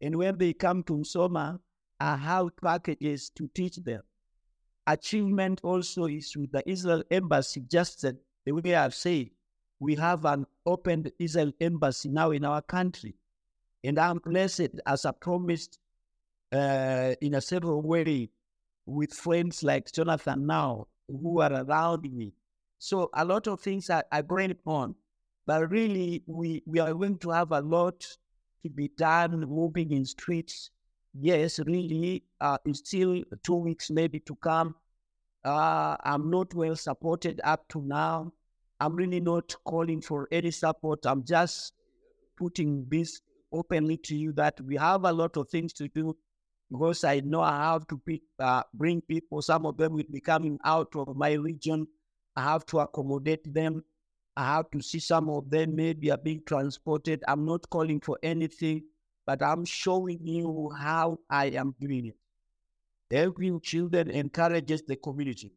And 0.00 0.16
when 0.16 0.38
they 0.38 0.52
come 0.52 0.82
to 0.84 0.92
Musoma, 0.98 1.58
I 1.98 2.16
have 2.16 2.56
packages 2.56 3.30
to 3.30 3.48
teach 3.54 3.76
them. 3.76 4.02
Achievement 4.86 5.60
also 5.62 6.06
is 6.06 6.36
with 6.36 6.52
the 6.52 6.68
Israel 6.68 7.02
Embassy, 7.10 7.62
just 7.68 8.02
that 8.02 8.16
the 8.44 8.52
way 8.52 8.74
I've 8.74 8.94
said. 8.94 9.30
We 9.78 9.94
have 9.96 10.24
an 10.26 10.46
open 10.66 11.06
Israel 11.18 11.52
Embassy 11.60 12.10
now 12.10 12.30
in 12.32 12.44
our 12.44 12.62
country. 12.62 13.14
And 13.82 13.98
I'm 13.98 14.18
blessed 14.18 14.68
as 14.86 15.06
I 15.06 15.12
promised 15.12 15.78
uh, 16.52 17.14
in 17.20 17.34
a 17.34 17.40
several 17.40 17.80
way 17.80 18.30
with 18.86 19.12
friends 19.12 19.62
like 19.62 19.90
Jonathan 19.90 20.46
now 20.46 20.86
who 21.10 21.40
are 21.40 21.52
around 21.52 22.02
me. 22.12 22.32
So 22.78 23.10
a 23.12 23.24
lot 23.24 23.46
of 23.46 23.60
things 23.60 23.90
are, 23.90 24.04
going 24.26 24.56
on, 24.64 24.94
but 25.46 25.70
really 25.70 26.22
we, 26.26 26.62
we 26.66 26.78
are 26.78 26.94
going 26.94 27.18
to 27.18 27.30
have 27.30 27.52
a 27.52 27.60
lot 27.60 28.06
to 28.62 28.70
be 28.70 28.88
done 28.96 29.40
moving 29.40 29.92
in 29.92 30.04
streets. 30.04 30.70
Yes, 31.12 31.58
really, 31.60 32.24
uh, 32.40 32.58
it's 32.64 32.78
still 32.78 33.22
two 33.42 33.56
weeks 33.56 33.90
maybe 33.90 34.20
to 34.20 34.34
come. 34.36 34.74
Uh, 35.44 35.96
I'm 36.04 36.30
not 36.30 36.54
well 36.54 36.76
supported 36.76 37.40
up 37.44 37.68
to 37.70 37.82
now. 37.82 38.32
I'm 38.78 38.94
really 38.94 39.20
not 39.20 39.54
calling 39.64 40.00
for 40.00 40.28
any 40.30 40.50
support. 40.50 41.04
I'm 41.04 41.24
just 41.24 41.74
putting 42.38 42.86
this 42.88 43.20
openly 43.52 43.98
to 43.98 44.16
you 44.16 44.32
that 44.32 44.60
we 44.60 44.76
have 44.76 45.04
a 45.04 45.12
lot 45.12 45.36
of 45.36 45.48
things 45.48 45.72
to 45.74 45.88
do 45.88 46.16
because 46.70 47.04
I 47.04 47.20
know 47.20 47.40
I 47.40 47.72
have 47.72 47.86
to 47.88 47.98
pick, 47.98 48.22
uh, 48.38 48.62
bring 48.72 49.00
people. 49.00 49.42
Some 49.42 49.66
of 49.66 49.76
them 49.76 49.94
will 49.94 50.04
be 50.10 50.20
coming 50.20 50.58
out 50.64 50.94
of 50.94 51.16
my 51.16 51.32
region. 51.32 51.86
I 52.36 52.42
have 52.42 52.64
to 52.66 52.78
accommodate 52.78 53.52
them. 53.52 53.84
I 54.36 54.44
have 54.44 54.70
to 54.70 54.80
see 54.80 55.00
some 55.00 55.28
of 55.28 55.50
them 55.50 55.74
maybe 55.74 56.10
are 56.10 56.16
being 56.16 56.42
transported. 56.46 57.22
I'm 57.26 57.44
not 57.44 57.68
calling 57.68 58.00
for 58.00 58.18
anything, 58.22 58.84
but 59.26 59.42
I'm 59.42 59.64
showing 59.64 60.26
you 60.26 60.70
how 60.78 61.18
I 61.28 61.46
am 61.46 61.74
doing 61.80 62.06
it. 62.06 62.16
Helping 63.10 63.60
children 63.60 64.10
encourages 64.10 64.82
the 64.82 64.96
community. 64.96 65.52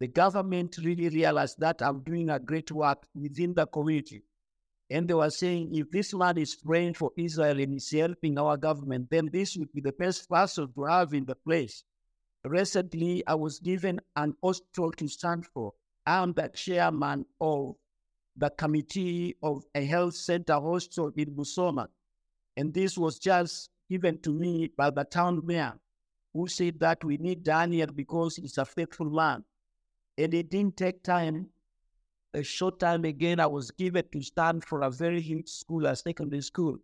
The 0.00 0.08
government 0.08 0.78
really 0.82 1.08
realized 1.10 1.60
that 1.60 1.82
I'm 1.82 2.00
doing 2.00 2.30
a 2.30 2.38
great 2.38 2.72
work 2.72 3.06
within 3.14 3.54
the 3.54 3.66
community. 3.66 4.22
And 4.88 5.08
they 5.08 5.14
were 5.14 5.30
saying, 5.30 5.74
if 5.74 5.90
this 5.90 6.14
man 6.14 6.38
is 6.38 6.54
praying 6.54 6.94
for 6.94 7.10
Israel 7.16 7.58
and 7.58 7.74
is 7.74 7.90
helping 7.90 8.38
our 8.38 8.56
government, 8.56 9.10
then 9.10 9.28
this 9.32 9.56
would 9.56 9.72
be 9.72 9.80
the 9.80 9.92
best 9.92 10.28
person 10.28 10.72
to 10.72 10.84
have 10.84 11.12
in 11.12 11.24
the 11.24 11.34
place. 11.34 11.82
Recently, 12.44 13.26
I 13.26 13.34
was 13.34 13.58
given 13.58 14.00
an 14.14 14.34
hospital 14.42 14.92
to 14.92 15.08
stand 15.08 15.46
for. 15.46 15.72
I'm 16.06 16.32
the 16.32 16.48
chairman 16.54 17.26
of 17.40 17.74
the 18.36 18.50
committee 18.50 19.34
of 19.42 19.64
a 19.74 19.84
health 19.84 20.14
center 20.14 20.54
hospital 20.54 21.10
in 21.16 21.34
Musoma. 21.34 21.88
And 22.56 22.72
this 22.72 22.96
was 22.96 23.18
just 23.18 23.70
given 23.90 24.20
to 24.20 24.30
me 24.30 24.70
by 24.76 24.90
the 24.90 25.02
town 25.02 25.44
mayor, 25.44 25.74
who 26.32 26.46
said 26.46 26.78
that 26.80 27.02
we 27.02 27.16
need 27.16 27.42
Daniel 27.42 27.88
because 27.92 28.36
he's 28.36 28.58
a 28.58 28.64
faithful 28.64 29.10
man. 29.10 29.42
And 30.16 30.32
it 30.32 30.50
didn't 30.50 30.76
take 30.76 31.02
time 31.02 31.48
a 32.34 32.42
short 32.42 32.78
time 32.78 33.04
again, 33.04 33.40
I 33.40 33.46
was 33.46 33.70
given 33.70 34.04
to 34.12 34.22
stand 34.22 34.64
for 34.64 34.82
a 34.82 34.90
very 34.90 35.20
huge 35.20 35.48
school, 35.48 35.86
a 35.86 35.96
secondary 35.96 36.42
school. 36.42 36.78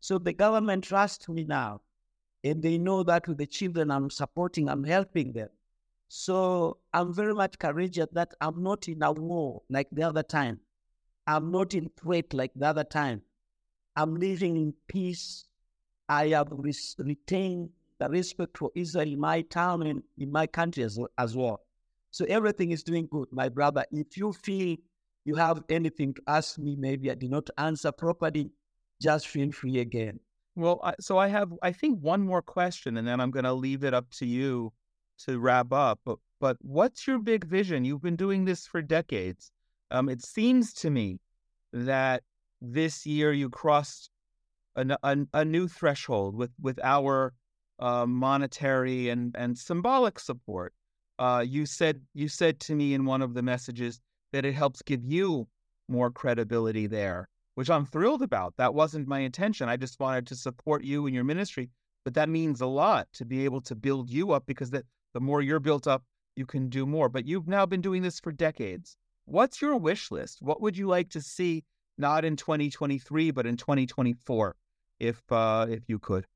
So 0.00 0.18
the 0.18 0.32
government 0.32 0.84
trusts 0.84 1.28
me 1.28 1.44
now, 1.44 1.80
and 2.44 2.62
they 2.62 2.78
know 2.78 3.02
that 3.04 3.26
with 3.28 3.38
the 3.38 3.46
children 3.46 3.90
I'm 3.90 4.10
supporting, 4.10 4.68
I'm 4.68 4.84
helping 4.84 5.32
them. 5.32 5.48
So 6.08 6.78
I'm 6.92 7.12
very 7.12 7.34
much 7.34 7.58
courageous 7.58 8.06
that 8.12 8.34
I'm 8.40 8.62
not 8.62 8.88
in 8.88 9.02
a 9.02 9.12
war 9.12 9.62
like 9.68 9.88
the 9.90 10.02
other 10.04 10.22
time. 10.22 10.60
I'm 11.26 11.50
not 11.50 11.74
in 11.74 11.90
threat 11.96 12.32
like 12.32 12.52
the 12.54 12.66
other 12.66 12.84
time. 12.84 13.22
I'm 13.96 14.14
living 14.14 14.56
in 14.56 14.74
peace. 14.86 15.46
I 16.08 16.28
have 16.28 16.52
retained 16.98 17.70
the 17.98 18.08
respect 18.08 18.58
for 18.58 18.70
Israel 18.74 19.08
in 19.08 19.18
my 19.18 19.42
town 19.42 19.82
and 19.82 20.02
in 20.18 20.30
my 20.30 20.46
country 20.46 20.84
as, 20.84 20.98
as 21.18 21.36
well. 21.36 21.65
So 22.16 22.24
everything 22.30 22.70
is 22.70 22.82
doing 22.82 23.06
good, 23.10 23.28
my 23.30 23.50
brother. 23.50 23.84
If 23.92 24.16
you 24.16 24.32
feel 24.32 24.78
you 25.26 25.34
have 25.34 25.62
anything 25.68 26.14
to 26.14 26.22
ask 26.26 26.58
me, 26.58 26.74
maybe 26.74 27.10
I 27.10 27.14
did 27.14 27.30
not 27.30 27.50
answer 27.58 27.92
properly, 27.92 28.52
just 29.02 29.28
feel 29.28 29.52
free 29.52 29.80
again. 29.80 30.20
Well, 30.54 30.80
so 30.98 31.18
I 31.18 31.28
have, 31.28 31.52
I 31.62 31.72
think, 31.72 32.00
one 32.00 32.22
more 32.22 32.40
question, 32.40 32.96
and 32.96 33.06
then 33.06 33.20
I'm 33.20 33.30
going 33.30 33.44
to 33.44 33.52
leave 33.52 33.84
it 33.84 33.92
up 33.92 34.08
to 34.12 34.24
you 34.24 34.72
to 35.26 35.38
wrap 35.38 35.74
up. 35.74 36.00
But, 36.06 36.16
but 36.40 36.56
what's 36.62 37.06
your 37.06 37.18
big 37.18 37.44
vision? 37.44 37.84
You've 37.84 38.00
been 38.00 38.16
doing 38.16 38.46
this 38.46 38.66
for 38.66 38.80
decades. 38.80 39.52
Um, 39.90 40.08
it 40.08 40.24
seems 40.24 40.72
to 40.74 40.88
me 40.88 41.18
that 41.74 42.22
this 42.62 43.04
year 43.04 43.30
you 43.30 43.50
crossed 43.50 44.08
a, 44.74 44.96
a, 45.02 45.16
a 45.34 45.44
new 45.44 45.68
threshold 45.68 46.34
with, 46.34 46.52
with 46.58 46.80
our 46.82 47.34
uh, 47.78 48.06
monetary 48.06 49.10
and 49.10 49.34
and 49.36 49.58
symbolic 49.58 50.18
support. 50.18 50.72
Uh, 51.18 51.44
you 51.46 51.64
said 51.66 52.00
you 52.14 52.28
said 52.28 52.60
to 52.60 52.74
me 52.74 52.94
in 52.94 53.04
one 53.04 53.22
of 53.22 53.34
the 53.34 53.42
messages 53.42 54.00
that 54.32 54.44
it 54.44 54.52
helps 54.52 54.82
give 54.82 55.04
you 55.04 55.46
more 55.88 56.10
credibility 56.10 56.86
there, 56.86 57.28
which 57.54 57.70
I'm 57.70 57.86
thrilled 57.86 58.22
about. 58.22 58.54
That 58.56 58.74
wasn't 58.74 59.08
my 59.08 59.20
intention. 59.20 59.68
I 59.68 59.76
just 59.76 59.98
wanted 59.98 60.26
to 60.26 60.36
support 60.36 60.84
you 60.84 61.06
in 61.06 61.14
your 61.14 61.24
ministry, 61.24 61.70
but 62.04 62.14
that 62.14 62.28
means 62.28 62.60
a 62.60 62.66
lot 62.66 63.08
to 63.14 63.24
be 63.24 63.44
able 63.44 63.60
to 63.62 63.74
build 63.74 64.10
you 64.10 64.32
up 64.32 64.44
because 64.46 64.70
that 64.70 64.84
the 65.14 65.20
more 65.20 65.40
you're 65.40 65.60
built 65.60 65.86
up, 65.86 66.04
you 66.34 66.44
can 66.44 66.68
do 66.68 66.84
more. 66.84 67.08
But 67.08 67.26
you've 67.26 67.48
now 67.48 67.64
been 67.64 67.80
doing 67.80 68.02
this 68.02 68.20
for 68.20 68.32
decades. 68.32 68.96
What's 69.24 69.62
your 69.62 69.76
wish 69.76 70.10
list? 70.10 70.42
What 70.42 70.60
would 70.60 70.76
you 70.76 70.86
like 70.86 71.08
to 71.10 71.20
see 71.20 71.64
not 71.98 72.24
in 72.24 72.36
2023 72.36 73.30
but 73.30 73.46
in 73.46 73.56
2024 73.56 74.54
if 75.00 75.20
uh 75.32 75.66
if 75.68 75.88
you 75.88 75.98
could? 75.98 76.26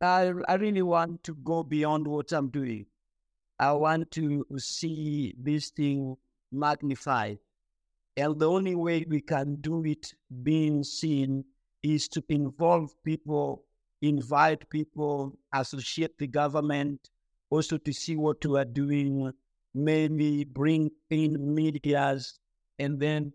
I 0.00 0.32
I 0.48 0.54
really 0.54 0.82
want 0.82 1.22
to 1.24 1.34
go 1.36 1.62
beyond 1.62 2.06
what 2.06 2.32
I'm 2.32 2.48
doing. 2.48 2.86
I 3.58 3.72
want 3.72 4.10
to 4.12 4.44
see 4.58 5.34
this 5.38 5.70
thing 5.70 6.16
magnified. 6.50 7.38
And 8.16 8.38
the 8.38 8.48
only 8.48 8.74
way 8.74 9.04
we 9.08 9.20
can 9.20 9.56
do 9.56 9.84
it 9.84 10.14
being 10.42 10.84
seen 10.84 11.44
is 11.82 12.08
to 12.08 12.22
involve 12.28 12.90
people, 13.04 13.64
invite 14.02 14.68
people, 14.70 15.38
associate 15.52 16.18
the 16.18 16.26
government, 16.26 17.10
also 17.50 17.76
to 17.78 17.92
see 17.92 18.16
what 18.16 18.44
we 18.44 18.58
are 18.58 18.64
doing, 18.64 19.32
maybe 19.74 20.44
bring 20.44 20.90
in 21.10 21.54
medias, 21.54 22.38
and 22.78 22.98
then 22.98 23.32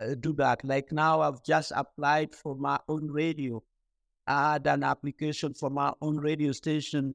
uh, 0.00 0.14
do 0.20 0.32
that. 0.34 0.64
Like 0.64 0.92
now, 0.92 1.20
I've 1.20 1.42
just 1.42 1.72
applied 1.74 2.34
for 2.34 2.54
my 2.54 2.78
own 2.88 3.10
radio. 3.10 3.62
I 4.26 4.52
had 4.54 4.66
an 4.66 4.82
application 4.82 5.54
for 5.54 5.70
my 5.70 5.92
own 6.00 6.18
radio 6.18 6.52
station 6.52 7.14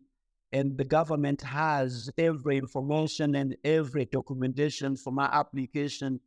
and 0.51 0.77
the 0.77 0.83
government 0.83 1.41
has 1.41 2.09
every 2.17 2.57
information 2.57 3.35
and 3.35 3.55
every 3.63 4.05
documentation 4.05 4.95
for 4.95 5.11
my 5.11 5.25
application. 5.31 6.19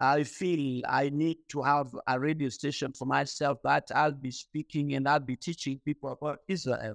I 0.00 0.22
feel 0.22 0.82
I 0.88 1.10
need 1.10 1.38
to 1.48 1.62
have 1.62 1.94
a 2.06 2.18
radio 2.18 2.48
station 2.48 2.92
for 2.92 3.04
myself 3.04 3.58
that 3.64 3.88
I'll 3.94 4.12
be 4.12 4.30
speaking 4.30 4.94
and 4.94 5.08
I'll 5.08 5.20
be 5.20 5.36
teaching 5.36 5.80
people 5.84 6.12
about 6.12 6.38
Israel. 6.48 6.94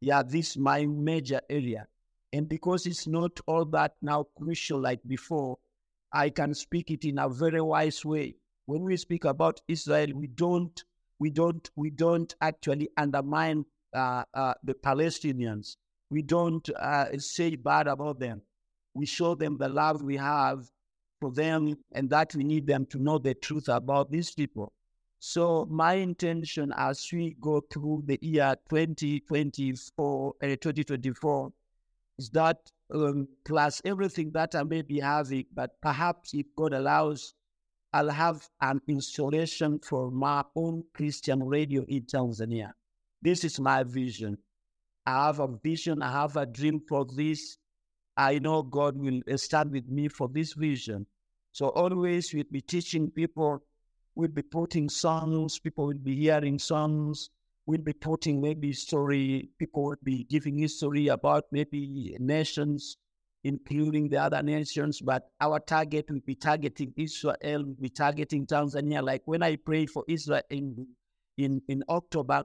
Yeah, 0.00 0.22
this 0.22 0.50
is 0.50 0.58
my 0.58 0.86
major 0.86 1.40
area. 1.48 1.86
And 2.32 2.48
because 2.48 2.86
it's 2.86 3.06
not 3.06 3.40
all 3.46 3.64
that 3.66 3.94
now 4.02 4.26
crucial 4.36 4.80
like 4.80 5.00
before, 5.06 5.58
I 6.12 6.30
can 6.30 6.54
speak 6.54 6.90
it 6.90 7.04
in 7.04 7.18
a 7.18 7.28
very 7.28 7.60
wise 7.60 8.04
way. 8.04 8.36
When 8.66 8.82
we 8.82 8.96
speak 8.98 9.24
about 9.24 9.60
Israel, 9.66 10.08
we 10.14 10.26
don't, 10.26 10.84
we 11.18 11.30
don't, 11.30 11.68
we 11.74 11.90
don't 11.90 12.34
actually 12.40 12.88
undermine 12.96 13.64
uh, 13.94 14.24
uh, 14.34 14.54
the 14.62 14.74
Palestinians 14.74 15.76
we 16.14 16.22
don't 16.22 16.70
uh, 16.70 17.06
say 17.18 17.56
bad 17.56 17.88
about 17.88 18.20
them. 18.20 18.40
We 18.94 19.04
show 19.04 19.34
them 19.34 19.58
the 19.58 19.68
love 19.68 20.00
we 20.00 20.16
have 20.16 20.70
for 21.20 21.32
them 21.32 21.76
and 21.90 22.08
that 22.10 22.36
we 22.36 22.44
need 22.44 22.68
them 22.68 22.86
to 22.86 23.02
know 23.02 23.18
the 23.18 23.34
truth 23.34 23.68
about 23.68 24.12
these 24.12 24.30
people. 24.30 24.72
So 25.18 25.66
my 25.68 25.94
intention 25.94 26.72
as 26.76 27.04
we 27.12 27.34
go 27.40 27.62
through 27.68 28.04
the 28.06 28.20
year 28.22 28.54
2024, 28.68 30.34
uh, 30.40 30.46
2024 30.46 31.52
is 32.18 32.30
that 32.30 32.58
um, 32.94 33.26
plus 33.44 33.82
everything 33.84 34.30
that 34.34 34.54
I 34.54 34.62
may 34.62 34.82
be 34.82 35.00
having, 35.00 35.46
but 35.52 35.70
perhaps 35.80 36.32
if 36.32 36.46
God 36.54 36.74
allows, 36.74 37.34
I'll 37.92 38.10
have 38.10 38.48
an 38.60 38.80
installation 38.86 39.80
for 39.80 40.12
my 40.12 40.44
own 40.54 40.84
Christian 40.94 41.42
radio 41.42 41.84
in 41.88 42.02
Tanzania. 42.02 42.70
This 43.20 43.42
is 43.42 43.58
my 43.58 43.82
vision. 43.82 44.38
I 45.06 45.26
have 45.26 45.38
a 45.38 45.48
vision, 45.48 46.02
I 46.02 46.10
have 46.12 46.36
a 46.36 46.46
dream 46.46 46.80
for 46.88 47.04
this. 47.04 47.58
I 48.16 48.38
know 48.38 48.62
God 48.62 48.96
will 48.96 49.20
uh, 49.30 49.36
stand 49.36 49.72
with 49.72 49.88
me 49.88 50.08
for 50.08 50.28
this 50.28 50.54
vision. 50.54 51.06
So 51.52 51.68
always 51.68 52.32
we'll 52.32 52.44
be 52.50 52.62
teaching 52.62 53.10
people, 53.10 53.62
we'll 54.14 54.28
be 54.28 54.42
putting 54.42 54.88
songs, 54.88 55.58
people 55.58 55.86
will 55.86 55.98
be 55.98 56.16
hearing 56.16 56.58
songs, 56.58 57.28
we'll 57.66 57.82
be 57.82 57.92
putting 57.92 58.40
maybe 58.40 58.72
story, 58.72 59.50
people 59.58 59.84
will 59.84 59.96
be 60.02 60.24
giving 60.24 60.58
history 60.58 61.08
about 61.08 61.44
maybe 61.52 62.16
nations, 62.18 62.96
including 63.42 64.08
the 64.08 64.16
other 64.16 64.42
nations, 64.42 65.02
but 65.02 65.30
our 65.40 65.60
target 65.60 66.06
will 66.10 66.20
be 66.24 66.34
targeting 66.34 66.94
Israel, 66.96 67.36
We'll 67.42 67.74
be 67.78 67.90
targeting 67.90 68.46
Tanzania. 68.46 69.02
Like 69.02 69.22
when 69.26 69.42
I 69.42 69.56
pray 69.56 69.84
for 69.84 70.04
Israel 70.08 70.42
in, 70.48 70.86
in, 71.36 71.60
in 71.68 71.84
October, 71.90 72.44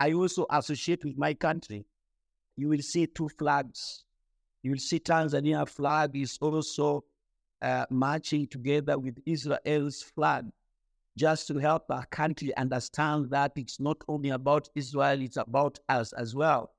I 0.00 0.12
also 0.12 0.46
associate 0.50 1.04
with 1.04 1.16
my 1.16 1.34
country 1.34 1.84
you 2.56 2.68
will 2.68 2.82
see 2.82 3.06
two 3.06 3.28
flags. 3.38 4.04
You 4.62 4.72
will 4.72 4.78
see 4.78 5.00
Tanzania 5.00 5.68
flag 5.68 6.16
is 6.16 6.38
also 6.40 7.04
uh, 7.62 7.86
marching 7.90 8.46
together 8.46 8.98
with 8.98 9.18
Israel's 9.26 10.02
flag, 10.02 10.46
just 11.16 11.46
to 11.48 11.58
help 11.58 11.90
our 11.90 12.06
country 12.06 12.54
understand 12.56 13.30
that 13.30 13.52
it's 13.56 13.80
not 13.80 13.96
only 14.08 14.30
about 14.30 14.68
Israel, 14.74 15.20
it's 15.20 15.36
about 15.36 15.78
us 15.88 16.12
as 16.12 16.34
well. 16.34 16.72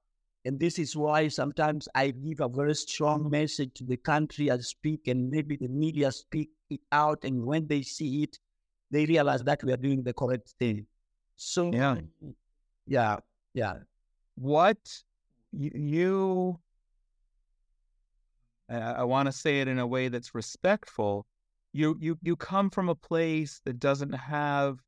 And 0.43 0.59
this 0.59 0.79
is 0.79 0.95
why 0.95 1.27
sometimes 1.27 1.87
I 1.93 2.11
give 2.11 2.39
a 2.39 2.49
very 2.49 2.73
strong 2.73 3.29
message 3.29 3.75
to 3.75 3.83
the 3.83 3.97
country 3.97 4.49
I 4.49 4.57
speak, 4.57 5.07
and 5.07 5.29
maybe 5.29 5.55
the 5.55 5.67
media 5.67 6.11
speak 6.11 6.49
it 6.69 6.81
out. 6.91 7.23
And 7.23 7.45
when 7.45 7.67
they 7.67 7.83
see 7.83 8.23
it, 8.23 8.39
they 8.89 9.05
realize 9.05 9.43
that 9.43 9.63
we 9.63 9.71
are 9.71 9.77
doing 9.77 10.01
the 10.01 10.13
correct 10.13 10.53
thing. 10.57 10.87
So, 11.35 11.71
yeah, 11.71 11.97
yeah, 12.87 13.17
yeah. 13.53 13.73
What 14.35 14.79
you, 15.51 16.59
I, 18.69 18.77
I 18.77 19.03
want 19.03 19.27
to 19.27 19.31
say 19.31 19.61
it 19.61 19.67
in 19.67 19.79
a 19.79 19.87
way 19.87 20.07
that's 20.07 20.35
respectful. 20.35 21.25
You 21.73 21.97
you 21.99 22.17
you 22.21 22.35
come 22.35 22.69
from 22.69 22.89
a 22.89 22.95
place 22.95 23.61
that 23.65 23.79
doesn't 23.79 24.13
have 24.13 24.79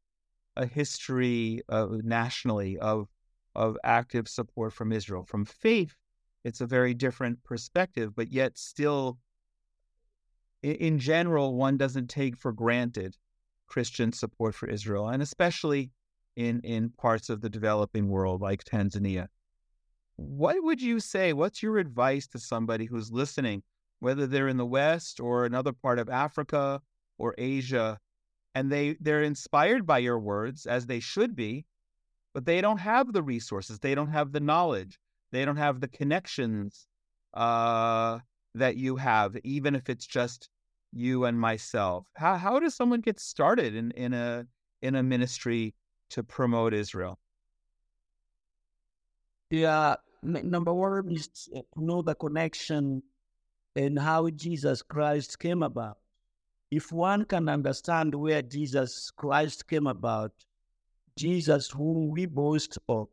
a 0.55 0.65
history 0.65 1.61
of 1.69 2.03
nationally 2.03 2.77
of 2.77 3.07
of 3.55 3.77
active 3.83 4.27
support 4.27 4.73
from 4.73 4.91
Israel. 4.91 5.23
From 5.23 5.45
faith, 5.45 5.95
it's 6.43 6.61
a 6.61 6.65
very 6.65 6.93
different 6.93 7.43
perspective, 7.43 8.15
but 8.15 8.31
yet 8.31 8.57
still, 8.57 9.17
in, 10.61 10.75
in 10.75 10.99
general, 10.99 11.55
one 11.55 11.77
doesn't 11.77 12.09
take 12.09 12.37
for 12.37 12.51
granted 12.51 13.15
Christian 13.67 14.11
support 14.11 14.55
for 14.55 14.67
Israel, 14.67 15.07
and 15.07 15.21
especially 15.21 15.91
in 16.35 16.59
in 16.61 16.89
parts 16.89 17.29
of 17.29 17.41
the 17.41 17.49
developing 17.49 18.09
world 18.09 18.41
like 18.41 18.63
Tanzania. 18.63 19.27
What 20.15 20.63
would 20.63 20.81
you 20.81 20.99
say? 20.99 21.33
What's 21.33 21.63
your 21.63 21.77
advice 21.77 22.27
to 22.27 22.39
somebody 22.39 22.85
who's 22.85 23.11
listening, 23.11 23.63
whether 23.99 24.27
they're 24.27 24.47
in 24.47 24.57
the 24.57 24.65
West 24.65 25.19
or 25.19 25.45
another 25.45 25.73
part 25.73 25.99
of 25.99 26.09
Africa 26.09 26.81
or 27.17 27.33
Asia, 27.37 27.99
and 28.55 28.71
they, 28.71 28.95
they're 28.99 29.23
inspired 29.23 29.85
by 29.85 29.97
your 29.97 30.19
words, 30.19 30.65
as 30.65 30.85
they 30.85 30.99
should 30.99 31.35
be, 31.35 31.65
but 32.33 32.45
they 32.45 32.61
don't 32.61 32.77
have 32.77 33.13
the 33.13 33.23
resources, 33.23 33.79
they 33.79 33.95
don't 33.95 34.11
have 34.11 34.31
the 34.31 34.39
knowledge, 34.39 34.99
they 35.31 35.45
don't 35.45 35.57
have 35.57 35.79
the 35.79 35.87
connections 35.87 36.87
uh, 37.33 38.19
that 38.53 38.77
you 38.77 38.95
have, 38.95 39.35
even 39.43 39.75
if 39.75 39.89
it's 39.89 40.05
just 40.05 40.49
you 40.91 41.25
and 41.25 41.39
myself. 41.39 42.07
How, 42.15 42.37
how 42.37 42.59
does 42.59 42.75
someone 42.75 43.01
get 43.01 43.19
started 43.19 43.75
in, 43.75 43.91
in 43.91 44.13
a 44.13 44.45
in 44.81 44.95
a 44.95 45.03
ministry 45.03 45.73
to 46.09 46.23
promote 46.23 46.73
Israel? 46.73 47.17
Yeah, 49.53 49.97
number 50.23 50.73
one 50.73 51.11
is 51.11 51.27
to 51.27 51.63
know 51.77 52.01
the 52.01 52.15
connection 52.15 53.03
and 53.75 53.99
how 53.99 54.27
Jesus 54.31 54.81
Christ 54.81 55.37
came 55.37 55.61
about. 55.61 55.99
If 56.71 56.91
one 56.91 57.25
can 57.25 57.47
understand 57.47 58.15
where 58.15 58.41
Jesus 58.41 59.11
Christ 59.11 59.67
came 59.67 59.85
about, 59.85 60.31
Jesus, 61.15 61.69
whom 61.69 62.09
we 62.09 62.25
boast 62.25 62.79
of, 62.89 63.09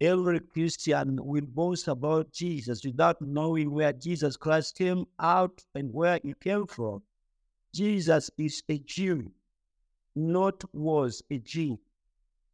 every 0.00 0.38
Christian 0.38 1.18
will 1.20 1.46
boast 1.48 1.88
about 1.88 2.30
Jesus 2.30 2.84
without 2.84 3.20
knowing 3.20 3.72
where 3.72 3.92
Jesus 3.92 4.36
Christ 4.36 4.78
came 4.78 5.04
out 5.18 5.64
and 5.74 5.92
where 5.92 6.20
he 6.22 6.32
came 6.40 6.68
from. 6.68 7.02
Jesus 7.74 8.30
is 8.38 8.62
a 8.68 8.78
Jew, 8.78 9.32
not 10.14 10.62
was 10.72 11.24
a 11.28 11.38
Jew. 11.38 11.80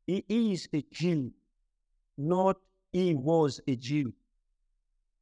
He 0.07 0.25
is 0.31 0.67
a 0.73 0.83
Jew, 0.91 1.31
not 2.17 2.57
he 2.93 3.15
was 3.15 3.61
a 3.67 3.77
Jew. 3.77 4.13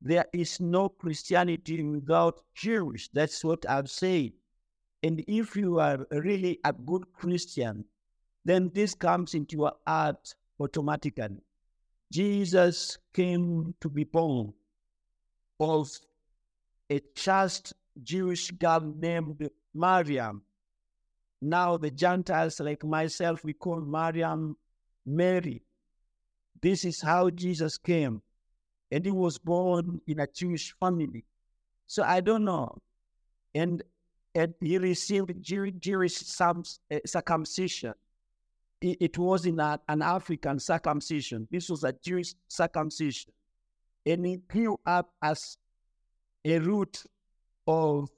There 0.01 0.27
is 0.33 0.61
no 0.61 0.89
Christianity 0.89 1.83
without 1.83 2.43
Jewish. 2.55 3.09
That's 3.13 3.43
what 3.43 3.69
I've 3.69 3.91
said. 3.91 4.33
And 5.03 5.25
if 5.27 5.57
you 5.57 5.79
are 5.79 6.07
really 6.11 6.61
a 6.65 6.73
good 6.73 7.13
Christian, 7.13 7.85
then 8.45 8.71
this 8.75 8.95
comes 8.95 9.35
into 9.35 9.57
your 9.57 9.73
heart 9.87 10.35
automatically. 10.61 11.43
Jesus 12.13 12.99
came 13.13 13.75
to 13.81 13.89
be 13.89 14.05
born 14.05 14.53
of 15.59 15.91
a 16.89 17.01
chaste 17.15 17.73
Jewish 18.03 18.51
girl 18.53 18.81
named 18.81 19.51
Mariam. 19.75 20.43
Now 21.43 21.77
the 21.77 21.91
Gentiles 21.91 22.61
like 22.61 22.85
myself, 22.85 23.43
we 23.45 23.55
call 23.55 23.81
Mariam 23.81 24.57
Mary 25.05 25.63
This 26.67 26.85
is 26.85 27.01
how 27.01 27.31
Jesus 27.31 27.79
came. 27.79 28.21
And 28.91 29.05
he 29.05 29.13
was 29.13 29.39
born 29.39 30.01
in 30.09 30.19
a 30.19 30.27
Jewish 30.27 30.75
family. 30.81 31.25
So 31.87 32.03
I 32.03 32.21
don't 32.21 32.45
know. 32.45 32.77
And, 33.55 33.85
and 34.35 34.53
he 34.61 34.77
received 34.77 35.31
Jewish 35.41 36.41
eh, 36.91 36.99
circumcision. 37.07 37.95
It 38.81 39.17
was 39.17 39.47
in 39.47 39.61
an 39.61 40.03
African 40.03 40.59
circumcision. 40.59 41.47
This 41.53 41.71
was 41.71 41.85
a 41.85 41.93
Jewish 41.93 42.35
circumcision. 42.49 43.31
And 44.05 44.27
he 44.27 44.39
grew 44.39 44.77
up 44.85 45.13
as 45.23 45.59
a 46.45 46.59
root 46.59 47.05
of 47.69 48.09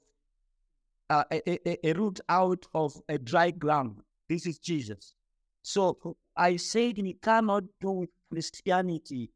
uh, 1.07 1.23
a, 1.31 1.69
a, 1.69 1.87
a 1.89 1.93
root 1.93 2.19
out 2.27 2.65
of 2.73 2.99
a 3.09 3.19
dry 3.19 3.51
ground. 3.51 4.01
This 4.27 4.47
is 4.47 4.57
Jesus. 4.57 5.13
So 5.61 6.17
I 6.35 6.55
said 6.55 6.97
we 6.97 7.13
cannot 7.13 7.65
do 7.79 8.07
Christianity 8.31 9.31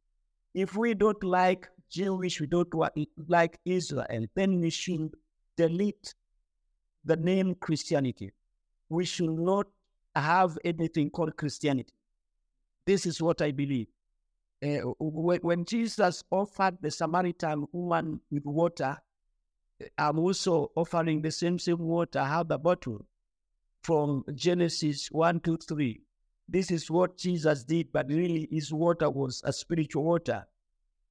if 0.53 0.75
we 0.75 0.93
don't 0.93 1.23
like 1.23 1.67
Jewish, 1.89 2.39
we 2.39 2.47
don't 2.47 2.69
like 3.27 3.59
Israel, 3.65 4.27
then 4.35 4.59
we 4.59 4.69
should 4.69 5.11
delete 5.57 6.13
the 7.05 7.15
name 7.15 7.55
Christianity. 7.55 8.31
We 8.89 9.05
should 9.05 9.31
not 9.31 9.67
have 10.15 10.57
anything 10.63 11.09
called 11.09 11.35
Christianity. 11.37 11.93
This 12.85 13.05
is 13.05 13.21
what 13.21 13.41
I 13.41 13.51
believe. 13.51 13.87
Uh, 14.63 14.93
when 14.99 15.65
Jesus 15.65 16.23
offered 16.31 16.77
the 16.81 16.91
Samaritan 16.91 17.67
woman 17.71 18.21
with 18.31 18.45
water, 18.45 18.97
I'm 19.97 20.19
also 20.19 20.71
offering 20.75 21.21
the 21.21 21.31
same 21.31 21.59
same 21.59 21.79
water. 21.79 22.19
I 22.19 22.27
have 22.27 22.47
the 22.47 22.57
bottle 22.57 23.05
from 23.81 24.23
Genesis 24.33 25.07
1, 25.11 25.41
2, 25.41 25.57
3. 25.57 26.01
This 26.47 26.71
is 26.71 26.91
what 26.91 27.17
Jesus 27.17 27.63
did, 27.63 27.91
but 27.91 28.07
really 28.09 28.47
his 28.51 28.73
water 28.73 29.09
was 29.09 29.41
a 29.45 29.53
spiritual 29.53 30.03
water. 30.03 30.45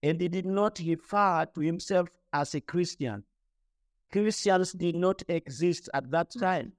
And 0.02 0.20
he 0.20 0.28
did 0.28 0.46
not 0.46 0.80
refer 0.84 1.46
to 1.54 1.60
himself 1.60 2.08
as 2.32 2.54
a 2.54 2.60
Christian. 2.60 3.24
Christians 4.10 4.72
did 4.72 4.94
not 4.94 5.22
exist 5.28 5.88
at 5.94 6.10
that 6.10 6.32
hmm. 6.34 6.40
time. 6.40 6.72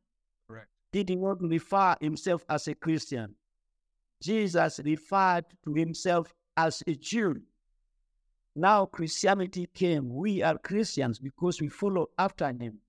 Correct. 0.48 0.70
He 0.92 1.04
did 1.04 1.20
not 1.20 1.42
refer 1.42 1.96
himself 2.00 2.46
as 2.50 2.68
a 2.68 2.76
Christian. 2.76 3.36
Jesus 4.22 4.80
referred 4.86 5.46
to 5.66 5.74
himself 5.74 6.34
as 6.56 6.84
a 6.88 6.96
Jew. 6.96 7.42
Now 8.56 8.86
Christianity 8.86 9.68
came. 9.74 10.14
We 10.14 10.44
are 10.44 10.58
Christians 10.60 11.18
because 11.18 11.60
we 11.60 11.70
follow 11.70 12.10
after 12.20 12.48
him. 12.48 12.80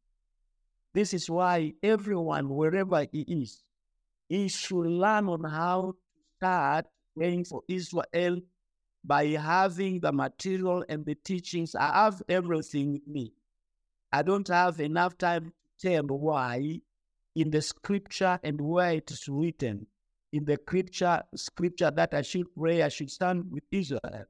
This 0.92 1.14
is 1.14 1.28
why 1.30 1.72
everyone, 1.82 2.50
wherever 2.50 3.06
he 3.10 3.22
is, 3.22 3.62
he 4.28 4.48
should 4.48 4.86
learn 4.86 5.28
on 5.28 5.44
how 5.44 5.92
to 5.92 5.96
start 6.36 6.86
praying 7.16 7.44
for 7.44 7.62
Israel 7.68 8.40
by 9.04 9.26
having 9.26 10.00
the 10.00 10.12
material 10.12 10.84
and 10.88 11.04
the 11.04 11.14
teachings. 11.14 11.74
I 11.74 12.04
have 12.04 12.22
everything 12.28 12.92
with 12.92 13.06
me. 13.06 13.32
I 14.12 14.22
don't 14.22 14.48
have 14.48 14.80
enough 14.80 15.18
time 15.18 15.52
to 15.80 15.88
tell 15.88 16.04
why 16.04 16.80
in 17.34 17.50
the 17.50 17.60
scripture 17.60 18.38
and 18.42 18.60
where 18.60 18.92
it 18.92 19.10
is 19.10 19.28
written 19.28 19.86
in 20.32 20.44
the 20.44 20.58
scripture 20.66 21.22
scripture 21.34 21.90
that 21.90 22.14
I 22.14 22.22
should 22.22 22.46
pray, 22.56 22.82
I 22.82 22.88
should 22.88 23.10
stand 23.10 23.50
with 23.50 23.64
Israel. 23.70 24.24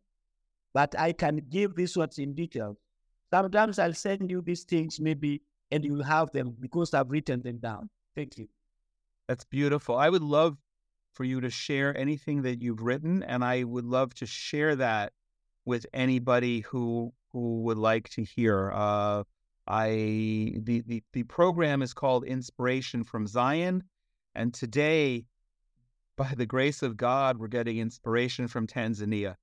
But 0.73 0.99
I 0.99 1.13
can 1.13 1.41
give 1.49 1.75
these 1.75 1.97
words 1.97 2.19
in 2.19 2.35
detail. 2.35 2.77
Sometimes 3.33 3.79
I'll 3.79 3.95
send 3.95 4.31
you 4.31 4.43
these 4.43 4.65
things 4.65 5.01
maybe 5.01 5.43
and 5.71 5.85
you'll 5.85 6.03
have 6.03 6.31
them 6.33 6.57
because 6.61 6.95
I've 6.95 7.11
written 7.11 7.43
them 7.43 7.59
down. 7.59 7.91
Thank 8.15 8.39
you. 8.39 8.49
That's 9.29 9.45
beautiful. 9.45 9.97
I 9.97 10.11
would 10.11 10.23
love 10.23 10.59
for 11.15 11.25
you 11.25 11.41
to 11.41 11.51
share 11.51 11.97
anything 11.97 12.43
that 12.43 12.61
you've 12.61 12.83
written, 12.83 13.23
and 13.23 13.45
I 13.45 13.65
would 13.65 13.87
love 13.87 14.13
to 14.15 14.27
share 14.27 14.77
that 14.77 15.13
with 15.65 15.87
anybody 15.93 16.61
who 16.61 17.13
who 17.33 17.63
would 17.63 17.79
like 17.79 18.09
to 18.11 18.23
hear. 18.23 18.71
Uh, 18.73 19.25
I 19.67 19.89
the, 20.57 20.83
the 20.87 21.03
the 21.13 21.23
program 21.23 21.81
is 21.81 21.95
called 21.95 22.25
Inspiration 22.25 23.03
from 23.05 23.27
Zion, 23.27 23.85
and 24.35 24.53
today, 24.53 25.25
by 26.17 26.35
the 26.37 26.47
grace 26.47 26.83
of 26.83 26.97
God, 26.97 27.39
we're 27.39 27.49
getting 27.49 27.79
inspiration 27.79 28.47
from 28.47 28.67
Tanzania 28.67 29.37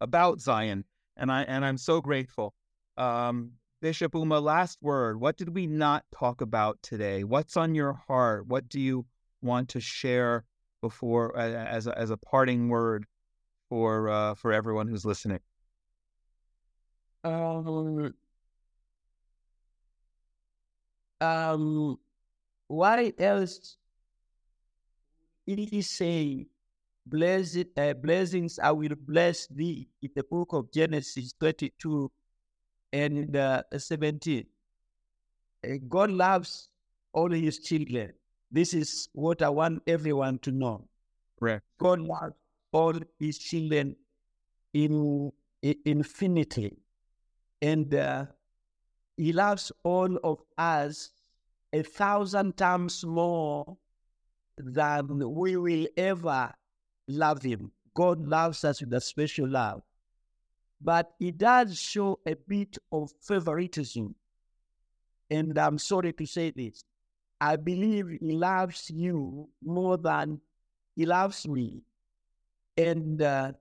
about 0.00 0.40
Zion, 0.40 0.84
and 1.16 1.32
I 1.32 1.42
and 1.42 1.64
I'm 1.64 1.78
so 1.78 2.00
grateful. 2.00 2.54
Um, 2.96 3.52
Bishop 3.82 4.12
Ouma, 4.12 4.40
last 4.40 4.78
word. 4.80 5.20
What 5.20 5.36
did 5.36 5.54
we 5.54 5.66
not 5.66 6.04
talk 6.14 6.40
about 6.40 6.78
today? 6.82 7.24
What's 7.24 7.56
on 7.56 7.74
your 7.74 7.94
heart? 8.06 8.46
What 8.46 8.68
do 8.68 8.80
you 8.80 9.04
want 9.44 9.68
to 9.70 9.80
share 9.80 10.44
before 10.80 11.36
as 11.36 11.86
a, 11.86 11.96
as 11.98 12.10
a 12.10 12.16
parting 12.16 12.68
word 12.68 13.06
for 13.68 14.08
uh, 14.08 14.34
for 14.34 14.52
everyone 14.52 14.88
who's 14.88 15.04
listening? 15.04 15.40
Um, 17.22 18.12
um, 21.20 21.98
what 22.68 23.20
else? 23.20 23.76
It 25.46 25.72
is 25.72 25.90
saying, 25.90 26.46
"Blessed 27.06 27.66
uh, 27.76 27.94
blessings 27.94 28.58
I 28.58 28.72
will 28.72 28.96
bless 28.98 29.46
thee." 29.46 29.88
In 30.02 30.10
the 30.14 30.24
book 30.24 30.52
of 30.52 30.72
Genesis 30.72 31.34
thirty-two 31.38 32.10
and 32.92 33.36
uh, 33.36 33.62
seventeen, 33.76 34.46
uh, 35.64 35.76
God 35.88 36.10
loves 36.10 36.68
all 37.12 37.30
His 37.30 37.58
children. 37.60 38.12
This 38.50 38.74
is 38.74 39.08
what 39.12 39.42
I 39.42 39.48
want 39.48 39.82
everyone 39.86 40.38
to 40.40 40.52
know. 40.52 40.88
Right. 41.40 41.60
God 41.78 42.00
loves 42.00 42.34
all 42.72 42.94
his 43.18 43.38
children 43.38 43.96
in, 44.72 45.32
in 45.62 45.76
infinity. 45.84 46.76
And 47.60 47.94
uh, 47.94 48.26
he 49.16 49.32
loves 49.32 49.72
all 49.82 50.18
of 50.22 50.42
us 50.58 51.10
a 51.72 51.82
thousand 51.82 52.56
times 52.56 53.04
more 53.04 53.76
than 54.56 55.34
we 55.34 55.56
will 55.56 55.86
ever 55.96 56.52
love 57.08 57.42
him. 57.42 57.72
God 57.94 58.26
loves 58.26 58.64
us 58.64 58.80
with 58.80 58.92
a 58.92 59.00
special 59.00 59.48
love. 59.48 59.82
But 60.80 61.12
he 61.18 61.30
does 61.30 61.78
show 61.78 62.20
a 62.26 62.34
bit 62.34 62.76
of 62.92 63.10
favoritism. 63.20 64.14
And 65.30 65.58
I'm 65.58 65.78
sorry 65.78 66.12
to 66.12 66.26
say 66.26 66.50
this. 66.50 66.84
I 67.40 67.56
believe 67.56 68.08
he 68.20 68.32
loves 68.32 68.90
you 68.90 69.48
more 69.62 69.96
than 69.96 70.40
he 70.96 71.06
loves 71.06 71.46
me. 71.46 71.82
And 72.76 73.20
uh, 73.20 73.52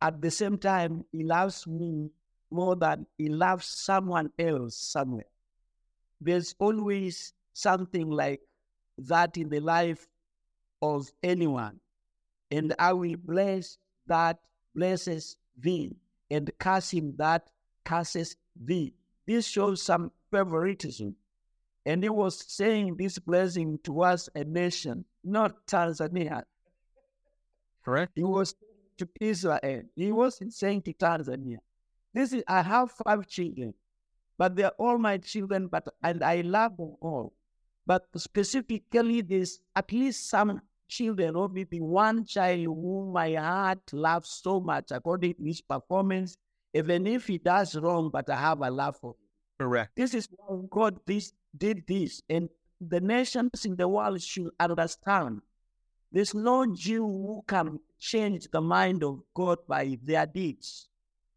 at 0.00 0.20
the 0.20 0.30
same 0.30 0.58
time, 0.58 1.04
he 1.12 1.22
loves 1.22 1.66
me 1.66 2.10
more 2.50 2.76
than 2.76 3.06
he 3.18 3.28
loves 3.28 3.66
someone 3.66 4.30
else 4.38 4.76
somewhere. 4.76 5.26
There's 6.20 6.54
always 6.58 7.32
something 7.52 8.10
like 8.10 8.40
that 8.98 9.36
in 9.36 9.48
the 9.48 9.60
life 9.60 10.06
of 10.82 11.10
anyone. 11.22 11.80
And 12.50 12.74
I 12.78 12.92
will 12.92 13.16
bless 13.16 13.78
that 14.06 14.38
blesses 14.74 15.36
thee, 15.58 15.96
and 16.30 16.50
curse 16.58 16.90
him 16.90 17.14
that 17.16 17.48
curses 17.84 18.36
thee. 18.54 18.92
This 19.26 19.46
shows 19.46 19.82
some 19.82 20.12
favoritism. 20.30 21.16
And 21.86 22.02
he 22.02 22.08
was 22.08 22.44
saying 22.48 22.96
this 22.96 23.18
blessing 23.20 23.78
towards 23.82 24.28
a 24.34 24.42
nation, 24.42 25.04
not 25.22 25.66
Tanzania. 25.68 26.42
Correct. 27.84 28.10
He 28.16 28.24
was 28.24 28.56
to 28.98 29.08
Israel. 29.20 29.82
He 29.94 30.10
wasn't 30.10 30.52
saying 30.52 30.82
to 30.82 30.92
Tanzania. 30.92 31.58
This 32.12 32.32
is 32.32 32.42
I 32.48 32.62
have 32.62 32.90
five 32.90 33.28
children, 33.28 33.72
but 34.36 34.56
they're 34.56 34.70
all 34.78 34.98
my 34.98 35.18
children, 35.18 35.68
but 35.68 35.86
and 36.02 36.24
I 36.24 36.40
love 36.40 36.76
them 36.76 36.96
all. 37.00 37.32
But 37.86 38.06
specifically 38.16 39.20
this 39.20 39.60
at 39.76 39.92
least 39.92 40.28
some 40.28 40.60
children 40.88 41.36
or 41.36 41.48
maybe 41.48 41.80
one 41.80 42.24
child 42.24 42.64
whom 42.64 43.12
my 43.12 43.34
heart 43.34 43.92
loves 43.92 44.28
so 44.28 44.58
much 44.58 44.90
according 44.90 45.34
to 45.34 45.44
his 45.44 45.60
performance, 45.60 46.36
even 46.74 47.06
if 47.06 47.28
he 47.28 47.38
does 47.38 47.76
wrong, 47.76 48.10
but 48.12 48.28
I 48.28 48.36
have 48.36 48.60
a 48.60 48.70
love 48.70 48.96
for 48.96 49.10
him. 49.10 49.26
Correct. 49.58 49.92
This 49.94 50.14
is 50.14 50.28
why 50.36 50.58
God 50.68 50.98
this 51.06 51.32
did 51.58 51.86
this, 51.86 52.22
and 52.28 52.48
the 52.80 53.00
nations 53.00 53.64
in 53.64 53.76
the 53.76 53.88
world 53.88 54.22
should 54.22 54.50
understand. 54.60 55.42
There's 56.12 56.34
no 56.34 56.66
Jew 56.74 57.02
who 57.02 57.44
can 57.46 57.80
change 57.98 58.48
the 58.50 58.60
mind 58.60 59.02
of 59.02 59.22
God 59.34 59.58
by 59.66 59.98
their 60.02 60.26
deeds. 60.26 60.88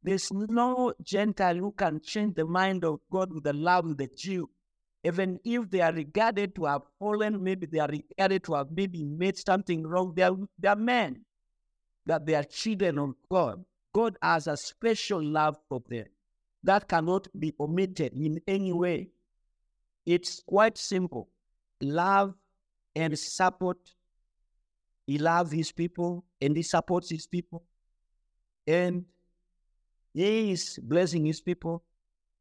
There's 0.03 0.31
no 0.31 0.93
Gentile 1.03 1.55
who 1.55 1.71
can 1.71 1.99
change 2.01 2.35
the 2.35 2.45
mind 2.45 2.85
of 2.85 2.99
God 3.11 3.33
with 3.33 3.43
the 3.43 3.53
love 3.53 3.85
of 3.85 3.97
the 3.97 4.07
Jew. 4.07 4.49
Even 5.03 5.39
if 5.43 5.69
they 5.69 5.81
are 5.81 5.93
regarded 5.93 6.55
to 6.55 6.65
have 6.65 6.81
fallen, 6.99 7.41
maybe 7.43 7.65
they 7.65 7.79
are 7.79 7.87
regarded 7.87 8.43
to 8.45 8.53
have 8.53 8.67
maybe 8.71 9.03
made 9.03 9.37
something 9.37 9.85
wrong, 9.85 10.13
they 10.15 10.23
are, 10.23 10.35
they 10.57 10.67
are 10.67 10.75
men, 10.75 11.25
that 12.05 12.25
they 12.25 12.35
are 12.35 12.43
children 12.43 12.99
of 12.99 13.15
God. 13.29 13.63
God 13.93 14.17
has 14.21 14.47
a 14.47 14.57
special 14.57 15.23
love 15.23 15.57
for 15.67 15.81
them 15.89 16.05
that 16.63 16.87
cannot 16.87 17.27
be 17.37 17.53
omitted 17.59 18.13
in 18.13 18.41
any 18.47 18.73
way. 18.73 19.09
It's 20.09 20.41
quite 20.41 20.77
simple. 20.77 21.29
Love 21.81 22.33
and 22.95 23.17
support. 23.17 23.77
He 25.05 25.19
loves 25.19 25.51
his 25.51 25.71
people 25.71 26.25
and 26.41 26.57
he 26.57 26.63
supports 26.63 27.09
his 27.11 27.27
people. 27.27 27.63
and 28.67 29.05
He 30.13 30.51
is 30.51 30.79
blessing 30.81 31.25
His 31.25 31.41
people. 31.41 31.83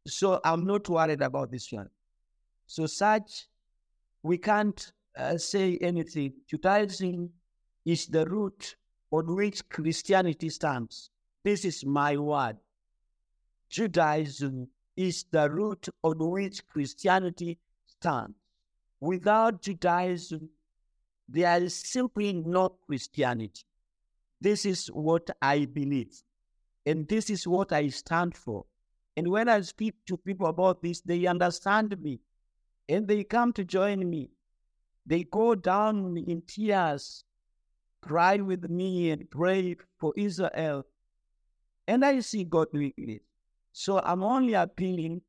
So 0.07 0.41
I'm 0.45 0.67
not 0.67 0.89
worried 0.89 1.23
about 1.23 1.51
this 1.51 1.71
one. 1.71 1.91
So 2.67 2.87
such, 2.87 3.49
we 4.23 4.39
can't 4.39 4.93
uh, 5.17 5.37
say 5.39 5.79
anything. 5.81 6.33
Judaism 6.49 7.31
is 7.85 8.07
the 8.07 8.25
root 8.27 8.77
on 9.11 9.35
which 9.35 9.69
Christianity 9.69 10.49
stands. 10.51 11.11
This 11.45 11.65
is 11.65 11.85
my 11.85 12.17
word. 12.17 12.57
Judaism 13.71 14.69
is 14.99 15.25
the 15.31 15.49
root 15.49 15.89
on 16.03 16.19
which 16.19 16.67
Christianity 16.67 17.57
stands. 17.87 18.35
Without 19.01 19.63
Judaism, 19.63 20.51
there 21.29 21.63
is 21.63 21.75
simply 21.77 22.33
no 22.33 22.71
Christianity. 22.85 23.63
This 24.41 24.67
is 24.67 24.89
what 24.89 25.31
I 25.41 25.67
believe. 25.67 26.21
And 26.85 27.07
this 27.07 27.31
is 27.31 27.47
what 27.47 27.73
I 27.73 27.89
stand 27.89 28.37
for. 28.37 28.65
And 29.17 29.29
when 29.29 29.49
I 29.49 29.61
speak 29.61 29.95
to 30.07 30.17
people 30.17 30.49
about 30.49 30.83
this, 30.83 31.01
they 31.01 31.27
understand 31.27 31.97
me 32.03 32.21
and 32.89 33.07
they 33.07 33.23
come 33.23 33.53
to 33.53 33.65
join 33.65 34.11
me. 34.11 34.31
They 35.07 35.25
go 35.25 35.55
down 35.55 36.17
in 36.27 36.43
tears, 36.43 37.25
cry 38.03 38.39
with 38.39 38.69
me, 38.69 39.11
and 39.11 39.31
pray 39.31 39.77
for 39.99 40.13
Israel. 40.17 40.87
And 41.87 42.05
I 42.05 42.19
see 42.21 42.45
God 42.45 42.69
doing 42.73 42.93
it. 42.97 43.23
So 43.79 44.01
I'm 44.01 44.25
only 44.25 44.55
appealing 44.55 45.23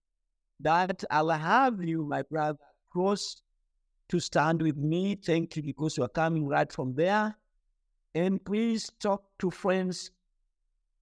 that 0.61 1.03
I'll 1.11 1.29
have 1.29 1.83
you, 1.83 2.03
my 2.03 2.23
brother, 2.23 2.57
close 2.91 3.43
to 4.07 4.19
stand 4.19 4.63
with 4.63 4.75
me. 4.75 5.17
Thank 5.23 5.55
you 5.55 5.61
because 5.61 5.97
you're 5.97 6.07
coming 6.07 6.47
right 6.47 6.71
from 6.71 6.95
there. 6.95 7.37
And 8.15 8.43
please 8.43 8.91
talk 8.99 9.21
to 9.37 9.51
friends 9.51 10.09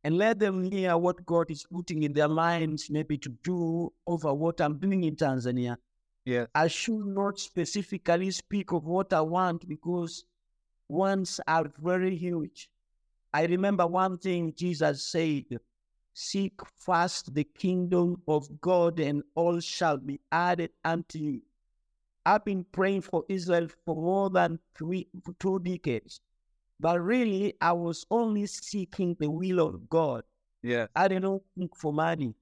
and 0.04 0.18
let 0.18 0.40
them 0.40 0.70
hear 0.70 0.98
what 0.98 1.26
God 1.26 1.50
is 1.50 1.66
putting 1.72 2.04
in 2.04 2.12
their 2.12 2.28
minds, 2.28 2.90
maybe 2.90 3.18
to 3.20 3.30
do 3.44 3.94
over 4.06 4.34
what 4.34 4.60
I'm 4.60 4.78
doing 4.78 5.06
in 5.06 5.16
Tanzania. 5.16 5.78
Yeah. 6.26 6.48
I 6.54 6.68
should 6.68 7.06
not 7.06 7.40
specifically 7.40 8.32
speak 8.32 8.74
of 8.74 8.84
what 8.84 9.14
I 9.14 9.22
want 9.22 9.66
because 9.70 10.26
wants 10.90 11.40
are 11.48 11.72
very 11.82 12.14
huge. 12.14 12.70
I 13.34 13.46
remember 13.46 13.88
one 13.88 14.18
thing 14.18 14.54
Jesus 14.54 15.02
said 15.10 15.46
Seek 16.20 16.62
first 16.80 17.36
the 17.36 17.44
kingdom 17.44 18.20
of 18.28 18.60
God, 18.60 19.00
and 19.00 19.22
all 19.36 19.60
shall 19.60 19.98
be 19.98 20.20
added 20.32 20.72
unto 20.84 21.20
you. 21.20 21.42
I've 22.26 22.44
been 22.44 22.64
praying 22.72 23.02
for 23.02 23.24
Israel 23.30 23.68
for 23.86 23.96
more 23.96 24.32
than 24.32 24.58
three, 24.76 25.08
two 25.38 25.60
decades. 25.60 26.20
But 26.80 27.02
really, 27.02 27.54
I 27.62 27.74
was 27.74 28.04
only 28.10 28.48
seeking 28.48 29.16
the 29.20 29.30
will 29.30 29.60
of 29.60 29.88
God. 29.90 30.24
Yeah. 30.64 30.88
I 30.96 31.08
didn't 31.08 31.44
look 31.56 31.76
for 31.76 31.94
money. 31.94 32.34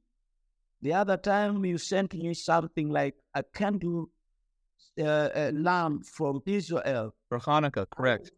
The 0.81 0.93
other 0.93 1.17
time 1.17 1.65
you 1.65 1.77
sent 1.77 2.13
me 2.13 2.33
something 2.33 2.89
like 2.89 3.15
a 3.33 3.43
candle 3.43 4.09
uh, 4.97 5.29
a 5.35 5.51
lamb 5.51 6.01
from 6.01 6.41
Israel. 6.45 7.13
For 7.27 7.39
Hanukkah, 7.39 7.89
correct. 7.89 8.31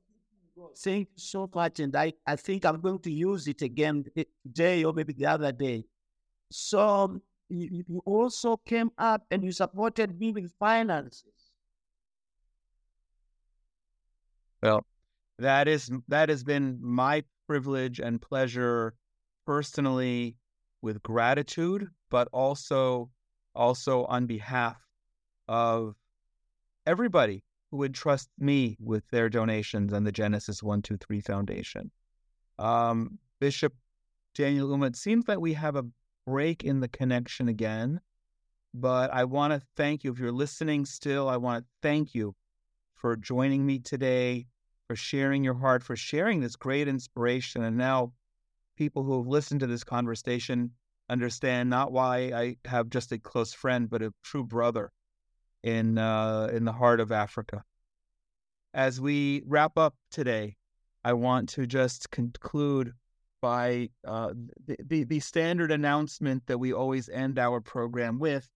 Thank 0.78 1.10
you 1.10 1.20
so 1.20 1.50
much. 1.54 1.80
And 1.80 1.96
I, 1.96 2.14
I 2.26 2.36
think 2.36 2.66
I'm 2.66 2.82
going 2.82 3.00
to 3.00 3.12
use 3.12 3.48
it 3.48 3.62
again 3.62 4.06
today 4.46 4.84
or 4.84 4.94
maybe 4.94 5.14
the 5.14 5.26
other 5.26 5.52
day. 5.52 5.84
So 6.52 7.20
you, 7.50 7.84
you 7.88 8.02
also 8.06 8.58
came 8.58 8.92
up 8.98 9.26
and 9.32 9.44
you 9.44 9.52
supported 9.52 10.20
me 10.20 10.32
with 10.32 10.52
finances. 10.60 11.52
Well, 14.62 14.86
that 15.40 15.68
is 15.68 15.92
that 16.08 16.30
has 16.30 16.44
been 16.44 16.80
my 16.82 17.24
privilege 17.48 18.00
and 18.00 18.22
pleasure 18.22 18.96
personally 19.46 20.36
with 20.82 21.02
gratitude 21.04 21.88
but 22.10 22.28
also 22.34 23.10
also 23.56 24.06
on 24.06 24.26
behalf 24.26 24.76
of 25.48 25.96
everybody 26.86 27.44
who 27.72 27.78
would 27.78 27.94
trust 27.94 28.30
me 28.38 28.78
with 28.80 29.08
their 29.10 29.30
donations 29.30 29.94
and 29.94 30.06
the 30.06 30.12
Genesis 30.12 30.64
123 30.64 31.22
Foundation. 31.22 31.92
Um, 32.60 33.20
Bishop 33.40 33.74
Daniel 34.34 34.70
Ouma, 34.70 34.88
it 34.88 34.96
seems 34.96 35.28
like 35.28 35.40
we 35.40 35.54
have 35.54 35.76
a 35.76 35.86
break 36.26 36.64
in 36.64 36.80
the 36.80 36.88
connection 36.88 37.50
again, 37.50 38.00
but 38.74 39.12
I 39.14 39.24
want 39.26 39.54
to 39.54 39.62
thank 39.76 40.04
you. 40.04 40.12
If 40.12 40.20
you're 40.20 40.32
listening 40.32 40.86
still, 40.86 41.30
I 41.30 41.38
want 41.38 41.64
to 41.64 41.70
thank 41.82 42.14
you 42.14 42.36
for 42.96 43.16
joining 43.16 43.66
me 43.66 43.80
today, 43.80 44.48
for 44.88 44.96
sharing 44.96 45.44
your 45.44 45.54
heart, 45.54 45.84
for 45.84 45.96
sharing 45.96 46.40
this 46.40 46.56
great 46.56 46.88
inspiration. 46.88 47.64
And 47.64 47.78
now, 47.78 48.14
people 48.76 49.04
who 49.04 49.18
have 49.18 49.28
listened 49.28 49.60
to 49.62 49.68
this 49.68 49.84
conversation 49.84 50.72
understand 51.10 51.70
not 51.70 51.92
why 51.92 52.32
I 52.34 52.58
have 52.66 52.90
just 52.90 53.12
a 53.12 53.20
close 53.20 53.54
friend, 53.54 53.90
but 53.90 54.02
a 54.02 54.14
true 54.24 54.44
brother 54.44 54.92
in 55.64 55.98
uh, 55.98 56.50
in 56.52 56.66
the 56.66 56.72
heart 56.72 57.00
of 57.00 57.12
Africa. 57.12 57.64
As 58.74 59.02
we 59.02 59.44
wrap 59.46 59.78
up 59.78 59.96
today, 60.12 60.56
I 61.04 61.14
want 61.14 61.50
to 61.50 61.66
just 61.66 62.12
conclude 62.12 62.94
by 63.42 63.90
uh, 64.06 64.34
the, 64.66 64.78
the, 64.86 65.04
the 65.04 65.20
standard 65.20 65.72
announcement 65.72 66.46
that 66.48 66.58
we 66.58 66.74
always 66.74 67.10
end 67.10 67.40
our 67.40 67.62
program 67.62 68.20
with, 68.20 68.48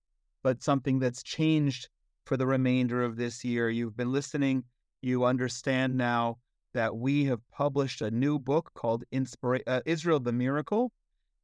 but 0.44 0.64
something 0.64 1.00
that's 1.00 1.24
changed 1.24 1.90
for 2.26 2.38
the 2.38 2.48
remainder 2.48 3.04
of 3.04 3.16
this 3.16 3.44
year. 3.44 3.70
You've 3.70 3.98
been 3.98 4.12
listening. 4.12 4.64
You 5.02 5.26
understand 5.26 5.96
now 5.96 6.38
that 6.74 6.96
we 6.96 7.26
have 7.26 7.42
published 7.52 8.02
a 8.02 8.12
new 8.12 8.40
book 8.40 8.72
called 8.74 9.04
Inspira- 9.12 9.64
uh, 9.68 9.82
Israel 9.86 10.20
the 10.20 10.32
Miracle. 10.32 10.92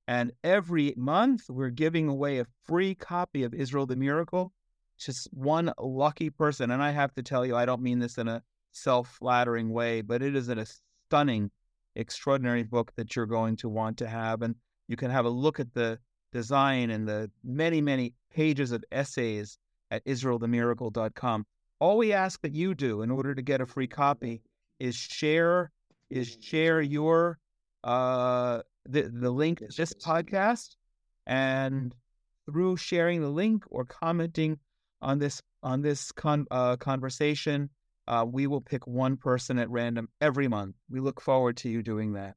And 0.08 0.32
every 0.44 0.94
month, 0.96 1.50
we're 1.50 1.70
giving 1.70 2.08
away 2.08 2.40
a 2.40 2.48
free 2.64 2.96
copy 2.96 3.44
of 3.44 3.54
Israel 3.54 3.86
the 3.86 3.96
Miracle 3.96 4.54
just 4.98 5.28
one 5.32 5.74
lucky 5.80 6.30
person. 6.30 6.72
And 6.72 6.82
I 6.82 6.92
have 6.92 7.14
to 7.16 7.24
tell 7.24 7.46
you, 7.46 7.56
I 7.56 7.66
don't 7.66 7.82
mean 7.82 8.00
this 8.00 8.18
in 8.18 8.28
a 8.28 8.42
self 8.72 9.08
flattering 9.20 9.70
way, 9.70 10.02
but 10.02 10.22
it 10.22 10.36
is 10.36 10.50
a 10.50 10.66
stunning, 11.08 11.52
extraordinary 11.96 12.64
book 12.64 12.92
that 12.96 13.16
you're 13.16 13.26
going 13.26 13.56
to 13.58 13.70
want 13.70 13.98
to 13.98 14.08
have. 14.08 14.42
And 14.42 14.56
you 14.88 14.96
can 14.96 15.12
have 15.12 15.26
a 15.26 15.30
look 15.30 15.60
at 15.60 15.74
the 15.74 16.00
design 16.32 16.90
and 16.90 17.08
the 17.08 17.32
many, 17.44 17.82
many 17.82 18.14
pages 18.34 18.72
of 18.72 18.84
essays 18.92 19.58
at 19.92 20.06
israelthemiracle.com. 20.06 21.46
All 21.80 21.98
we 21.98 22.14
ask 22.14 22.42
that 22.42 22.54
you 22.54 22.74
do 22.74 23.02
in 23.02 23.12
order 23.12 23.36
to 23.36 23.42
get 23.42 23.62
a 23.62 23.66
free 23.66 23.88
copy 23.88 24.42
is 24.80 24.96
share 24.96 25.72
is 26.10 26.38
share 26.40 26.82
your 26.82 27.38
uh 27.84 28.62
the, 28.88 29.04
the 29.04 29.30
link 29.30 29.60
to 29.60 29.68
this 29.76 29.94
podcast 29.94 30.76
and 31.26 31.94
through 32.46 32.78
sharing 32.78 33.22
the 33.22 33.30
link 33.30 33.64
or 33.70 33.86
commenting 33.86 34.58
on 35.02 35.20
this 35.20 35.42
on 35.64 35.82
this 35.82 36.12
con, 36.12 36.46
uh, 36.52 36.76
conversation. 36.78 37.70
Uh, 38.08 38.26
we 38.26 38.48
will 38.48 38.62
pick 38.62 38.88
one 38.88 39.18
person 39.18 39.60
at 39.60 39.70
random 39.70 40.08
every 40.22 40.48
month. 40.48 40.76
We 40.90 41.00
look 41.00 41.20
forward 41.20 41.58
to 41.58 41.70
you 41.70 41.84
doing 41.84 42.14
that. 42.14 42.36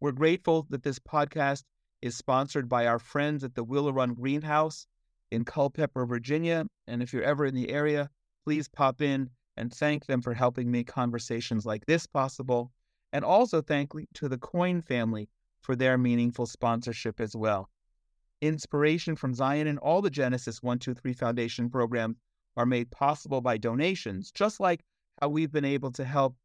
We're 0.00 0.12
grateful 0.12 0.66
that 0.70 0.82
this 0.82 0.98
podcast 0.98 1.62
is 2.00 2.16
sponsored 2.16 2.68
by 2.68 2.86
our 2.86 2.98
friends 2.98 3.44
at 3.44 3.54
the 3.54 3.62
Willow 3.62 3.92
Run 3.92 4.14
Greenhouse 4.14 4.86
in 5.30 5.44
Culpeper, 5.44 6.04
Virginia. 6.06 6.66
And 6.88 7.02
if 7.02 7.12
you're 7.12 7.22
ever 7.22 7.46
in 7.46 7.54
the 7.54 7.70
area, 7.70 8.10
please 8.44 8.68
pop 8.68 9.00
in 9.00 9.30
and 9.56 9.72
thank 9.72 10.06
them 10.06 10.22
for 10.22 10.34
helping 10.34 10.70
make 10.70 10.88
conversations 10.88 11.64
like 11.64 11.86
this 11.86 12.06
possible. 12.06 12.72
And 13.12 13.24
also 13.24 13.62
thank 13.62 13.92
to 14.14 14.28
the 14.28 14.38
Coin 14.38 14.80
family 14.80 15.28
for 15.60 15.76
their 15.76 15.96
meaningful 15.96 16.46
sponsorship 16.46 17.20
as 17.20 17.36
well 17.36 17.68
inspiration 18.42 19.14
from 19.14 19.34
Zion 19.34 19.68
and 19.68 19.78
all 19.78 20.02
the 20.02 20.10
Genesis 20.10 20.62
123 20.62 21.12
Foundation 21.12 21.70
programs 21.70 22.16
are 22.56 22.66
made 22.66 22.90
possible 22.90 23.40
by 23.40 23.56
donations, 23.56 24.32
just 24.32 24.58
like 24.58 24.84
how 25.20 25.28
we've 25.28 25.52
been 25.52 25.64
able 25.64 25.92
to 25.92 26.04
help 26.04 26.36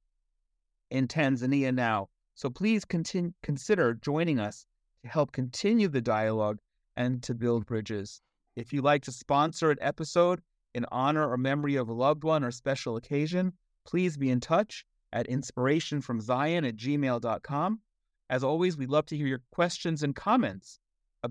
in 0.92 1.08
Tanzania 1.08 1.74
now. 1.74 2.08
So 2.36 2.52
please 2.52 2.86
continue, 2.86 3.34
consider 3.42 3.96
joining 3.96 4.40
us 4.40 4.68
to 5.02 5.10
help 5.10 5.32
continue 5.32 5.88
the 5.88 6.00
dialogue 6.00 6.60
and 6.96 7.22
to 7.24 7.34
build 7.34 7.66
bridges. 7.66 8.22
If 8.56 8.72
you'd 8.72 8.84
like 8.84 9.04
to 9.04 9.12
sponsor 9.12 9.72
an 9.72 9.78
episode 9.82 10.42
in 10.76 10.86
honor 10.92 11.28
or 11.28 11.36
memory 11.36 11.76
of 11.78 11.90
a 11.90 11.94
loved 11.94 12.24
one 12.24 12.44
or 12.44 12.52
special 12.52 12.96
occasion, 12.96 13.54
please 13.86 14.18
be 14.18 14.30
in 14.30 14.40
touch 14.40 14.86
at 15.12 15.28
inspirationfromzion 15.28 16.68
at 16.68 16.78
gmail.com. 16.78 17.82
As 18.30 18.44
always, 18.44 18.78
we'd 18.78 18.92
love 18.92 19.08
to 19.08 19.18
hear 19.18 19.28
your 19.28 19.42
questions 19.52 20.04
and 20.04 20.16
comments 20.16 20.80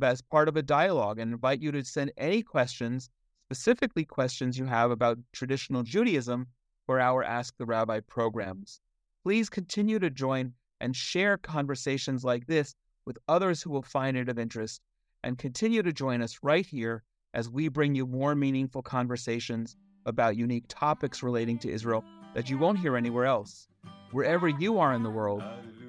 as 0.02 0.22
part 0.22 0.48
of 0.48 0.56
a 0.56 0.62
dialogue 0.62 1.18
and 1.18 1.32
invite 1.32 1.60
you 1.60 1.72
to 1.72 1.84
send 1.84 2.12
any 2.16 2.42
questions, 2.42 3.10
specifically 3.46 4.04
questions 4.04 4.58
you 4.58 4.64
have 4.64 4.90
about 4.90 5.18
traditional 5.32 5.82
Judaism 5.82 6.46
for 6.86 7.00
our 7.00 7.22
Ask 7.22 7.56
the 7.56 7.66
Rabbi 7.66 8.00
programs. 8.00 8.80
Please 9.22 9.48
continue 9.48 9.98
to 9.98 10.10
join 10.10 10.52
and 10.80 10.94
share 10.94 11.36
conversations 11.36 12.24
like 12.24 12.46
this 12.46 12.74
with 13.06 13.18
others 13.28 13.62
who 13.62 13.70
will 13.70 13.82
find 13.82 14.16
it 14.16 14.28
of 14.28 14.38
interest, 14.38 14.80
and 15.22 15.38
continue 15.38 15.82
to 15.82 15.92
join 15.92 16.22
us 16.22 16.38
right 16.42 16.66
here 16.66 17.02
as 17.34 17.48
we 17.50 17.68
bring 17.68 17.94
you 17.94 18.06
more 18.06 18.34
meaningful 18.34 18.82
conversations 18.82 19.76
about 20.06 20.36
unique 20.36 20.64
topics 20.68 21.22
relating 21.22 21.58
to 21.58 21.70
Israel 21.70 22.04
that 22.34 22.48
you 22.48 22.58
won't 22.58 22.78
hear 22.78 22.96
anywhere 22.96 23.26
else. 23.26 23.68
Wherever 24.12 24.48
you 24.48 24.78
are 24.78 24.92
in 24.92 25.02
the 25.02 25.10
world, 25.10 25.42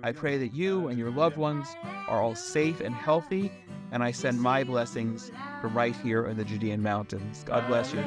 I 0.03 0.11
pray 0.11 0.37
that 0.37 0.53
you 0.53 0.87
and 0.87 0.97
your 0.97 1.11
loved 1.11 1.37
ones 1.37 1.67
are 2.07 2.21
all 2.21 2.35
safe 2.35 2.81
and 2.81 2.93
healthy, 2.93 3.51
and 3.91 4.03
I 4.03 4.11
send 4.11 4.39
my 4.41 4.63
blessings 4.63 5.31
from 5.61 5.75
right 5.75 5.95
here 5.95 6.25
in 6.25 6.37
the 6.37 6.45
Judean 6.45 6.81
mountains. 6.83 7.43
God 7.45 7.67
bless 7.67 7.93
you. 7.93 8.03